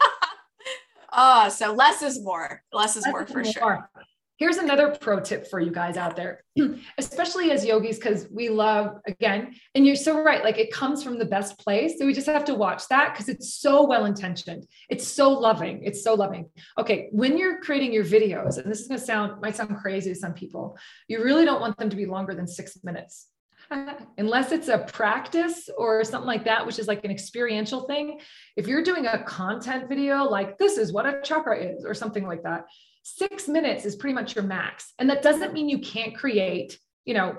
Oh, 1.16 1.50
so 1.50 1.74
less 1.74 2.02
is 2.02 2.22
more. 2.22 2.62
Less 2.74 2.96
is 2.96 3.04
less 3.04 3.12
more 3.12 3.26
for 3.26 3.44
more. 3.44 3.52
sure. 3.52 3.90
Here's 4.38 4.58
another 4.58 4.94
pro 5.00 5.22
tip 5.22 5.50
for 5.50 5.62
you 5.62 5.72
guys 5.72 5.96
out 5.96 6.18
there, 6.18 6.44
especially 6.98 7.52
as 7.52 7.64
yogis, 7.64 7.98
because 7.98 8.28
we 8.30 8.50
love, 8.50 8.98
again, 9.08 9.56
and 9.74 9.88
you're 9.88 9.96
so 9.96 10.22
right, 10.22 10.44
like 10.44 10.58
it 10.58 10.74
comes 10.74 11.02
from 11.02 11.18
the 11.18 11.24
best 11.24 11.58
place. 11.58 11.98
So 11.98 12.06
we 12.06 12.14
just 12.14 12.28
have 12.28 12.44
to 12.46 12.54
watch 12.54 12.86
that 12.90 13.14
because 13.14 13.30
it's 13.30 13.54
so 13.54 13.86
well 13.86 14.04
intentioned. 14.04 14.68
It's 14.90 15.08
so 15.08 15.30
loving. 15.30 15.84
It's 15.86 16.04
so 16.04 16.16
loving. 16.16 16.50
Okay, 16.78 17.08
when 17.14 17.38
you're 17.38 17.62
creating 17.62 17.94
your 17.94 18.04
videos, 18.04 18.58
and 18.58 18.70
this 18.70 18.82
is 18.82 18.90
going 18.90 19.00
to 19.00 19.06
sound, 19.06 19.42
might 19.42 19.56
sound 19.56 19.74
crazy 19.78 20.14
to 20.14 20.20
some 20.20 20.34
people, 20.34 20.78
you 21.08 21.24
really 21.24 21.46
don't 21.46 21.62
want 21.62 21.78
them 21.78 21.90
to 21.90 21.96
be 21.96 22.06
longer 22.06 22.36
than 22.36 22.46
six 22.46 22.78
minutes. 22.84 23.28
unless 24.18 24.52
it's 24.52 24.68
a 24.68 24.80
practice 24.80 25.70
or 25.78 26.04
something 26.04 26.28
like 26.28 26.46
that, 26.46 26.66
which 26.66 26.80
is 26.80 26.88
like 26.88 27.04
an 27.04 27.12
experiential 27.12 27.82
thing. 27.82 28.20
If 28.56 28.68
you're 28.68 28.84
doing 28.84 29.08
a 29.08 29.24
content 29.24 29.90
video, 29.90 30.24
like 30.24 30.58
this 30.58 30.78
is 30.78 30.94
what 30.94 31.06
a 31.06 31.22
chakra 31.24 31.58
is, 31.58 31.86
or 31.86 31.94
something 31.94 32.26
like 32.26 32.44
that, 32.44 32.66
six 33.04 33.48
minutes 33.48 33.86
is 33.86 33.96
pretty 33.96 34.14
much 34.14 34.36
your 34.36 34.44
max. 34.44 34.94
And 35.00 35.10
that 35.10 35.22
doesn't 35.22 35.54
mean 35.54 35.70
you 35.70 35.80
can't 35.80 36.16
create, 36.16 36.80
you 37.06 37.14
know, 37.14 37.38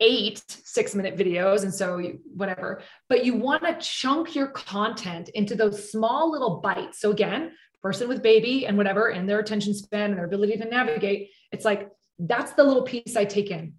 eight 0.00 0.42
six 0.46 0.94
minute 0.94 1.16
videos 1.16 1.62
and 1.62 1.74
so 1.74 1.96
you, 1.96 2.20
whatever 2.34 2.82
but 3.08 3.24
you 3.24 3.34
want 3.34 3.62
to 3.62 3.74
chunk 3.80 4.34
your 4.34 4.48
content 4.48 5.30
into 5.30 5.54
those 5.54 5.90
small 5.90 6.30
little 6.30 6.60
bites 6.60 7.00
so 7.00 7.10
again 7.10 7.50
person 7.82 8.06
with 8.06 8.22
baby 8.22 8.66
and 8.66 8.76
whatever 8.76 9.08
and 9.08 9.26
their 9.26 9.38
attention 9.38 9.72
span 9.72 10.10
and 10.10 10.18
their 10.18 10.26
ability 10.26 10.54
to 10.56 10.66
navigate 10.66 11.30
it's 11.50 11.64
like 11.64 11.88
that's 12.18 12.52
the 12.52 12.62
little 12.62 12.82
piece 12.82 13.16
i 13.16 13.24
take 13.24 13.50
in 13.50 13.72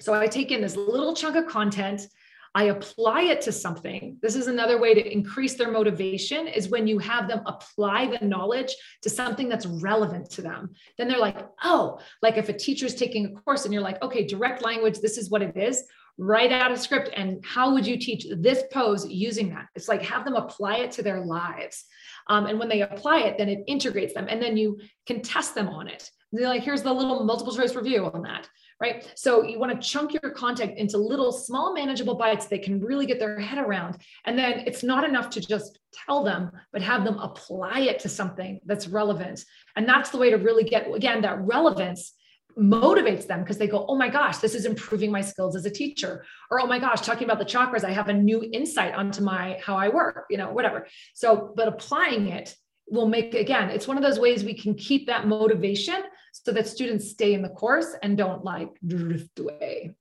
so 0.00 0.14
I 0.14 0.26
take 0.26 0.50
in 0.50 0.60
this 0.60 0.76
little 0.76 1.14
chunk 1.14 1.36
of 1.36 1.46
content, 1.46 2.06
I 2.54 2.64
apply 2.64 3.22
it 3.22 3.40
to 3.42 3.52
something. 3.52 4.16
This 4.22 4.34
is 4.34 4.46
another 4.46 4.80
way 4.80 4.94
to 4.94 5.12
increase 5.12 5.54
their 5.54 5.70
motivation 5.70 6.48
is 6.48 6.68
when 6.68 6.86
you 6.86 6.98
have 6.98 7.28
them 7.28 7.42
apply 7.46 8.06
the 8.06 8.26
knowledge 8.26 8.74
to 9.02 9.10
something 9.10 9.48
that's 9.48 9.66
relevant 9.66 10.30
to 10.30 10.42
them. 10.42 10.70
Then 10.96 11.08
they're 11.08 11.18
like, 11.18 11.46
oh, 11.62 12.00
like 12.22 12.36
if 12.36 12.48
a 12.48 12.52
teacher 12.52 12.86
is 12.86 12.94
taking 12.94 13.26
a 13.26 13.40
course 13.42 13.64
and 13.64 13.72
you're 13.72 13.82
like, 13.82 14.02
okay, 14.02 14.26
direct 14.26 14.62
language, 14.62 14.98
this 14.98 15.18
is 15.18 15.30
what 15.30 15.42
it 15.42 15.56
is. 15.56 15.84
Write 16.16 16.50
out 16.50 16.72
a 16.72 16.76
script 16.76 17.10
and 17.14 17.44
how 17.44 17.72
would 17.72 17.86
you 17.86 17.96
teach 17.96 18.26
this 18.38 18.64
pose 18.72 19.06
using 19.06 19.50
that? 19.50 19.66
It's 19.74 19.88
like 19.88 20.02
have 20.02 20.24
them 20.24 20.34
apply 20.34 20.78
it 20.78 20.90
to 20.92 21.02
their 21.02 21.20
lives. 21.20 21.84
Um, 22.28 22.46
and 22.46 22.58
when 22.58 22.68
they 22.68 22.80
apply 22.80 23.20
it, 23.20 23.38
then 23.38 23.48
it 23.48 23.62
integrates 23.68 24.14
them 24.14 24.26
and 24.28 24.42
then 24.42 24.56
you 24.56 24.80
can 25.06 25.22
test 25.22 25.54
them 25.54 25.68
on 25.68 25.86
it. 25.86 26.10
They're 26.32 26.48
like, 26.48 26.62
here's 26.62 26.82
the 26.82 26.92
little 26.92 27.24
multiple 27.24 27.54
choice 27.54 27.74
review 27.74 28.06
on 28.06 28.22
that 28.22 28.48
right? 28.80 29.10
So 29.16 29.42
you 29.42 29.58
want 29.58 29.72
to 29.72 29.88
chunk 29.88 30.12
your 30.12 30.32
content 30.32 30.76
into 30.76 30.98
little 30.98 31.32
small 31.32 31.74
manageable 31.74 32.14
bites 32.14 32.46
they 32.46 32.58
can 32.58 32.80
really 32.80 33.06
get 33.06 33.18
their 33.18 33.38
head 33.38 33.58
around. 33.58 33.98
And 34.24 34.38
then 34.38 34.60
it's 34.66 34.82
not 34.82 35.04
enough 35.04 35.30
to 35.30 35.40
just 35.40 35.78
tell 36.06 36.22
them, 36.22 36.52
but 36.72 36.82
have 36.82 37.04
them 37.04 37.18
apply 37.18 37.80
it 37.80 37.98
to 38.00 38.08
something 38.08 38.60
that's 38.66 38.86
relevant. 38.86 39.44
And 39.76 39.88
that's 39.88 40.10
the 40.10 40.18
way 40.18 40.30
to 40.30 40.36
really 40.36 40.64
get, 40.64 40.92
again, 40.94 41.22
that 41.22 41.40
relevance 41.40 42.12
motivates 42.58 43.26
them 43.26 43.40
because 43.40 43.58
they 43.58 43.68
go, 43.68 43.86
oh 43.88 43.96
my 43.96 44.08
gosh, 44.08 44.38
this 44.38 44.54
is 44.54 44.64
improving 44.64 45.10
my 45.10 45.20
skills 45.20 45.54
as 45.54 45.64
a 45.64 45.70
teacher. 45.70 46.24
Or, 46.50 46.60
oh 46.60 46.66
my 46.66 46.78
gosh, 46.78 47.00
talking 47.00 47.24
about 47.24 47.38
the 47.38 47.44
chakras, 47.44 47.84
I 47.84 47.92
have 47.92 48.08
a 48.08 48.12
new 48.12 48.48
insight 48.52 48.94
onto 48.94 49.22
my 49.22 49.60
how 49.62 49.76
I 49.76 49.88
work, 49.88 50.26
you 50.30 50.36
know, 50.36 50.50
whatever. 50.50 50.86
So, 51.14 51.52
but 51.56 51.68
applying 51.68 52.28
it 52.28 52.54
will 52.90 53.08
make 53.08 53.34
again 53.34 53.70
it's 53.70 53.88
one 53.88 53.96
of 53.96 54.02
those 54.02 54.18
ways 54.18 54.44
we 54.44 54.54
can 54.54 54.74
keep 54.74 55.06
that 55.06 55.26
motivation 55.26 56.02
so 56.32 56.52
that 56.52 56.66
students 56.66 57.10
stay 57.10 57.34
in 57.34 57.42
the 57.42 57.48
course 57.48 57.94
and 58.02 58.16
don't 58.16 58.44
like 58.44 58.70
drift 58.86 59.38
away 59.38 59.94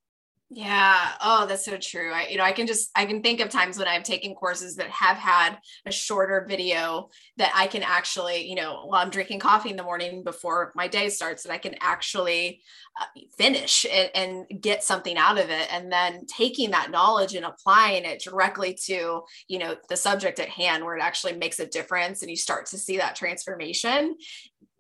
yeah. 0.49 1.11
Oh, 1.21 1.45
that's 1.45 1.65
so 1.65 1.75
true. 1.77 2.13
I, 2.13 2.27
you 2.29 2.37
know, 2.37 2.43
I 2.43 2.53
can 2.53 2.67
just, 2.67 2.89
I 2.95 3.05
can 3.05 3.21
think 3.21 3.41
of 3.41 3.49
times 3.49 3.77
when 3.77 3.87
I've 3.87 4.03
taken 4.03 4.33
courses 4.33 4.77
that 4.77 4.89
have 4.89 5.17
had 5.17 5.57
a 5.85 5.91
shorter 5.91 6.45
video 6.47 7.09
that 7.35 7.51
I 7.53 7.67
can 7.67 7.83
actually, 7.83 8.47
you 8.47 8.55
know, 8.55 8.85
while 8.85 9.03
I'm 9.03 9.09
drinking 9.09 9.39
coffee 9.39 9.71
in 9.71 9.75
the 9.75 9.83
morning 9.83 10.23
before 10.23 10.71
my 10.73 10.87
day 10.87 11.09
starts, 11.09 11.43
that 11.43 11.51
I 11.51 11.57
can 11.57 11.75
actually 11.81 12.61
uh, 12.99 13.05
finish 13.37 13.85
and, 13.91 14.09
and 14.15 14.61
get 14.61 14.85
something 14.85 15.17
out 15.17 15.37
of 15.37 15.49
it. 15.49 15.67
And 15.69 15.91
then 15.91 16.25
taking 16.27 16.71
that 16.71 16.91
knowledge 16.91 17.35
and 17.35 17.45
applying 17.45 18.05
it 18.05 18.23
directly 18.23 18.73
to, 18.85 19.23
you 19.49 19.59
know, 19.59 19.75
the 19.89 19.97
subject 19.97 20.39
at 20.39 20.47
hand 20.47 20.85
where 20.85 20.95
it 20.95 21.03
actually 21.03 21.33
makes 21.33 21.59
a 21.59 21.67
difference 21.67 22.21
and 22.21 22.31
you 22.31 22.37
start 22.37 22.67
to 22.67 22.77
see 22.77 22.97
that 22.99 23.17
transformation 23.17 24.15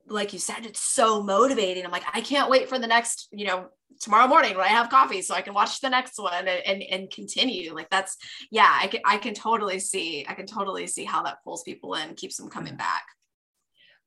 like 0.09 0.33
you 0.33 0.39
said, 0.39 0.65
it's 0.65 0.79
so 0.79 1.21
motivating. 1.21 1.85
I'm 1.85 1.91
like, 1.91 2.05
I 2.13 2.21
can't 2.21 2.49
wait 2.49 2.69
for 2.69 2.79
the 2.79 2.87
next, 2.87 3.27
you 3.31 3.45
know, 3.45 3.67
tomorrow 3.99 4.27
morning 4.27 4.55
when 4.55 4.65
I 4.65 4.69
have 4.69 4.89
coffee 4.89 5.21
so 5.21 5.33
I 5.33 5.41
can 5.41 5.53
watch 5.53 5.81
the 5.81 5.89
next 5.89 6.19
one 6.19 6.47
and, 6.47 6.49
and, 6.65 6.83
and 6.83 7.11
continue. 7.11 7.73
Like 7.73 7.89
that's, 7.89 8.17
yeah, 8.51 8.77
I 8.81 8.87
can, 8.87 9.01
I 9.05 9.17
can 9.17 9.33
totally 9.33 9.79
see, 9.79 10.25
I 10.27 10.33
can 10.33 10.45
totally 10.45 10.87
see 10.87 11.03
how 11.03 11.23
that 11.23 11.43
pulls 11.43 11.63
people 11.63 11.95
in, 11.95 12.15
keeps 12.15 12.37
them 12.37 12.49
coming 12.49 12.75
back. 12.75 13.03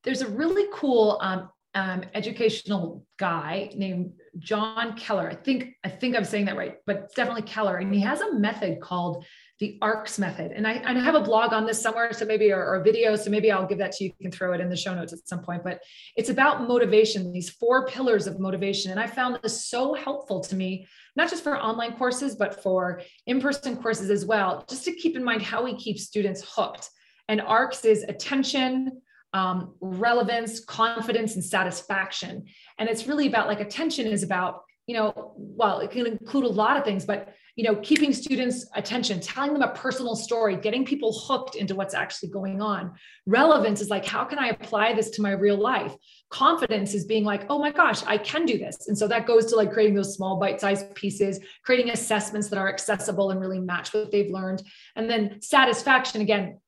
There's 0.04 0.22
a 0.22 0.28
really 0.28 0.68
cool 0.72 1.18
um, 1.20 1.50
um, 1.74 2.04
educational 2.14 3.04
guy 3.18 3.70
named 3.76 4.12
John 4.38 4.96
Keller. 4.96 5.28
I 5.28 5.34
think, 5.34 5.74
I 5.84 5.88
think 5.88 6.16
I'm 6.16 6.24
saying 6.24 6.46
that 6.46 6.56
right, 6.56 6.76
but 6.86 7.14
definitely 7.14 7.42
Keller. 7.42 7.76
And 7.76 7.92
he 7.92 8.00
has 8.00 8.20
a 8.20 8.34
method 8.34 8.80
called 8.80 9.24
the 9.60 9.78
ARCS 9.82 10.18
method. 10.18 10.52
And 10.52 10.66
I, 10.66 10.80
I 10.84 10.98
have 10.98 11.14
a 11.14 11.20
blog 11.20 11.52
on 11.52 11.66
this 11.66 11.80
somewhere, 11.80 12.14
so 12.14 12.24
maybe, 12.24 12.50
or, 12.50 12.64
or, 12.64 12.76
a 12.76 12.82
video, 12.82 13.14
so 13.14 13.30
maybe 13.30 13.52
I'll 13.52 13.66
give 13.66 13.76
that 13.78 13.92
to 13.92 14.04
you. 14.04 14.10
You 14.18 14.30
can 14.30 14.32
throw 14.32 14.54
it 14.54 14.60
in 14.60 14.70
the 14.70 14.76
show 14.76 14.94
notes 14.94 15.12
at 15.12 15.28
some 15.28 15.42
point, 15.42 15.62
but 15.62 15.80
it's 16.16 16.30
about 16.30 16.66
motivation, 16.66 17.30
these 17.30 17.50
four 17.50 17.86
pillars 17.86 18.26
of 18.26 18.40
motivation. 18.40 18.90
And 18.90 18.98
I 18.98 19.06
found 19.06 19.38
this 19.42 19.68
so 19.68 19.92
helpful 19.92 20.40
to 20.40 20.56
me, 20.56 20.86
not 21.14 21.28
just 21.28 21.44
for 21.44 21.58
online 21.58 21.92
courses, 21.98 22.36
but 22.36 22.62
for 22.62 23.02
in-person 23.26 23.76
courses 23.76 24.08
as 24.08 24.24
well, 24.24 24.64
just 24.66 24.84
to 24.86 24.92
keep 24.92 25.14
in 25.14 25.22
mind 25.22 25.42
how 25.42 25.62
we 25.62 25.76
keep 25.76 25.98
students 25.98 26.42
hooked. 26.56 26.88
And 27.28 27.42
ARCS 27.42 27.84
is 27.84 28.02
attention, 28.04 29.02
um, 29.34 29.74
relevance, 29.82 30.64
confidence, 30.64 31.34
and 31.34 31.44
satisfaction. 31.44 32.46
And 32.78 32.88
it's 32.88 33.06
really 33.06 33.26
about 33.26 33.46
like 33.46 33.60
attention 33.60 34.06
is 34.06 34.22
about, 34.22 34.62
you 34.86 34.94
know, 34.96 35.34
well, 35.36 35.80
it 35.80 35.90
can 35.90 36.06
include 36.06 36.46
a 36.46 36.48
lot 36.48 36.78
of 36.78 36.84
things, 36.84 37.04
but 37.04 37.34
you 37.60 37.66
know 37.66 37.76
keeping 37.82 38.10
students 38.14 38.64
attention 38.74 39.20
telling 39.20 39.52
them 39.52 39.60
a 39.60 39.68
personal 39.74 40.16
story 40.16 40.56
getting 40.56 40.82
people 40.82 41.12
hooked 41.12 41.56
into 41.56 41.74
what's 41.74 41.92
actually 41.92 42.30
going 42.30 42.62
on. 42.62 42.90
Relevance 43.26 43.82
is 43.82 43.90
like 43.90 44.06
how 44.06 44.24
can 44.24 44.38
i 44.38 44.48
apply 44.48 44.94
this 44.94 45.10
to 45.10 45.20
my 45.20 45.32
real 45.32 45.58
life? 45.58 45.94
Confidence 46.30 46.94
is 46.94 47.04
being 47.04 47.22
like 47.22 47.44
oh 47.50 47.58
my 47.58 47.70
gosh 47.70 48.02
i 48.06 48.16
can 48.16 48.46
do 48.46 48.56
this. 48.56 48.88
And 48.88 48.96
so 48.96 49.06
that 49.08 49.26
goes 49.26 49.44
to 49.50 49.56
like 49.56 49.72
creating 49.74 49.94
those 49.94 50.14
small 50.14 50.38
bite-sized 50.40 50.94
pieces 50.94 51.38
creating 51.62 51.90
assessments 51.90 52.48
that 52.48 52.58
are 52.58 52.70
accessible 52.70 53.30
and 53.30 53.38
really 53.38 53.60
match 53.60 53.92
what 53.92 54.10
they've 54.10 54.30
learned. 54.30 54.62
And 54.96 55.10
then 55.10 55.42
satisfaction 55.42 56.22
again 56.22 56.60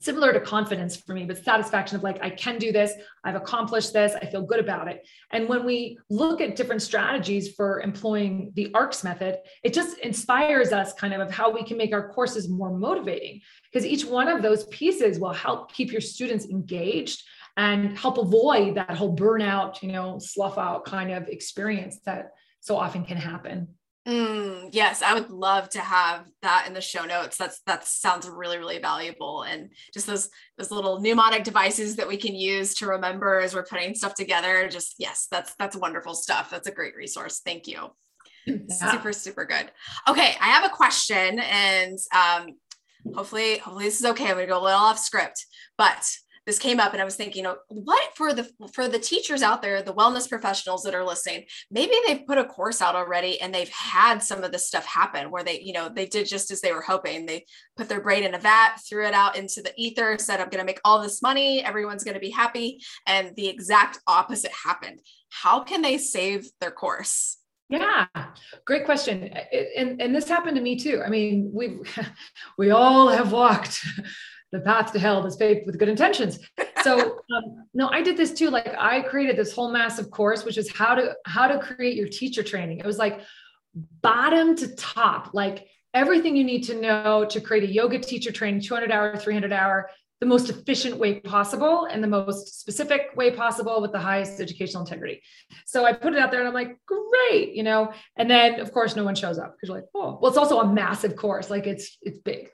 similar 0.00 0.32
to 0.32 0.40
confidence 0.40 0.96
for 0.96 1.14
me, 1.14 1.24
but 1.24 1.42
satisfaction 1.42 1.96
of 1.96 2.02
like, 2.02 2.22
I 2.22 2.30
can 2.30 2.58
do 2.58 2.72
this, 2.72 2.92
I've 3.24 3.36
accomplished 3.36 3.92
this, 3.92 4.14
I 4.20 4.26
feel 4.26 4.42
good 4.42 4.60
about 4.60 4.88
it. 4.88 5.06
And 5.30 5.48
when 5.48 5.64
we 5.64 5.98
look 6.10 6.40
at 6.40 6.56
different 6.56 6.82
strategies 6.82 7.54
for 7.54 7.80
employing 7.80 8.52
the 8.54 8.70
ARCS 8.74 9.02
method, 9.02 9.38
it 9.62 9.72
just 9.72 9.98
inspires 9.98 10.72
us 10.72 10.92
kind 10.92 11.14
of 11.14 11.22
of 11.22 11.30
how 11.30 11.50
we 11.50 11.64
can 11.64 11.76
make 11.76 11.92
our 11.92 12.08
courses 12.10 12.48
more 12.48 12.76
motivating 12.76 13.40
because 13.64 13.86
each 13.86 14.04
one 14.04 14.28
of 14.28 14.42
those 14.42 14.66
pieces 14.66 15.18
will 15.18 15.32
help 15.32 15.72
keep 15.72 15.90
your 15.90 16.00
students 16.00 16.46
engaged 16.46 17.22
and 17.56 17.96
help 17.96 18.18
avoid 18.18 18.74
that 18.74 18.96
whole 18.96 19.14
burnout, 19.14 19.82
you 19.82 19.92
know, 19.92 20.18
slough 20.18 20.58
out 20.58 20.84
kind 20.84 21.10
of 21.10 21.28
experience 21.28 21.98
that 22.04 22.32
so 22.60 22.76
often 22.76 23.04
can 23.04 23.16
happen. 23.16 23.68
Mm, 24.06 24.70
yes, 24.72 25.00
I 25.00 25.14
would 25.14 25.30
love 25.30 25.68
to 25.70 25.80
have 25.80 26.26
that 26.42 26.64
in 26.66 26.74
the 26.74 26.80
show 26.80 27.04
notes. 27.04 27.36
That's 27.36 27.60
that 27.66 27.86
sounds 27.86 28.28
really 28.28 28.58
really 28.58 28.80
valuable, 28.80 29.42
and 29.42 29.70
just 29.94 30.08
those 30.08 30.28
those 30.58 30.72
little 30.72 31.00
mnemonic 31.00 31.44
devices 31.44 31.94
that 31.96 32.08
we 32.08 32.16
can 32.16 32.34
use 32.34 32.74
to 32.76 32.88
remember 32.88 33.38
as 33.38 33.54
we're 33.54 33.64
putting 33.64 33.94
stuff 33.94 34.14
together. 34.14 34.68
Just 34.68 34.96
yes, 34.98 35.28
that's 35.30 35.54
that's 35.54 35.76
wonderful 35.76 36.14
stuff. 36.14 36.50
That's 36.50 36.66
a 36.66 36.72
great 36.72 36.96
resource. 36.96 37.40
Thank 37.44 37.66
you. 37.66 37.90
Yeah. 38.44 38.90
Super 38.90 39.12
super 39.12 39.44
good. 39.44 39.70
Okay, 40.08 40.34
I 40.40 40.46
have 40.46 40.64
a 40.64 40.68
question, 40.74 41.38
and 41.38 41.96
um, 42.12 42.48
hopefully 43.14 43.58
hopefully 43.58 43.84
this 43.84 44.00
is 44.00 44.06
okay. 44.06 44.24
I'm 44.24 44.34
gonna 44.34 44.48
go 44.48 44.60
a 44.60 44.64
little 44.64 44.80
off 44.80 44.98
script, 44.98 45.46
but 45.78 46.10
this 46.46 46.58
came 46.58 46.80
up 46.80 46.92
and 46.92 47.00
I 47.00 47.04
was 47.04 47.14
thinking, 47.14 47.46
oh, 47.46 47.56
what 47.68 48.02
for 48.16 48.32
the 48.32 48.48
for 48.72 48.88
the 48.88 48.98
teachers 48.98 49.42
out 49.42 49.62
there, 49.62 49.82
the 49.82 49.94
wellness 49.94 50.28
professionals 50.28 50.82
that 50.82 50.94
are 50.94 51.04
listening, 51.04 51.44
maybe 51.70 51.94
they've 52.06 52.26
put 52.26 52.38
a 52.38 52.44
course 52.44 52.82
out 52.82 52.96
already 52.96 53.40
and 53.40 53.54
they've 53.54 53.68
had 53.68 54.18
some 54.22 54.42
of 54.42 54.50
this 54.50 54.66
stuff 54.66 54.84
happen 54.84 55.30
where 55.30 55.44
they, 55.44 55.60
you 55.60 55.72
know, 55.72 55.88
they 55.88 56.06
did 56.06 56.26
just 56.26 56.50
as 56.50 56.60
they 56.60 56.72
were 56.72 56.82
hoping. 56.82 57.26
They 57.26 57.46
put 57.76 57.88
their 57.88 58.00
brain 58.00 58.24
in 58.24 58.34
a 58.34 58.38
vat, 58.38 58.78
threw 58.88 59.06
it 59.06 59.14
out 59.14 59.36
into 59.36 59.62
the 59.62 59.72
ether, 59.76 60.18
said, 60.18 60.40
I'm 60.40 60.48
going 60.48 60.60
to 60.60 60.66
make 60.66 60.80
all 60.84 61.00
this 61.00 61.22
money, 61.22 61.64
everyone's 61.64 62.04
going 62.04 62.14
to 62.14 62.20
be 62.20 62.30
happy. 62.30 62.80
And 63.06 63.34
the 63.36 63.48
exact 63.48 64.00
opposite 64.06 64.52
happened. 64.52 65.00
How 65.30 65.62
can 65.62 65.82
they 65.82 65.98
save 65.98 66.48
their 66.60 66.72
course? 66.72 67.38
Yeah, 67.68 68.06
great 68.66 68.84
question. 68.84 69.32
And, 69.76 70.02
and 70.02 70.14
this 70.14 70.28
happened 70.28 70.56
to 70.56 70.62
me 70.62 70.76
too. 70.76 71.02
I 71.04 71.08
mean, 71.08 71.50
we 71.54 71.78
we 72.58 72.70
all 72.70 73.08
have 73.08 73.32
walked 73.32 73.82
the 74.52 74.60
path 74.60 74.92
to 74.92 74.98
hell 74.98 75.24
is 75.26 75.36
paved 75.36 75.66
with 75.66 75.78
good 75.78 75.88
intentions. 75.88 76.38
So 76.82 77.18
um, 77.36 77.64
no, 77.74 77.88
I 77.88 78.02
did 78.02 78.16
this 78.16 78.32
too. 78.32 78.50
Like 78.50 78.74
I 78.78 79.00
created 79.00 79.36
this 79.36 79.52
whole 79.52 79.72
massive 79.72 80.10
course, 80.10 80.44
which 80.44 80.58
is 80.58 80.70
how 80.70 80.94
to 80.94 81.14
how 81.26 81.48
to 81.48 81.58
create 81.58 81.96
your 81.96 82.08
teacher 82.08 82.42
training. 82.42 82.78
It 82.78 82.86
was 82.86 82.98
like 82.98 83.20
bottom 84.02 84.54
to 84.56 84.74
top, 84.76 85.32
like 85.32 85.66
everything 85.94 86.36
you 86.36 86.44
need 86.44 86.62
to 86.64 86.80
know 86.80 87.24
to 87.24 87.40
create 87.40 87.64
a 87.64 87.72
yoga 87.72 87.98
teacher 87.98 88.30
training, 88.30 88.60
200 88.60 88.90
hour, 88.90 89.16
300 89.16 89.52
hour, 89.52 89.90
the 90.20 90.26
most 90.26 90.50
efficient 90.50 90.98
way 90.98 91.18
possible 91.20 91.86
and 91.86 92.04
the 92.04 92.08
most 92.08 92.60
specific 92.60 93.08
way 93.16 93.30
possible 93.30 93.80
with 93.80 93.90
the 93.90 93.98
highest 93.98 94.40
educational 94.40 94.84
integrity. 94.84 95.22
So 95.66 95.84
I 95.84 95.94
put 95.94 96.12
it 96.12 96.18
out 96.18 96.30
there 96.30 96.40
and 96.40 96.48
I'm 96.48 96.54
like, 96.54 96.78
great, 96.86 97.54
you 97.54 97.62
know. 97.62 97.92
And 98.16 98.30
then 98.30 98.60
of 98.60 98.70
course 98.70 98.94
no 98.94 99.04
one 99.04 99.14
shows 99.14 99.38
up 99.38 99.54
because 99.56 99.68
you're 99.68 99.78
like, 99.78 99.88
oh, 99.94 100.18
well, 100.20 100.30
it's 100.30 100.38
also 100.38 100.60
a 100.60 100.72
massive 100.72 101.16
course, 101.16 101.48
like 101.48 101.66
it's 101.66 101.96
it's 102.02 102.18
big. 102.18 102.50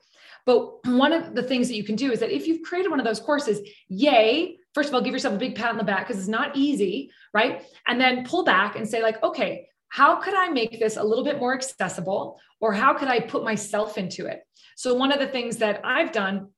But 0.49 0.87
one 0.87 1.13
of 1.13 1.35
the 1.35 1.43
things 1.43 1.69
that 1.69 1.77
you 1.77 1.85
can 1.85 1.95
do 1.95 2.11
is 2.11 2.21
that 2.21 2.31
if 2.31 2.47
you've 2.47 2.63
created 2.63 2.89
one 2.89 2.99
of 2.99 3.05
those 3.05 3.21
courses, 3.21 3.61
yay, 3.89 4.57
first 4.73 4.89
of 4.89 4.95
all, 4.95 5.03
give 5.03 5.13
yourself 5.13 5.35
a 5.35 5.37
big 5.37 5.55
pat 5.55 5.73
on 5.73 5.77
the 5.77 5.85
back 5.85 6.09
because 6.09 6.19
it's 6.19 6.27
not 6.27 6.57
easy, 6.57 7.11
right? 7.35 7.67
And 7.87 8.01
then 8.01 8.25
pull 8.25 8.45
back 8.45 8.75
and 8.75 8.89
say, 8.89 9.03
like, 9.03 9.23
okay, 9.23 9.69
how 9.91 10.17
could 10.17 10.33
I 10.33 10.49
make 10.49 10.81
this 10.81 10.97
a 10.97 11.05
little 11.05 11.23
bit 11.23 11.39
more 11.39 11.55
accessible? 11.55 12.41
Or 12.63 12.73
how 12.73 12.95
could 12.95 13.09
I 13.09 13.21
put 13.21 13.45
myself 13.45 13.99
into 13.99 14.25
it? 14.25 14.41
So, 14.75 14.95
one 14.95 15.13
of 15.13 15.19
the 15.19 15.27
things 15.27 15.59
that 15.59 15.83
I've 15.85 16.13
done 16.13 16.49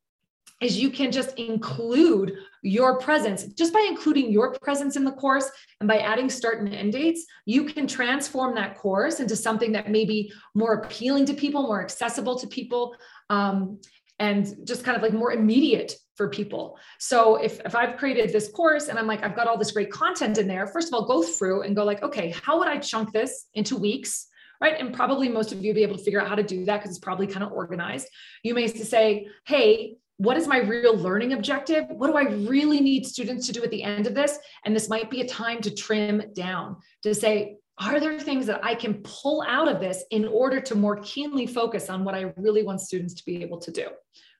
is 0.61 0.79
you 0.79 0.91
can 0.91 1.11
just 1.11 1.39
include 1.39 2.35
your 2.63 2.99
presence 2.99 3.45
just 3.45 3.73
by 3.73 3.85
including 3.89 4.31
your 4.31 4.53
presence 4.61 4.97
in 4.97 5.05
the 5.05 5.13
course 5.13 5.51
and 5.81 5.89
by 5.89 5.99
adding 5.99 6.29
start 6.29 6.61
and 6.61 6.75
end 6.75 6.93
dates 6.93 7.25
you 7.47 7.65
can 7.65 7.87
transform 7.87 8.55
that 8.55 8.77
course 8.77 9.21
into 9.21 9.35
something 9.35 9.73
that 9.73 9.91
may 9.91 10.05
be 10.05 10.33
more 10.55 10.75
appealing 10.75 11.25
to 11.25 11.35
people 11.35 11.63
more 11.63 11.83
accessible 11.83 12.39
to 12.39 12.47
people 12.47 12.95
um, 13.31 13.79
and 14.19 14.55
just 14.67 14.85
kind 14.85 14.97
of 14.97 15.03
like 15.03 15.15
more 15.15 15.33
immediate 15.33 15.95
for 16.17 16.29
people 16.29 16.79
so 16.99 17.37
if, 17.37 17.61
if 17.61 17.75
i've 17.75 17.97
created 17.97 18.31
this 18.31 18.49
course 18.49 18.89
and 18.89 18.99
i'm 18.99 19.07
like 19.07 19.25
i've 19.25 19.37
got 19.37 19.47
all 19.47 19.57
this 19.57 19.71
great 19.71 19.91
content 19.91 20.37
in 20.37 20.47
there 20.47 20.67
first 20.67 20.89
of 20.89 20.95
all 20.95 21.07
go 21.07 21.23
through 21.23 21.63
and 21.63 21.75
go 21.75 21.85
like 21.85 22.03
okay 22.03 22.35
how 22.43 22.59
would 22.59 22.69
i 22.69 22.77
chunk 22.77 23.11
this 23.13 23.47
into 23.55 23.77
weeks 23.77 24.27
right? 24.61 24.79
And 24.79 24.93
probably 24.93 25.29
most 25.29 25.53
of 25.53 25.63
you 25.63 25.71
will 25.71 25.77
be 25.77 25.83
able 25.83 25.97
to 25.97 26.05
figure 26.05 26.21
out 26.21 26.29
how 26.29 26.35
to 26.35 26.43
do 26.43 26.65
that 26.67 26.79
because 26.79 26.91
it's 26.91 27.03
probably 27.03 27.27
kind 27.27 27.43
of 27.43 27.53
organized. 27.53 28.09
You 28.43 28.55
may 28.55 28.67
say, 28.67 29.29
hey, 29.47 29.97
what 30.21 30.37
is 30.37 30.47
my 30.47 30.59
real 30.59 30.95
learning 30.95 31.33
objective? 31.33 31.87
What 31.89 32.09
do 32.09 32.17
I 32.19 32.31
really 32.47 32.79
need 32.79 33.07
students 33.07 33.47
to 33.47 33.55
do 33.55 33.65
at 33.65 33.71
the 33.71 33.83
end 33.83 34.07
of 34.07 34.15
this? 34.15 34.39
And 34.67 34.77
this 34.77 34.91
might 34.91 35.09
be 35.09 35.23
a 35.23 35.27
time 35.27 35.63
to 35.63 35.75
trim 35.75 36.23
down 36.35 36.77
to 37.05 37.15
say, 37.15 37.57
are 37.79 37.99
there 37.99 38.21
things 38.21 38.45
that 38.45 38.63
I 38.63 38.75
can 38.75 39.01
pull 39.03 39.43
out 39.49 39.67
of 39.67 39.81
this 39.81 40.05
in 40.11 40.29
order 40.29 40.61
to 40.61 40.75
more 40.75 40.97
keenly 40.97 41.47
focus 41.47 41.89
on 41.89 42.05
what 42.05 42.15
I 42.15 42.35
really 42.37 42.63
want 42.63 42.83
students 42.83 43.15
to 43.15 43.25
be 43.25 43.41
able 43.41 43.59
to 43.61 43.71
do? 43.71 43.87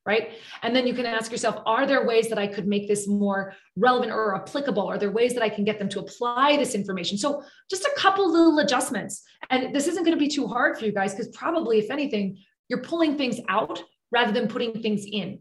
Right. 0.05 0.33
And 0.63 0.77
then 0.77 0.87
you 0.87 0.93
can 0.93 1.07
ask 1.07 1.33
yourself, 1.33 1.63
are 1.65 1.87
there 1.87 2.07
ways 2.07 2.29
that 2.29 2.39
I 2.39 2.47
could 2.47 2.67
make 2.67 2.87
this 2.87 3.09
more 3.09 3.55
relevant 3.75 4.13
or 4.13 4.35
applicable? 4.35 4.87
Are 4.87 4.99
there 4.99 5.11
ways 5.11 5.33
that 5.33 5.43
I 5.43 5.49
can 5.49 5.65
get 5.65 5.79
them 5.79 5.89
to 5.91 6.01
apply 6.01 6.59
this 6.59 6.75
information? 6.75 7.17
So 7.17 7.43
just 7.71 7.85
a 7.85 7.93
couple 7.97 8.31
little 8.31 8.59
adjustments. 8.59 9.23
And 9.49 9.75
this 9.75 9.87
isn't 9.87 10.05
going 10.05 10.17
to 10.17 10.21
be 10.21 10.29
too 10.29 10.47
hard 10.47 10.79
for 10.79 10.85
you 10.85 10.93
guys 10.93 11.15
because 11.15 11.29
probably, 11.29 11.79
if 11.79 11.91
anything, 11.91 12.37
you're 12.69 12.83
pulling 12.83 13.17
things 13.17 13.41
out 13.49 13.83
rather 14.13 14.33
than 14.33 14.47
putting 14.47 14.83
things 14.83 15.07
in. 15.11 15.39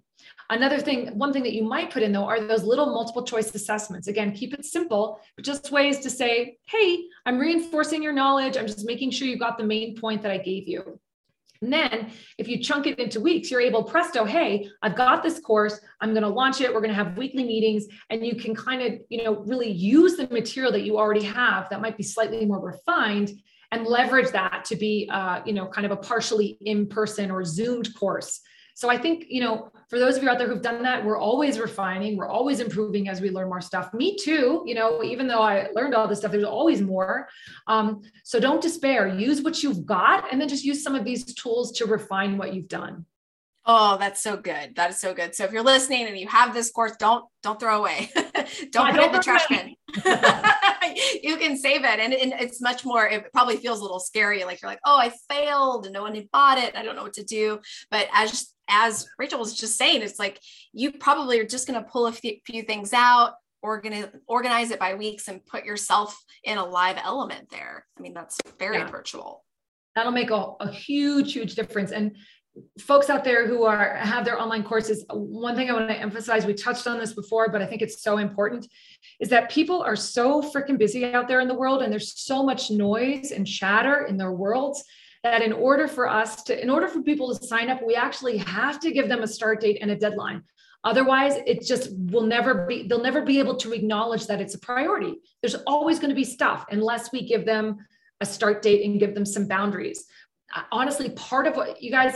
Another 0.52 0.80
thing, 0.80 1.08
one 1.18 1.32
thing 1.32 1.44
that 1.44 1.54
you 1.54 1.64
might 1.64 1.92
put 1.92 2.02
in 2.02 2.12
though 2.12 2.26
are 2.26 2.42
those 2.42 2.64
little 2.64 2.88
multiple 2.88 3.24
choice 3.24 3.54
assessments. 3.54 4.08
Again, 4.08 4.32
keep 4.32 4.54
it 4.54 4.66
simple, 4.66 5.20
but 5.36 5.46
just 5.46 5.72
ways 5.72 6.00
to 6.00 6.10
say, 6.10 6.58
hey, 6.68 7.04
I'm 7.26 7.38
reinforcing 7.38 8.02
your 8.02 8.14
knowledge. 8.14 8.58
I'm 8.58 8.66
just 8.66 8.86
making 8.86 9.12
sure 9.12 9.28
you 9.28 9.38
got 9.38 9.60
the 9.60 9.64
main 9.64 9.96
point 9.96 10.24
that 10.24 10.32
I 10.32 10.38
gave 10.38 10.68
you. 10.68 11.00
And 11.62 11.72
then 11.74 12.12
if 12.38 12.48
you 12.48 12.64
chunk 12.64 12.88
it 12.88 12.98
into 13.00 13.20
weeks, 13.20 13.52
you're 13.52 13.62
able, 13.62 13.84
presto, 13.84 14.24
hey, 14.24 14.70
I've 14.82 14.96
got 14.96 15.22
this 15.22 15.40
course. 15.40 15.80
I'm 16.00 16.12
going 16.12 16.24
to 16.24 16.30
launch 16.30 16.62
it. 16.62 16.74
We're 16.74 16.80
going 16.80 16.96
to 16.96 17.04
have 17.04 17.18
weekly 17.18 17.44
meetings 17.44 17.86
and 18.10 18.26
you 18.26 18.36
can 18.36 18.56
kind 18.56 18.82
of, 18.82 19.02
you 19.10 19.24
know, 19.24 19.42
really 19.42 19.70
use 19.70 20.16
the 20.16 20.28
material 20.30 20.72
that 20.72 20.82
you 20.82 20.98
already 20.98 21.24
have 21.24 21.70
that 21.70 21.82
might 21.82 21.98
be 21.98 22.04
slightly 22.04 22.46
more 22.46 22.62
refined 22.62 23.34
and 23.72 23.86
leverage 23.86 24.32
that 24.32 24.66
to 24.66 24.76
be, 24.76 25.08
uh, 25.12 25.42
you 25.46 25.54
know, 25.54 25.68
kind 25.68 25.86
of 25.86 25.92
a 25.92 25.98
partially 25.98 26.58
in-person 26.62 27.30
or 27.30 27.44
zoomed 27.44 27.94
course 27.94 28.42
so 28.80 28.90
I 28.90 28.98
think, 28.98 29.26
you 29.28 29.42
know, 29.42 29.74
for 29.90 30.00
those 30.00 30.16
of 30.16 30.24
you 30.24 30.30
out 30.30 30.38
there 30.38 30.48
who've 30.48 30.62
done 30.62 30.82
that, 30.84 31.04
we're 31.04 31.20
always 31.20 31.60
refining, 31.60 32.16
we're 32.16 32.30
always 32.30 32.62
improving 32.62 33.10
as 33.10 33.20
we 33.20 33.30
learn 33.30 33.50
more 33.50 33.60
stuff. 33.60 33.94
Me 33.94 34.16
too, 34.16 34.64
you 34.66 34.74
know, 34.74 35.04
even 35.04 35.28
though 35.28 35.42
I 35.42 35.68
learned 35.76 35.94
all 35.94 36.08
this 36.08 36.20
stuff, 36.20 36.32
there's 36.32 36.46
always 36.46 36.82
more. 36.82 37.28
Um, 37.68 38.00
so 38.24 38.40
don't 38.40 38.62
despair, 38.62 39.06
use 39.06 39.42
what 39.42 39.62
you've 39.64 39.86
got 39.86 40.32
and 40.32 40.40
then 40.40 40.48
just 40.48 40.64
use 40.64 40.82
some 40.82 40.96
of 40.96 41.04
these 41.04 41.26
tools 41.34 41.74
to 41.74 41.88
refine 41.88 42.38
what 42.38 42.54
you've 42.54 42.70
done. 42.70 43.06
Oh, 43.72 43.98
that's 44.00 44.20
so 44.20 44.36
good. 44.36 44.74
That 44.78 44.90
is 44.90 45.00
so 45.00 45.14
good. 45.14 45.36
So 45.36 45.44
if 45.44 45.52
you're 45.52 45.62
listening 45.62 46.08
and 46.08 46.18
you 46.18 46.28
have 46.28 46.56
this 46.56 46.72
course, 46.72 46.94
don't 46.98 47.24
don't 47.44 47.60
throw 47.60 47.78
away. 47.78 48.10
don't 48.16 48.26
yeah, 48.36 48.42
put 48.42 48.74
don't 48.74 48.98
it 48.98 49.06
in 49.06 49.12
the 49.12 49.20
trash 49.20 49.48
bin. 49.48 49.76
you 51.24 51.38
can 51.38 51.56
save 51.56 51.84
it. 51.84 52.00
And, 52.00 52.12
and, 52.12 52.34
it's 52.34 52.60
much 52.62 52.84
more, 52.84 53.08
it 53.08 53.32
probably 53.32 53.58
feels 53.58 53.78
a 53.80 53.84
little 53.84 54.00
scary. 54.00 54.44
Like 54.44 54.64
you're 54.64 54.72
like, 54.72 54.80
oh, 54.88 54.98
I 54.98 55.12
failed 55.30 55.86
and 55.86 55.94
no 55.94 56.02
one 56.02 56.16
had 56.16 56.32
bought 56.32 56.58
it. 56.58 56.76
I 56.76 56.82
don't 56.82 56.96
know 56.96 57.04
what 57.04 57.14
to 57.14 57.24
do. 57.24 57.60
But 57.92 58.08
as 58.12 58.52
as 58.68 59.08
Rachel 59.20 59.38
was 59.38 59.54
just 59.54 59.78
saying, 59.78 60.02
it's 60.02 60.18
like 60.18 60.40
you 60.74 60.94
probably 60.94 61.40
are 61.40 61.46
just 61.46 61.68
going 61.68 61.80
to 61.80 61.88
pull 61.88 62.08
a 62.08 62.12
few, 62.12 62.38
few 62.48 62.64
things 62.64 62.92
out, 62.92 63.34
organize 63.62 64.08
organize 64.26 64.72
it 64.72 64.80
by 64.80 64.96
weeks, 64.96 65.28
and 65.28 65.46
put 65.46 65.64
yourself 65.64 66.20
in 66.44 66.58
a 66.58 66.66
live 66.66 66.98
element 67.04 67.52
there. 67.52 67.86
I 68.00 68.02
mean, 68.02 68.16
that's 68.16 68.40
very 68.58 68.80
yeah. 68.80 68.88
virtual. 68.88 69.46
That'll 69.96 70.12
make 70.12 70.32
a, 70.32 70.54
a 70.60 70.72
huge, 70.72 71.34
huge 71.34 71.54
difference. 71.54 71.92
And 71.92 72.16
folks 72.80 73.10
out 73.10 73.24
there 73.24 73.48
who 73.48 73.64
are 73.64 73.96
have 73.96 74.26
their 74.26 74.40
online 74.40 74.64
courses 74.64 75.06
one 75.12 75.56
thing 75.56 75.70
i 75.70 75.74
want 75.74 75.90
to 75.90 75.96
emphasize 75.96 76.46
we 76.46 76.54
touched 76.54 76.88
on 76.88 77.00
this 77.00 77.14
before 77.14 77.50
but 77.50 77.62
i 77.62 77.66
think 77.66 77.82
it's 77.82 78.02
so 78.02 78.18
important 78.18 78.68
is 79.20 79.30
that 79.30 79.50
people 79.50 79.82
are 79.82 79.96
so 79.96 80.42
freaking 80.42 80.78
busy 80.78 81.06
out 81.14 81.28
there 81.28 81.40
in 81.40 81.48
the 81.48 81.54
world 81.54 81.82
and 81.82 81.92
there's 81.92 82.20
so 82.20 82.44
much 82.44 82.72
noise 82.72 83.32
and 83.32 83.46
chatter 83.46 84.06
in 84.06 84.18
their 84.18 84.32
worlds 84.32 84.84
that 85.24 85.42
in 85.42 85.52
order 85.52 85.88
for 85.88 86.08
us 86.08 86.44
to, 86.44 86.62
in 86.62 86.70
order 86.70 86.88
for 86.88 87.02
people 87.02 87.36
to 87.36 87.46
sign 87.46 87.70
up, 87.70 87.82
we 87.86 87.96
actually 87.96 88.38
have 88.38 88.80
to 88.80 88.92
give 88.92 89.10
them 89.10 89.22
a 89.22 89.28
start 89.28 89.60
date 89.62 89.80
and 89.82 89.92
a 89.92 89.96
deadline. 89.96 90.44
Otherwise, 90.86 91.36
it 91.46 91.62
just 91.62 91.90
will 91.94 92.26
never 92.26 92.66
be, 92.66 92.88
they'll 92.88 93.04
never 93.04 93.22
be 93.22 93.40
able 93.40 93.58
to 93.58 93.74
acknowledge 93.74 94.28
that 94.28 94.40
it's 94.40 94.56
a 94.56 94.60
priority. 94.60 95.16
There's 95.42 95.56
always 95.68 96.00
going 96.00 96.10
to 96.10 96.16
be 96.16 96.24
stuff 96.24 96.66
unless 96.72 97.12
we 97.12 97.28
give 97.28 97.46
them 97.46 97.78
a 98.22 98.26
start 98.26 98.62
date 98.62 98.86
and 98.86 99.00
give 99.00 99.14
them 99.14 99.26
some 99.26 99.46
boundaries. 99.46 100.06
Honestly, 100.72 101.10
part 101.12 101.48
of 101.48 101.58
what 101.58 101.82
you 101.84 101.92
guys, 101.92 102.16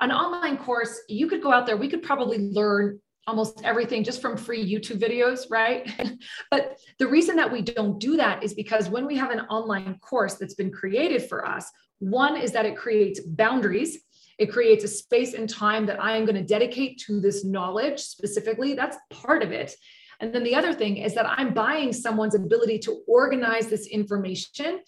an 0.00 0.12
online 0.12 0.58
course, 0.58 1.00
you 1.08 1.28
could 1.28 1.42
go 1.42 1.52
out 1.52 1.66
there, 1.66 1.76
we 1.76 1.88
could 1.88 2.02
probably 2.02 2.38
learn 2.38 3.00
almost 3.26 3.60
everything 3.64 4.04
just 4.04 4.22
from 4.22 4.36
free 4.36 4.64
YouTube 4.64 5.00
videos, 5.00 5.46
right? 5.50 5.90
but 6.50 6.78
the 6.98 7.06
reason 7.06 7.36
that 7.36 7.50
we 7.50 7.60
don't 7.60 7.98
do 7.98 8.16
that 8.16 8.42
is 8.42 8.54
because 8.54 8.88
when 8.88 9.06
we 9.06 9.16
have 9.16 9.30
an 9.30 9.40
online 9.40 9.98
course 9.98 10.34
that's 10.34 10.54
been 10.54 10.70
created 10.70 11.28
for 11.28 11.46
us, 11.46 11.68
one 11.98 12.36
is 12.36 12.52
that 12.52 12.66
it 12.66 12.76
creates 12.76 13.20
boundaries. 13.20 13.98
It 14.38 14.52
creates 14.52 14.84
a 14.84 14.88
space 14.88 15.34
and 15.34 15.48
time 15.48 15.86
that 15.86 16.02
I 16.02 16.16
am 16.16 16.24
going 16.24 16.36
to 16.36 16.42
dedicate 16.42 16.98
to 17.06 17.20
this 17.20 17.44
knowledge 17.44 18.00
specifically. 18.00 18.74
That's 18.74 18.96
part 19.10 19.42
of 19.42 19.50
it. 19.50 19.74
And 20.20 20.34
then 20.34 20.44
the 20.44 20.54
other 20.54 20.72
thing 20.72 20.98
is 20.98 21.14
that 21.14 21.26
I'm 21.26 21.52
buying 21.52 21.92
someone's 21.92 22.34
ability 22.34 22.78
to 22.80 23.02
organize 23.08 23.66
this 23.66 23.86
information 23.86 24.80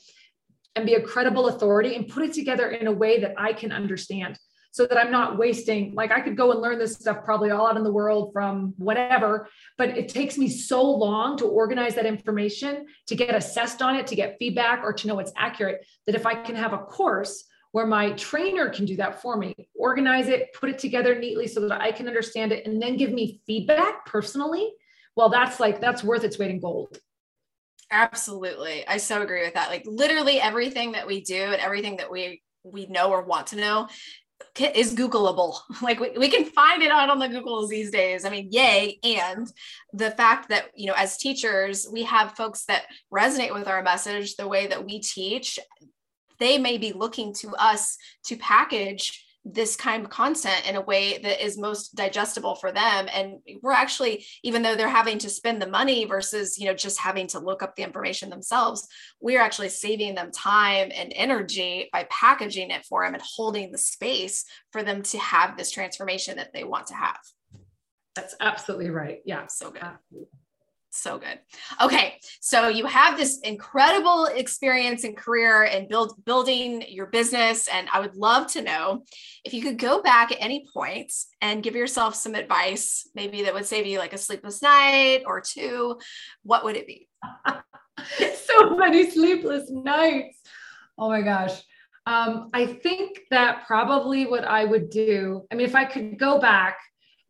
and 0.77 0.87
be 0.87 0.95
a 0.95 1.03
credible 1.03 1.49
authority 1.49 1.97
and 1.97 2.09
put 2.09 2.23
it 2.23 2.33
together 2.33 2.71
in 2.71 2.87
a 2.87 2.93
way 2.93 3.21
that 3.21 3.35
I 3.37 3.53
can 3.53 3.73
understand 3.73 4.39
so 4.71 4.87
that 4.87 4.99
I'm 4.99 5.11
not 5.11 5.39
wasting, 5.39 5.95
like 5.95 6.13
I 6.13 6.21
could 6.21 6.37
go 6.37 6.53
and 6.53 6.61
learn 6.61 6.79
this 6.79 6.95
stuff 6.95 7.25
probably 7.25 7.51
all 7.51 7.67
out 7.67 7.77
in 7.77 7.85
the 7.85 7.93
world 7.93 8.33
from 8.33 8.75
whatever, 8.77 9.49
but 9.77 9.91
it 9.97 10.09
takes 10.09 10.39
me 10.39 10.49
so 10.49 10.83
long 10.83 11.37
to 11.39 11.47
organize 11.47 11.95
that 11.95 12.07
information, 12.07 12.87
to 13.07 13.17
get 13.17 13.35
assessed 13.35 13.83
on 13.83 13.97
it, 13.97 14.07
to 14.09 14.15
get 14.15 14.37
feedback, 14.39 14.83
or 14.85 14.93
to 14.93 15.09
know 15.09 15.19
it's 15.19 15.33
accurate 15.37 15.87
that 16.07 16.15
if 16.15 16.27
I 16.27 16.35
can 16.35 16.55
have 16.55 16.73
a 16.73 16.79
course 16.79 17.45
where 17.73 17.87
my 17.87 18.13
trainer 18.13 18.71
can 18.71 18.85
do 18.85 18.97
that 18.97 19.21
for 19.21 19.37
me, 19.37 19.55
organize 19.75 20.29
it, 20.29 20.53
put 20.55 20.71
it 20.71 20.79
together 20.79 21.19
neatly 21.19 21.47
so 21.47 21.61
that 21.61 21.81
I 21.81 21.93
can 21.93 22.07
understand 22.07 22.53
it, 22.53 22.67
and 22.67 22.81
then 22.81 22.97
give 22.97 23.13
me 23.13 23.41
feedback 23.47 24.07
personally, 24.07 24.73
well, 25.17 25.29
that's 25.29 25.61
like, 25.61 25.81
that's 25.81 26.05
worth 26.05 26.25
its 26.25 26.39
weight 26.39 26.51
in 26.51 26.61
gold. 26.61 26.99
Absolutely. 27.91 28.87
I 28.87 28.99
so 28.99 29.23
agree 29.23 29.43
with 29.43 29.55
that. 29.55 29.71
Like 29.71 29.85
literally 29.87 30.41
everything 30.41 30.93
that 30.93 31.07
we 31.07 31.23
do 31.23 31.43
and 31.43 31.57
everything 31.57 31.97
that 31.97 32.11
we 32.11 32.43
we 32.65 32.87
know 32.87 33.11
or 33.11 33.23
want 33.23 33.49
to 33.49 33.57
know 33.57 33.89
is 34.59 34.95
Googleable. 34.95 35.59
Like 35.83 36.01
we, 36.01 36.11
we 36.19 36.29
can 36.29 36.45
find 36.45 36.83
it 36.83 36.91
out 36.91 37.11
on 37.11 37.19
the 37.19 37.29
Googles 37.29 37.69
these 37.69 37.91
days. 37.91 38.25
I 38.25 38.31
mean, 38.31 38.49
yay. 38.51 38.99
And 39.03 39.51
the 39.93 40.11
fact 40.11 40.49
that, 40.49 40.67
you 40.75 40.87
know, 40.87 40.95
as 40.97 41.17
teachers, 41.17 41.87
we 41.91 42.03
have 42.03 42.37
folks 42.37 42.65
that 42.65 42.85
resonate 43.13 43.55
with 43.55 43.69
our 43.69 43.83
message, 43.83 44.37
the 44.37 44.49
way 44.49 44.67
that 44.67 44.85
we 44.85 45.01
teach, 45.01 45.59
they 46.39 46.59
may 46.59 46.79
be 46.79 46.93
looking 46.93 47.33
to 47.35 47.55
us 47.57 47.97
to 48.27 48.37
package 48.37 49.25
this 49.53 49.77
kind 49.77 50.05
of 50.05 50.11
content 50.11 50.69
in 50.69 50.77
a 50.77 50.81
way 50.81 51.19
that 51.19 51.45
is 51.45 51.59
most 51.59 51.95
digestible 51.95 52.55
for 52.55 52.71
them. 52.71 53.09
And 53.13 53.39
we're 53.63 53.73
actually 53.73 54.27
even 54.43 54.63
though 54.63 54.77
they're 54.77 54.89
having 54.89 55.19
to 55.19 55.31
spend 55.31 55.61
the 55.61 55.67
money 55.67 56.05
versus 56.05 56.59
you 56.59 56.67
know 56.67 56.75
just 56.75 56.99
having 56.99 57.27
to 57.29 57.39
look 57.39 57.63
up 57.63 57.75
the 57.77 57.83
information 57.83 58.31
themselves 58.31 58.87
we're 59.21 59.41
actually 59.41 59.69
saving 59.69 60.15
them 60.15 60.31
time 60.31 60.91
and 60.95 61.13
energy 61.15 61.89
by 61.93 62.07
packaging 62.11 62.71
it 62.71 62.85
for 62.85 63.05
them 63.05 63.15
and 63.15 63.23
holding 63.23 63.73
the 63.73 63.79
space 63.79 64.45
for 64.71 64.83
them 64.83 65.03
to 65.03 65.19
have 65.19 65.57
this 65.57 65.71
transformation 65.71 66.37
that 66.37 66.53
they 66.53 66.65
want 66.65 66.87
to 66.87 66.95
have. 66.95 67.19
That's 68.15 68.35
absolutely 68.41 68.91
right. 68.91 69.21
Yeah. 69.25 69.47
So 69.47 69.71
good. 69.71 69.83
Absolutely 69.83 70.29
so 70.91 71.19
good. 71.19 71.39
Okay, 71.81 72.19
so 72.41 72.69
you 72.69 72.87
have 72.87 73.17
this 73.17 73.41
incredible 73.41 74.27
experience 74.27 75.05
and 75.05 75.17
career 75.17 75.65
and 75.65 75.89
build 75.89 76.25
building 76.25 76.85
your 76.89 77.07
business, 77.07 77.69
and 77.69 77.89
I 77.93 78.01
would 78.01 78.17
love 78.17 78.47
to 78.53 78.63
know 78.63 79.05
if 79.45 79.53
you 79.53 79.63
could 79.63 79.79
go 79.79 80.03
back 80.03 80.33
at 80.33 80.39
any 80.41 80.67
point 80.73 81.13
and 81.41 81.63
give 81.63 81.77
yourself 81.77 82.15
some 82.15 82.35
advice, 82.35 83.09
maybe 83.15 83.43
that 83.43 83.55
would 83.55 83.67
save 83.67 83.87
you 83.87 83.99
like 83.99 84.13
a 84.13 84.19
sleepless 84.19 84.63
night 84.63 85.23
or 85.27 85.41
two. 85.41 85.99
What 86.43 86.65
would 86.65 86.77
it 86.77 86.87
be? 86.87 87.09
so 88.47 88.77
many 88.77 89.11
sleepless 89.11 89.71
nights. 89.71 90.41
Oh 90.97 91.09
my 91.09 91.23
gosh. 91.23 91.63
Um, 92.07 92.49
I 92.55 92.65
think 92.65 93.21
that 93.31 93.67
probably 93.67 94.27
what 94.27 94.45
I 94.45 94.65
would 94.65 94.89
do. 94.89 95.47
I 95.53 95.55
mean, 95.55 95.67
if 95.67 95.75
I 95.75 95.85
could 95.85 96.19
go 96.19 96.41
back 96.41 96.79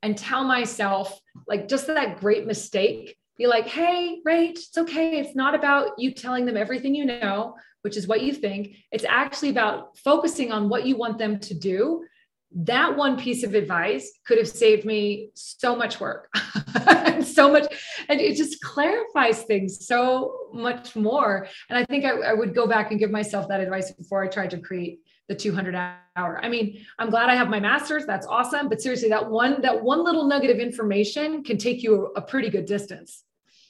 and 0.03 0.17
tell 0.17 0.45
myself 0.45 1.19
like 1.49 1.67
just 1.67 1.89
that 1.89 2.21
great 2.21 2.47
mistake 2.47 3.18
be 3.39 3.47
like, 3.47 3.69
hey, 3.69 4.21
Rach, 4.27 4.51
it's 4.51 4.77
okay. 4.77 5.21
It's 5.21 5.37
not 5.37 5.55
about 5.55 5.99
you 5.99 6.13
telling 6.13 6.45
them 6.45 6.57
everything 6.57 6.95
you 6.95 7.05
know, 7.05 7.55
which 7.83 7.97
is 7.97 8.09
what 8.09 8.23
you 8.23 8.33
think. 8.33 8.75
It's 8.91 9.05
actually 9.09 9.51
about 9.51 9.97
focusing 9.97 10.51
on 10.53 10.69
what 10.69 10.85
you 10.85 10.97
want 10.97 11.19
them 11.19 11.39
to 11.39 11.55
do. 11.55 12.05
That 12.53 12.97
one 12.97 13.19
piece 13.19 13.45
of 13.45 13.55
advice 13.55 14.11
could 14.27 14.39
have 14.39 14.49
saved 14.49 14.85
me 14.85 15.31
so 15.35 15.77
much 15.77 16.01
work, 16.01 16.33
so 17.23 17.53
much, 17.53 17.67
and 18.09 18.21
it 18.21 18.37
just 18.37 18.63
clarifies 18.63 19.43
things 19.43 19.87
so 19.87 20.49
much 20.53 20.97
more. 20.97 21.47
And 21.69 21.79
I 21.79 21.85
think 21.85 22.07
I, 22.07 22.31
I 22.31 22.33
would 22.33 22.55
go 22.55 22.67
back 22.67 22.91
and 22.91 22.99
give 22.99 23.11
myself 23.11 23.49
that 23.49 23.61
advice 23.61 23.93
before 23.93 24.25
I 24.25 24.29
tried 24.29 24.51
to 24.51 24.59
create 24.59 25.01
the 25.29 25.35
200 25.35 25.75
hour. 25.75 26.41
I 26.43 26.49
mean, 26.49 26.85
I'm 26.99 27.11
glad 27.11 27.29
I 27.29 27.35
have 27.35 27.51
my 27.51 27.61
master's. 27.61 28.07
That's 28.07 28.27
awesome. 28.27 28.71
But 28.71 28.81
seriously, 28.81 29.11
that 29.11 29.31
one 29.31 29.61
that 29.61 29.83
one 29.83 30.03
little 30.03 30.27
nugget 30.27 30.51
of 30.51 30.59
information 30.59 31.45
can 31.45 31.59
take 31.59 31.83
you 31.83 32.13
a 32.17 32.23
pretty 32.23 32.49
good 32.49 32.65
distance. 32.65 33.25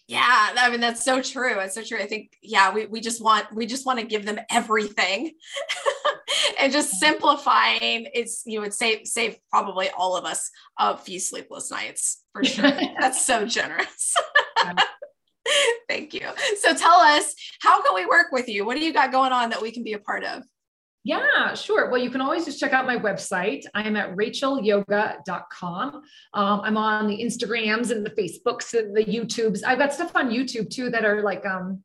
Yeah, 0.09 0.50
I 0.56 0.70
mean 0.70 0.80
that's 0.80 1.04
so 1.04 1.20
true. 1.20 1.61
It's 1.61 1.74
so 1.74 1.84
true. 1.84 1.98
I 1.98 2.06
think 2.06 2.32
yeah, 2.42 2.72
we 2.72 2.86
we 2.86 3.00
just 3.00 3.22
want 3.22 3.52
we 3.52 3.66
just 3.66 3.84
want 3.84 4.00
to 4.00 4.06
give 4.06 4.24
them 4.24 4.40
everything. 4.50 5.32
and 6.59 6.72
just 6.72 6.92
simplifying 6.98 8.09
it's 8.14 8.42
you 8.46 8.62
would 8.62 8.72
save 8.72 9.06
save 9.06 9.36
probably 9.50 9.90
all 9.90 10.16
of 10.16 10.24
us 10.24 10.50
a 10.78 10.96
few 10.96 11.20
sleepless 11.20 11.70
nights 11.70 12.22
for 12.32 12.42
sure. 12.42 12.70
that's 13.00 13.24
so 13.24 13.44
generous. 13.44 14.14
Thank 15.88 16.14
you. 16.14 16.26
So 16.61 16.74
tell 16.74 17.00
us, 17.00 17.34
how 17.61 17.82
can 17.82 17.94
we 17.94 18.06
work 18.06 18.26
with 18.32 18.48
you? 18.48 18.64
What 18.64 18.76
do 18.76 18.84
you 18.84 18.92
got 18.92 19.12
going 19.12 19.32
on 19.32 19.50
that 19.50 19.62
we 19.62 19.72
can 19.72 19.82
be 19.84 19.92
a 19.92 19.98
part 19.98 20.24
of? 20.24 20.42
Yeah, 21.09 21.54
sure. 21.54 21.88
Well, 21.88 22.02
you 22.02 22.11
can 22.11 22.20
always 22.20 22.44
just 22.44 22.61
check 22.61 22.74
out 22.74 22.84
my 22.84 22.98
website. 22.98 23.64
I 23.74 23.82
am 23.82 23.96
at 23.96 24.14
rachelyoga.com. 24.14 26.02
Um, 26.34 26.61
I'm 26.61 26.76
on 26.76 27.06
the 27.06 27.24
Instagrams 27.24 27.90
and 27.90 28.04
the 28.04 28.11
Facebooks 28.11 28.78
and 28.78 28.94
the 28.94 29.06
YouTubes. 29.06 29.62
I've 29.66 29.78
got 29.78 29.94
stuff 29.94 30.14
on 30.14 30.28
YouTube 30.28 30.68
too 30.68 30.90
that 30.90 31.06
are 31.06 31.22
like 31.22 31.46
um, 31.46 31.82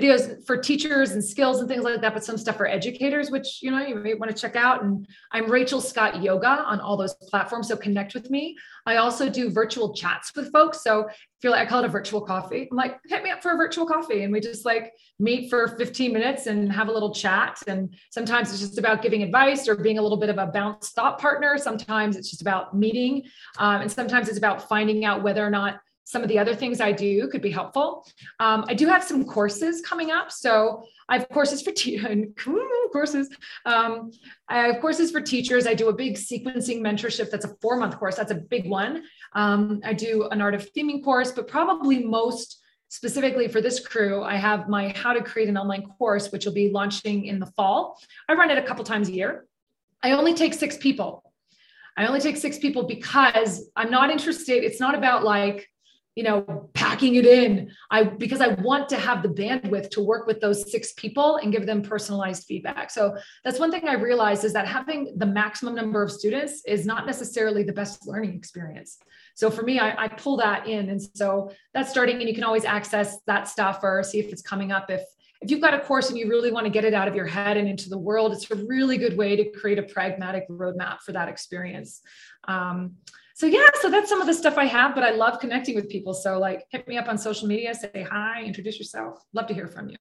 videos 0.00 0.44
for 0.46 0.56
teachers 0.56 1.12
and 1.12 1.22
skills 1.22 1.60
and 1.60 1.68
things 1.68 1.84
like 1.84 2.00
that, 2.00 2.14
but 2.14 2.24
some 2.24 2.38
stuff 2.38 2.56
for 2.56 2.66
educators, 2.66 3.30
which 3.30 3.62
you 3.62 3.70
know 3.70 3.80
you 3.80 3.94
may 3.94 4.14
want 4.14 4.34
to 4.34 4.40
check 4.40 4.56
out. 4.56 4.82
And 4.82 5.06
I'm 5.32 5.50
Rachel 5.50 5.80
Scott 5.80 6.22
Yoga 6.22 6.48
on 6.48 6.80
all 6.80 6.96
those 6.96 7.14
platforms, 7.14 7.68
so 7.68 7.76
connect 7.76 8.14
with 8.14 8.30
me. 8.30 8.56
I 8.86 8.96
also 8.96 9.28
do 9.28 9.50
virtual 9.50 9.94
chats 9.94 10.32
with 10.34 10.50
folks. 10.52 10.82
So 10.82 11.08
if 11.08 11.44
you're 11.44 11.52
like, 11.52 11.66
I 11.66 11.70
call 11.70 11.82
it 11.82 11.86
a 11.86 11.88
virtual 11.88 12.20
coffee. 12.20 12.68
I'm 12.70 12.76
like, 12.76 12.98
hit 13.06 13.22
me 13.22 13.30
up 13.30 13.42
for 13.42 13.52
a 13.52 13.56
virtual 13.56 13.86
coffee, 13.86 14.24
and 14.24 14.32
we 14.32 14.40
just 14.40 14.64
like 14.64 14.92
meet 15.18 15.50
for 15.50 15.68
15 15.68 16.12
minutes 16.12 16.46
and 16.46 16.72
have 16.72 16.88
a 16.88 16.92
little 16.92 17.14
chat. 17.14 17.58
And 17.66 17.94
sometimes 18.10 18.50
it's 18.50 18.60
just 18.60 18.78
about 18.78 19.02
giving 19.02 19.22
advice 19.22 19.68
or 19.68 19.76
being 19.76 19.98
a 19.98 20.02
little 20.02 20.18
bit 20.18 20.30
of 20.30 20.38
a 20.38 20.46
bounce 20.46 20.90
thought 20.90 21.18
partner. 21.20 21.58
Sometimes 21.58 22.16
it's 22.16 22.30
just 22.30 22.42
about 22.42 22.76
meeting, 22.76 23.24
um, 23.58 23.82
and 23.82 23.92
sometimes 23.92 24.28
it's 24.28 24.38
about 24.38 24.68
finding 24.68 25.04
out 25.04 25.22
whether 25.22 25.46
or 25.46 25.50
not 25.50 25.80
some 26.10 26.22
of 26.22 26.28
the 26.28 26.38
other 26.38 26.54
things 26.54 26.80
I 26.80 26.90
do 26.90 27.28
could 27.28 27.40
be 27.40 27.50
helpful. 27.50 28.04
Um, 28.40 28.64
I 28.68 28.74
do 28.74 28.88
have 28.88 29.04
some 29.04 29.24
courses 29.24 29.80
coming 29.80 30.10
up. 30.10 30.32
So 30.32 30.82
I 31.08 31.18
have 31.18 31.28
courses 31.28 31.62
for 31.62 31.70
te- 31.70 31.98
courses. 32.92 33.28
Um, 33.64 34.10
I 34.48 34.58
have 34.58 34.80
courses 34.80 35.12
for 35.12 35.20
teachers. 35.20 35.66
I 35.66 35.74
do 35.74 35.88
a 35.88 35.92
big 35.92 36.16
sequencing 36.16 36.80
mentorship. 36.80 37.30
That's 37.30 37.44
a 37.44 37.54
four 37.60 37.76
month 37.76 37.96
course. 37.98 38.16
That's 38.16 38.32
a 38.32 38.36
big 38.36 38.68
one. 38.68 39.04
Um, 39.34 39.80
I 39.84 39.92
do 39.92 40.28
an 40.30 40.40
art 40.40 40.54
of 40.54 40.72
theming 40.72 41.04
course, 41.04 41.30
but 41.30 41.46
probably 41.46 42.02
most 42.02 42.60
specifically 42.88 43.46
for 43.46 43.60
this 43.60 43.78
crew, 43.86 44.24
I 44.24 44.34
have 44.34 44.68
my 44.68 44.92
how 44.96 45.12
to 45.12 45.22
create 45.22 45.48
an 45.48 45.56
online 45.56 45.86
course, 45.96 46.32
which 46.32 46.44
will 46.44 46.52
be 46.52 46.70
launching 46.70 47.26
in 47.26 47.38
the 47.38 47.46
fall. 47.46 48.00
I 48.28 48.34
run 48.34 48.50
it 48.50 48.58
a 48.58 48.62
couple 48.62 48.84
times 48.84 49.08
a 49.08 49.12
year. 49.12 49.46
I 50.02 50.12
only 50.12 50.34
take 50.34 50.54
six 50.54 50.76
people. 50.76 51.22
I 51.96 52.06
only 52.06 52.20
take 52.20 52.36
six 52.36 52.58
people 52.58 52.84
because 52.84 53.70
I'm 53.76 53.90
not 53.90 54.10
interested. 54.10 54.64
It's 54.64 54.80
not 54.80 54.94
about 54.94 55.22
like, 55.22 55.68
you 56.16 56.24
know 56.24 56.70
packing 56.74 57.14
it 57.14 57.26
in. 57.26 57.70
I 57.90 58.04
because 58.04 58.40
i 58.40 58.48
want 58.48 58.88
to 58.90 58.96
have 58.96 59.22
the 59.22 59.28
bandwidth 59.28 59.90
to 59.90 60.00
work 60.00 60.26
with 60.26 60.40
those 60.40 60.70
six 60.70 60.92
people 60.94 61.36
and 61.36 61.52
give 61.52 61.66
them 61.66 61.82
personalized 61.82 62.44
feedback. 62.46 62.90
So 62.90 63.16
that's 63.44 63.58
one 63.58 63.70
thing 63.70 63.88
i 63.88 63.94
realized 63.94 64.44
is 64.44 64.52
that 64.52 64.66
having 64.66 65.14
the 65.16 65.26
maximum 65.26 65.74
number 65.74 66.02
of 66.02 66.10
students 66.10 66.62
is 66.66 66.84
not 66.84 67.06
necessarily 67.06 67.62
the 67.62 67.72
best 67.72 68.06
learning 68.06 68.34
experience. 68.34 68.98
So 69.34 69.50
for 69.50 69.62
me 69.62 69.78
i, 69.78 70.04
I 70.04 70.08
pull 70.08 70.36
that 70.38 70.66
in. 70.66 70.88
And 70.88 71.00
so 71.14 71.50
that's 71.74 71.90
starting 71.90 72.16
and 72.16 72.28
you 72.28 72.34
can 72.34 72.44
always 72.44 72.64
access 72.64 73.18
that 73.26 73.48
stuff 73.48 73.80
or 73.82 74.02
see 74.02 74.18
if 74.18 74.32
it's 74.32 74.42
coming 74.42 74.72
up. 74.72 74.90
If 74.90 75.02
if 75.42 75.50
you've 75.50 75.62
got 75.62 75.72
a 75.72 75.80
course 75.80 76.10
and 76.10 76.18
you 76.18 76.28
really 76.28 76.52
want 76.52 76.66
to 76.66 76.70
get 76.70 76.84
it 76.84 76.92
out 76.92 77.08
of 77.08 77.14
your 77.14 77.24
head 77.26 77.56
and 77.56 77.66
into 77.66 77.88
the 77.88 77.96
world 77.96 78.32
it's 78.32 78.50
a 78.50 78.56
really 78.56 78.98
good 78.98 79.16
way 79.16 79.36
to 79.36 79.50
create 79.52 79.78
a 79.78 79.84
pragmatic 79.84 80.46
roadmap 80.50 80.98
for 81.00 81.12
that 81.12 81.28
experience. 81.28 82.02
Um, 82.48 82.96
so 83.34 83.46
yeah, 83.46 83.66
so 83.80 83.90
that's 83.90 84.08
some 84.08 84.20
of 84.20 84.26
the 84.26 84.34
stuff 84.34 84.58
I 84.58 84.66
have, 84.66 84.94
but 84.94 85.04
I 85.04 85.10
love 85.10 85.40
connecting 85.40 85.74
with 85.74 85.88
people. 85.88 86.14
So 86.14 86.38
like 86.38 86.64
hit 86.70 86.86
me 86.88 86.98
up 86.98 87.08
on 87.08 87.18
social 87.18 87.48
media, 87.48 87.74
say 87.74 88.06
hi, 88.08 88.42
introduce 88.42 88.78
yourself. 88.78 89.22
Love 89.32 89.46
to 89.48 89.54
hear 89.54 89.68
from 89.68 89.88
you. 89.88 89.96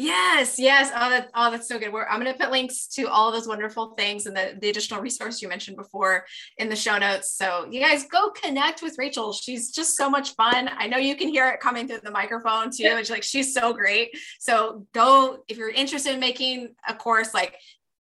Yes, 0.00 0.60
yes. 0.60 0.92
Oh, 0.94 1.10
that, 1.10 1.28
oh, 1.34 1.50
that's 1.50 1.66
so 1.66 1.76
good. 1.76 1.92
We're, 1.92 2.06
I'm 2.06 2.20
going 2.20 2.32
to 2.32 2.38
put 2.38 2.52
links 2.52 2.86
to 2.94 3.08
all 3.08 3.28
of 3.28 3.34
those 3.34 3.48
wonderful 3.48 3.94
things 3.98 4.26
and 4.26 4.36
the, 4.36 4.56
the 4.60 4.68
additional 4.70 5.00
resource 5.00 5.42
you 5.42 5.48
mentioned 5.48 5.76
before 5.76 6.24
in 6.56 6.68
the 6.68 6.76
show 6.76 6.98
notes. 6.98 7.34
So 7.36 7.66
you 7.68 7.80
guys 7.80 8.04
go 8.04 8.30
connect 8.30 8.80
with 8.80 8.94
Rachel. 8.96 9.32
She's 9.32 9.72
just 9.72 9.96
so 9.96 10.08
much 10.08 10.36
fun. 10.36 10.70
I 10.72 10.86
know 10.86 10.98
you 10.98 11.16
can 11.16 11.26
hear 11.26 11.48
it 11.48 11.58
coming 11.58 11.88
through 11.88 11.98
the 12.04 12.12
microphone 12.12 12.70
too. 12.70 12.84
Yeah. 12.84 13.02
like 13.10 13.24
she's 13.24 13.52
so 13.52 13.72
great. 13.72 14.10
So 14.38 14.86
go 14.94 15.38
if 15.48 15.58
you're 15.58 15.68
interested 15.68 16.14
in 16.14 16.20
making 16.20 16.76
a 16.86 16.94
course, 16.94 17.34
like 17.34 17.56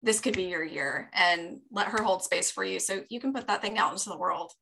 this 0.08 0.22
could 0.22 0.36
be 0.36 0.44
your 0.44 0.64
year 0.64 1.10
and 1.14 1.60
let 1.70 1.88
her 1.88 2.02
hold 2.02 2.24
space 2.24 2.50
for 2.50 2.64
you 2.64 2.80
so 2.80 3.04
you 3.10 3.20
can 3.20 3.34
put 3.34 3.46
that 3.48 3.62
thing 3.62 3.78
out 3.78 3.92
into 3.92 4.08
the 4.08 4.18
world. 4.18 4.54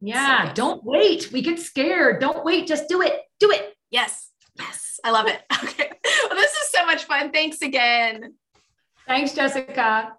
Yeah, 0.00 0.48
so, 0.48 0.54
don't 0.54 0.84
wait. 0.84 1.32
We 1.32 1.42
get 1.42 1.58
scared. 1.58 2.20
Don't 2.20 2.44
wait. 2.44 2.68
Just 2.68 2.88
do 2.88 3.02
it. 3.02 3.20
Do 3.40 3.50
it. 3.50 3.74
Yes. 3.90 4.30
Yes. 4.56 5.00
I 5.04 5.10
love 5.10 5.26
it. 5.26 5.42
Okay. 5.62 5.90
Well, 6.28 6.38
this 6.38 6.52
is 6.52 6.70
so 6.70 6.86
much 6.86 7.04
fun. 7.04 7.32
Thanks 7.32 7.62
again. 7.62 8.34
Thanks, 9.06 9.34
Jessica. 9.34 10.14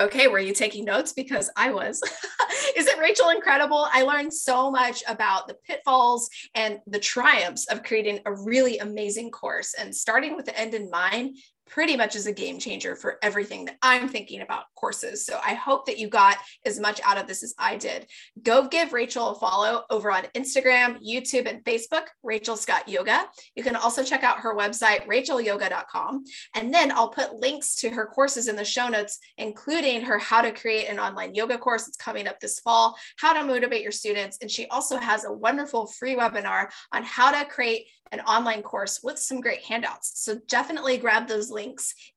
Okay, 0.00 0.28
were 0.28 0.38
you 0.38 0.52
taking 0.52 0.84
notes? 0.84 1.12
Because 1.12 1.50
I 1.56 1.70
was. 1.70 2.00
Isn't 2.76 2.98
Rachel 2.98 3.30
incredible? 3.30 3.86
I 3.92 4.02
learned 4.02 4.32
so 4.32 4.70
much 4.70 5.02
about 5.08 5.48
the 5.48 5.56
pitfalls 5.66 6.30
and 6.54 6.78
the 6.86 7.00
triumphs 7.00 7.66
of 7.66 7.82
creating 7.82 8.20
a 8.26 8.34
really 8.34 8.78
amazing 8.78 9.30
course. 9.30 9.74
And 9.78 9.94
starting 9.94 10.36
with 10.36 10.46
the 10.46 10.58
end 10.58 10.74
in 10.74 10.90
mind 10.90 11.36
pretty 11.68 11.96
much 11.96 12.16
is 12.16 12.26
a 12.26 12.32
game 12.32 12.58
changer 12.58 12.96
for 12.96 13.18
everything 13.22 13.64
that 13.66 13.76
I'm 13.82 14.08
thinking 14.08 14.40
about 14.40 14.64
courses. 14.74 15.24
So 15.24 15.38
I 15.44 15.54
hope 15.54 15.86
that 15.86 15.98
you 15.98 16.08
got 16.08 16.36
as 16.64 16.80
much 16.80 17.00
out 17.04 17.18
of 17.18 17.26
this 17.26 17.42
as 17.42 17.54
I 17.58 17.76
did. 17.76 18.06
Go 18.42 18.68
give 18.68 18.92
Rachel 18.92 19.30
a 19.30 19.34
follow 19.34 19.84
over 19.90 20.10
on 20.10 20.24
Instagram, 20.34 20.98
YouTube, 21.06 21.48
and 21.48 21.64
Facebook, 21.64 22.06
Rachel 22.22 22.56
Scott 22.56 22.88
Yoga. 22.88 23.26
You 23.54 23.62
can 23.62 23.76
also 23.76 24.02
check 24.02 24.22
out 24.22 24.40
her 24.40 24.56
website, 24.56 25.06
rachelyoga.com. 25.06 26.24
And 26.54 26.72
then 26.72 26.92
I'll 26.92 27.10
put 27.10 27.40
links 27.40 27.74
to 27.76 27.90
her 27.90 28.06
courses 28.06 28.48
in 28.48 28.56
the 28.56 28.64
show 28.64 28.88
notes, 28.88 29.18
including 29.36 30.02
her 30.02 30.18
how 30.18 30.40
to 30.40 30.52
create 30.52 30.86
an 30.88 30.98
online 30.98 31.34
yoga 31.34 31.58
course 31.58 31.84
that's 31.84 31.96
coming 31.96 32.26
up 32.26 32.40
this 32.40 32.60
fall, 32.60 32.96
how 33.16 33.32
to 33.32 33.44
motivate 33.44 33.82
your 33.82 33.92
students. 33.92 34.38
And 34.40 34.50
she 34.50 34.66
also 34.68 34.98
has 34.98 35.24
a 35.24 35.32
wonderful 35.32 35.86
free 35.86 36.16
webinar 36.16 36.68
on 36.92 37.02
how 37.02 37.30
to 37.30 37.48
create 37.48 37.86
an 38.12 38.20
online 38.20 38.62
course 38.62 39.00
with 39.02 39.18
some 39.18 39.40
great 39.40 39.62
handouts. 39.62 40.12
So 40.22 40.38
definitely 40.48 40.96
grab 40.96 41.28
those 41.28 41.50
links 41.50 41.57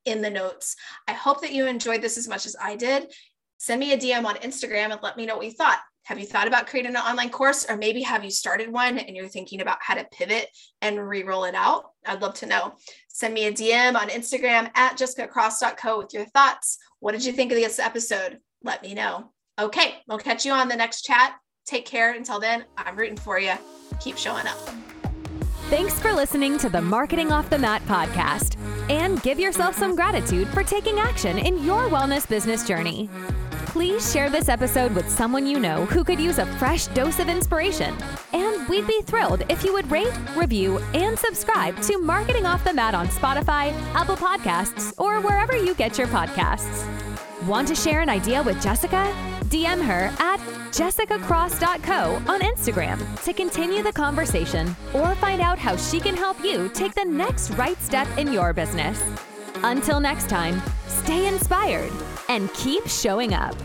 in 0.06 0.22
the 0.22 0.30
notes. 0.30 0.76
I 1.08 1.14
hope 1.14 1.42
that 1.42 1.54
you 1.54 1.68
enjoyed 1.68 2.02
this 2.02 2.18
as 2.18 2.28
much 2.28 2.46
as 2.46 2.56
I 2.62 2.76
did. 2.76 3.12
Send 3.58 3.80
me 3.80 3.94
a 3.94 3.98
DM 3.98 4.26
on 4.26 4.36
Instagram 4.38 4.92
and 4.92 5.02
let 5.04 5.18
me 5.18 5.26
know 5.26 5.38
what 5.38 5.46
you 5.46 5.52
thought. 5.52 5.80
Have 6.06 6.20
you 6.20 6.26
thought 6.26 6.48
about 6.48 6.68
creating 6.68 6.96
an 6.96 7.02
online 7.02 7.30
course, 7.30 7.66
or 7.70 7.78
maybe 7.78 8.02
have 8.02 8.24
you 8.24 8.32
started 8.32 8.72
one 8.72 8.98
and 8.98 9.16
you're 9.16 9.28
thinking 9.28 9.62
about 9.62 9.78
how 9.82 9.94
to 9.94 10.08
pivot 10.12 10.48
and 10.82 11.08
re 11.08 11.24
roll 11.24 11.44
it 11.44 11.54
out? 11.54 11.92
I'd 12.06 12.22
love 12.22 12.34
to 12.36 12.48
know. 12.48 12.74
Send 13.08 13.34
me 13.34 13.46
a 13.46 13.52
DM 13.52 13.96
on 13.96 14.10
Instagram 14.10 14.72
at 14.76 14.98
jessicacross.co 14.98 16.00
with 16.00 16.14
your 16.14 16.26
thoughts. 16.26 16.80
What 17.00 17.12
did 17.12 17.24
you 17.24 17.34
think 17.34 17.52
of 17.52 17.58
this 17.58 17.78
episode? 17.78 18.39
Let 18.64 18.82
me 18.82 18.96
know. 18.96 19.32
Okay, 19.60 19.96
we'll 20.08 20.18
catch 20.18 20.46
you 20.46 20.54
on 20.54 20.70
the 20.70 20.76
next 20.76 21.04
chat. 21.04 21.36
Take 21.66 21.86
care. 21.86 22.14
Until 22.14 22.39
then, 22.39 22.66
I'm 22.78 22.96
rooting 22.96 23.18
for 23.18 23.39
you. 23.39 23.54
Keep 24.00 24.18
showing 24.18 24.48
up. 24.48 24.91
Thanks 25.72 25.98
for 25.98 26.12
listening 26.12 26.58
to 26.58 26.68
the 26.68 26.82
Marketing 26.82 27.32
Off 27.32 27.50
the 27.50 27.58
Mat 27.58 27.82
podcast. 27.86 28.58
And 28.90 29.24
give 29.24 29.40
yourself 29.40 29.74
some 29.74 29.96
gratitude 29.96 30.50
for 30.50 30.64
taking 30.64 31.00
action 31.00 31.38
in 31.38 31.64
your 31.64 31.84
wellness 31.88 32.28
business 32.28 32.68
journey. 32.68 33.10
Please 33.68 34.12
share 34.12 34.30
this 34.30 34.50
episode 34.50 34.92
with 34.92 35.10
someone 35.10 35.48
you 35.48 35.62
know 35.62 35.86
who 35.86 36.04
could 36.04 36.20
use 36.20 36.40
a 36.40 36.46
fresh 36.58 36.88
dose 36.88 37.20
of 37.20 37.30
inspiration. 37.30 37.96
And 38.34 38.68
we'd 38.68 38.86
be 38.86 39.02
thrilled 39.04 39.44
if 39.48 39.64
you 39.64 39.72
would 39.72 39.90
rate, 39.90 40.12
review, 40.36 40.78
and 40.94 41.18
subscribe 41.18 41.82
to 41.84 41.98
Marketing 42.00 42.46
Off 42.46 42.66
the 42.66 42.74
Mat 42.74 42.94
on 42.94 43.08
Spotify, 43.08 43.72
Apple 43.96 44.18
Podcasts, 44.18 44.94
or 44.98 45.22
wherever 45.22 45.56
you 45.56 45.74
get 45.74 45.98
your 45.98 46.08
podcasts. 46.08 46.86
Want 47.48 47.66
to 47.70 47.76
share 47.76 48.02
an 48.02 48.10
idea 48.10 48.44
with 48.44 48.62
Jessica? 48.62 49.41
DM 49.52 49.86
her 49.86 50.06
at 50.20 50.39
jessicacross.co 50.72 52.32
on 52.32 52.39
Instagram 52.39 53.24
to 53.24 53.34
continue 53.34 53.84
the 53.84 53.91
conversation 53.91 54.68
or 54.93 55.14
find 55.16 55.41
out 55.41 55.60
how 55.60 55.76
she 55.76 55.99
can 55.99 56.16
help 56.16 56.41
you 56.43 56.70
take 56.70 56.95
the 56.95 57.04
next 57.04 57.52
right 57.52 57.80
step 57.82 58.08
in 58.18 58.32
your 58.32 58.54
business. 58.54 59.04
Until 59.64 59.99
next 59.99 60.30
time, 60.30 60.62
stay 60.88 61.28
inspired 61.28 61.91
and 62.30 62.52
keep 62.54 62.88
showing 62.88 63.34
up. 63.34 63.56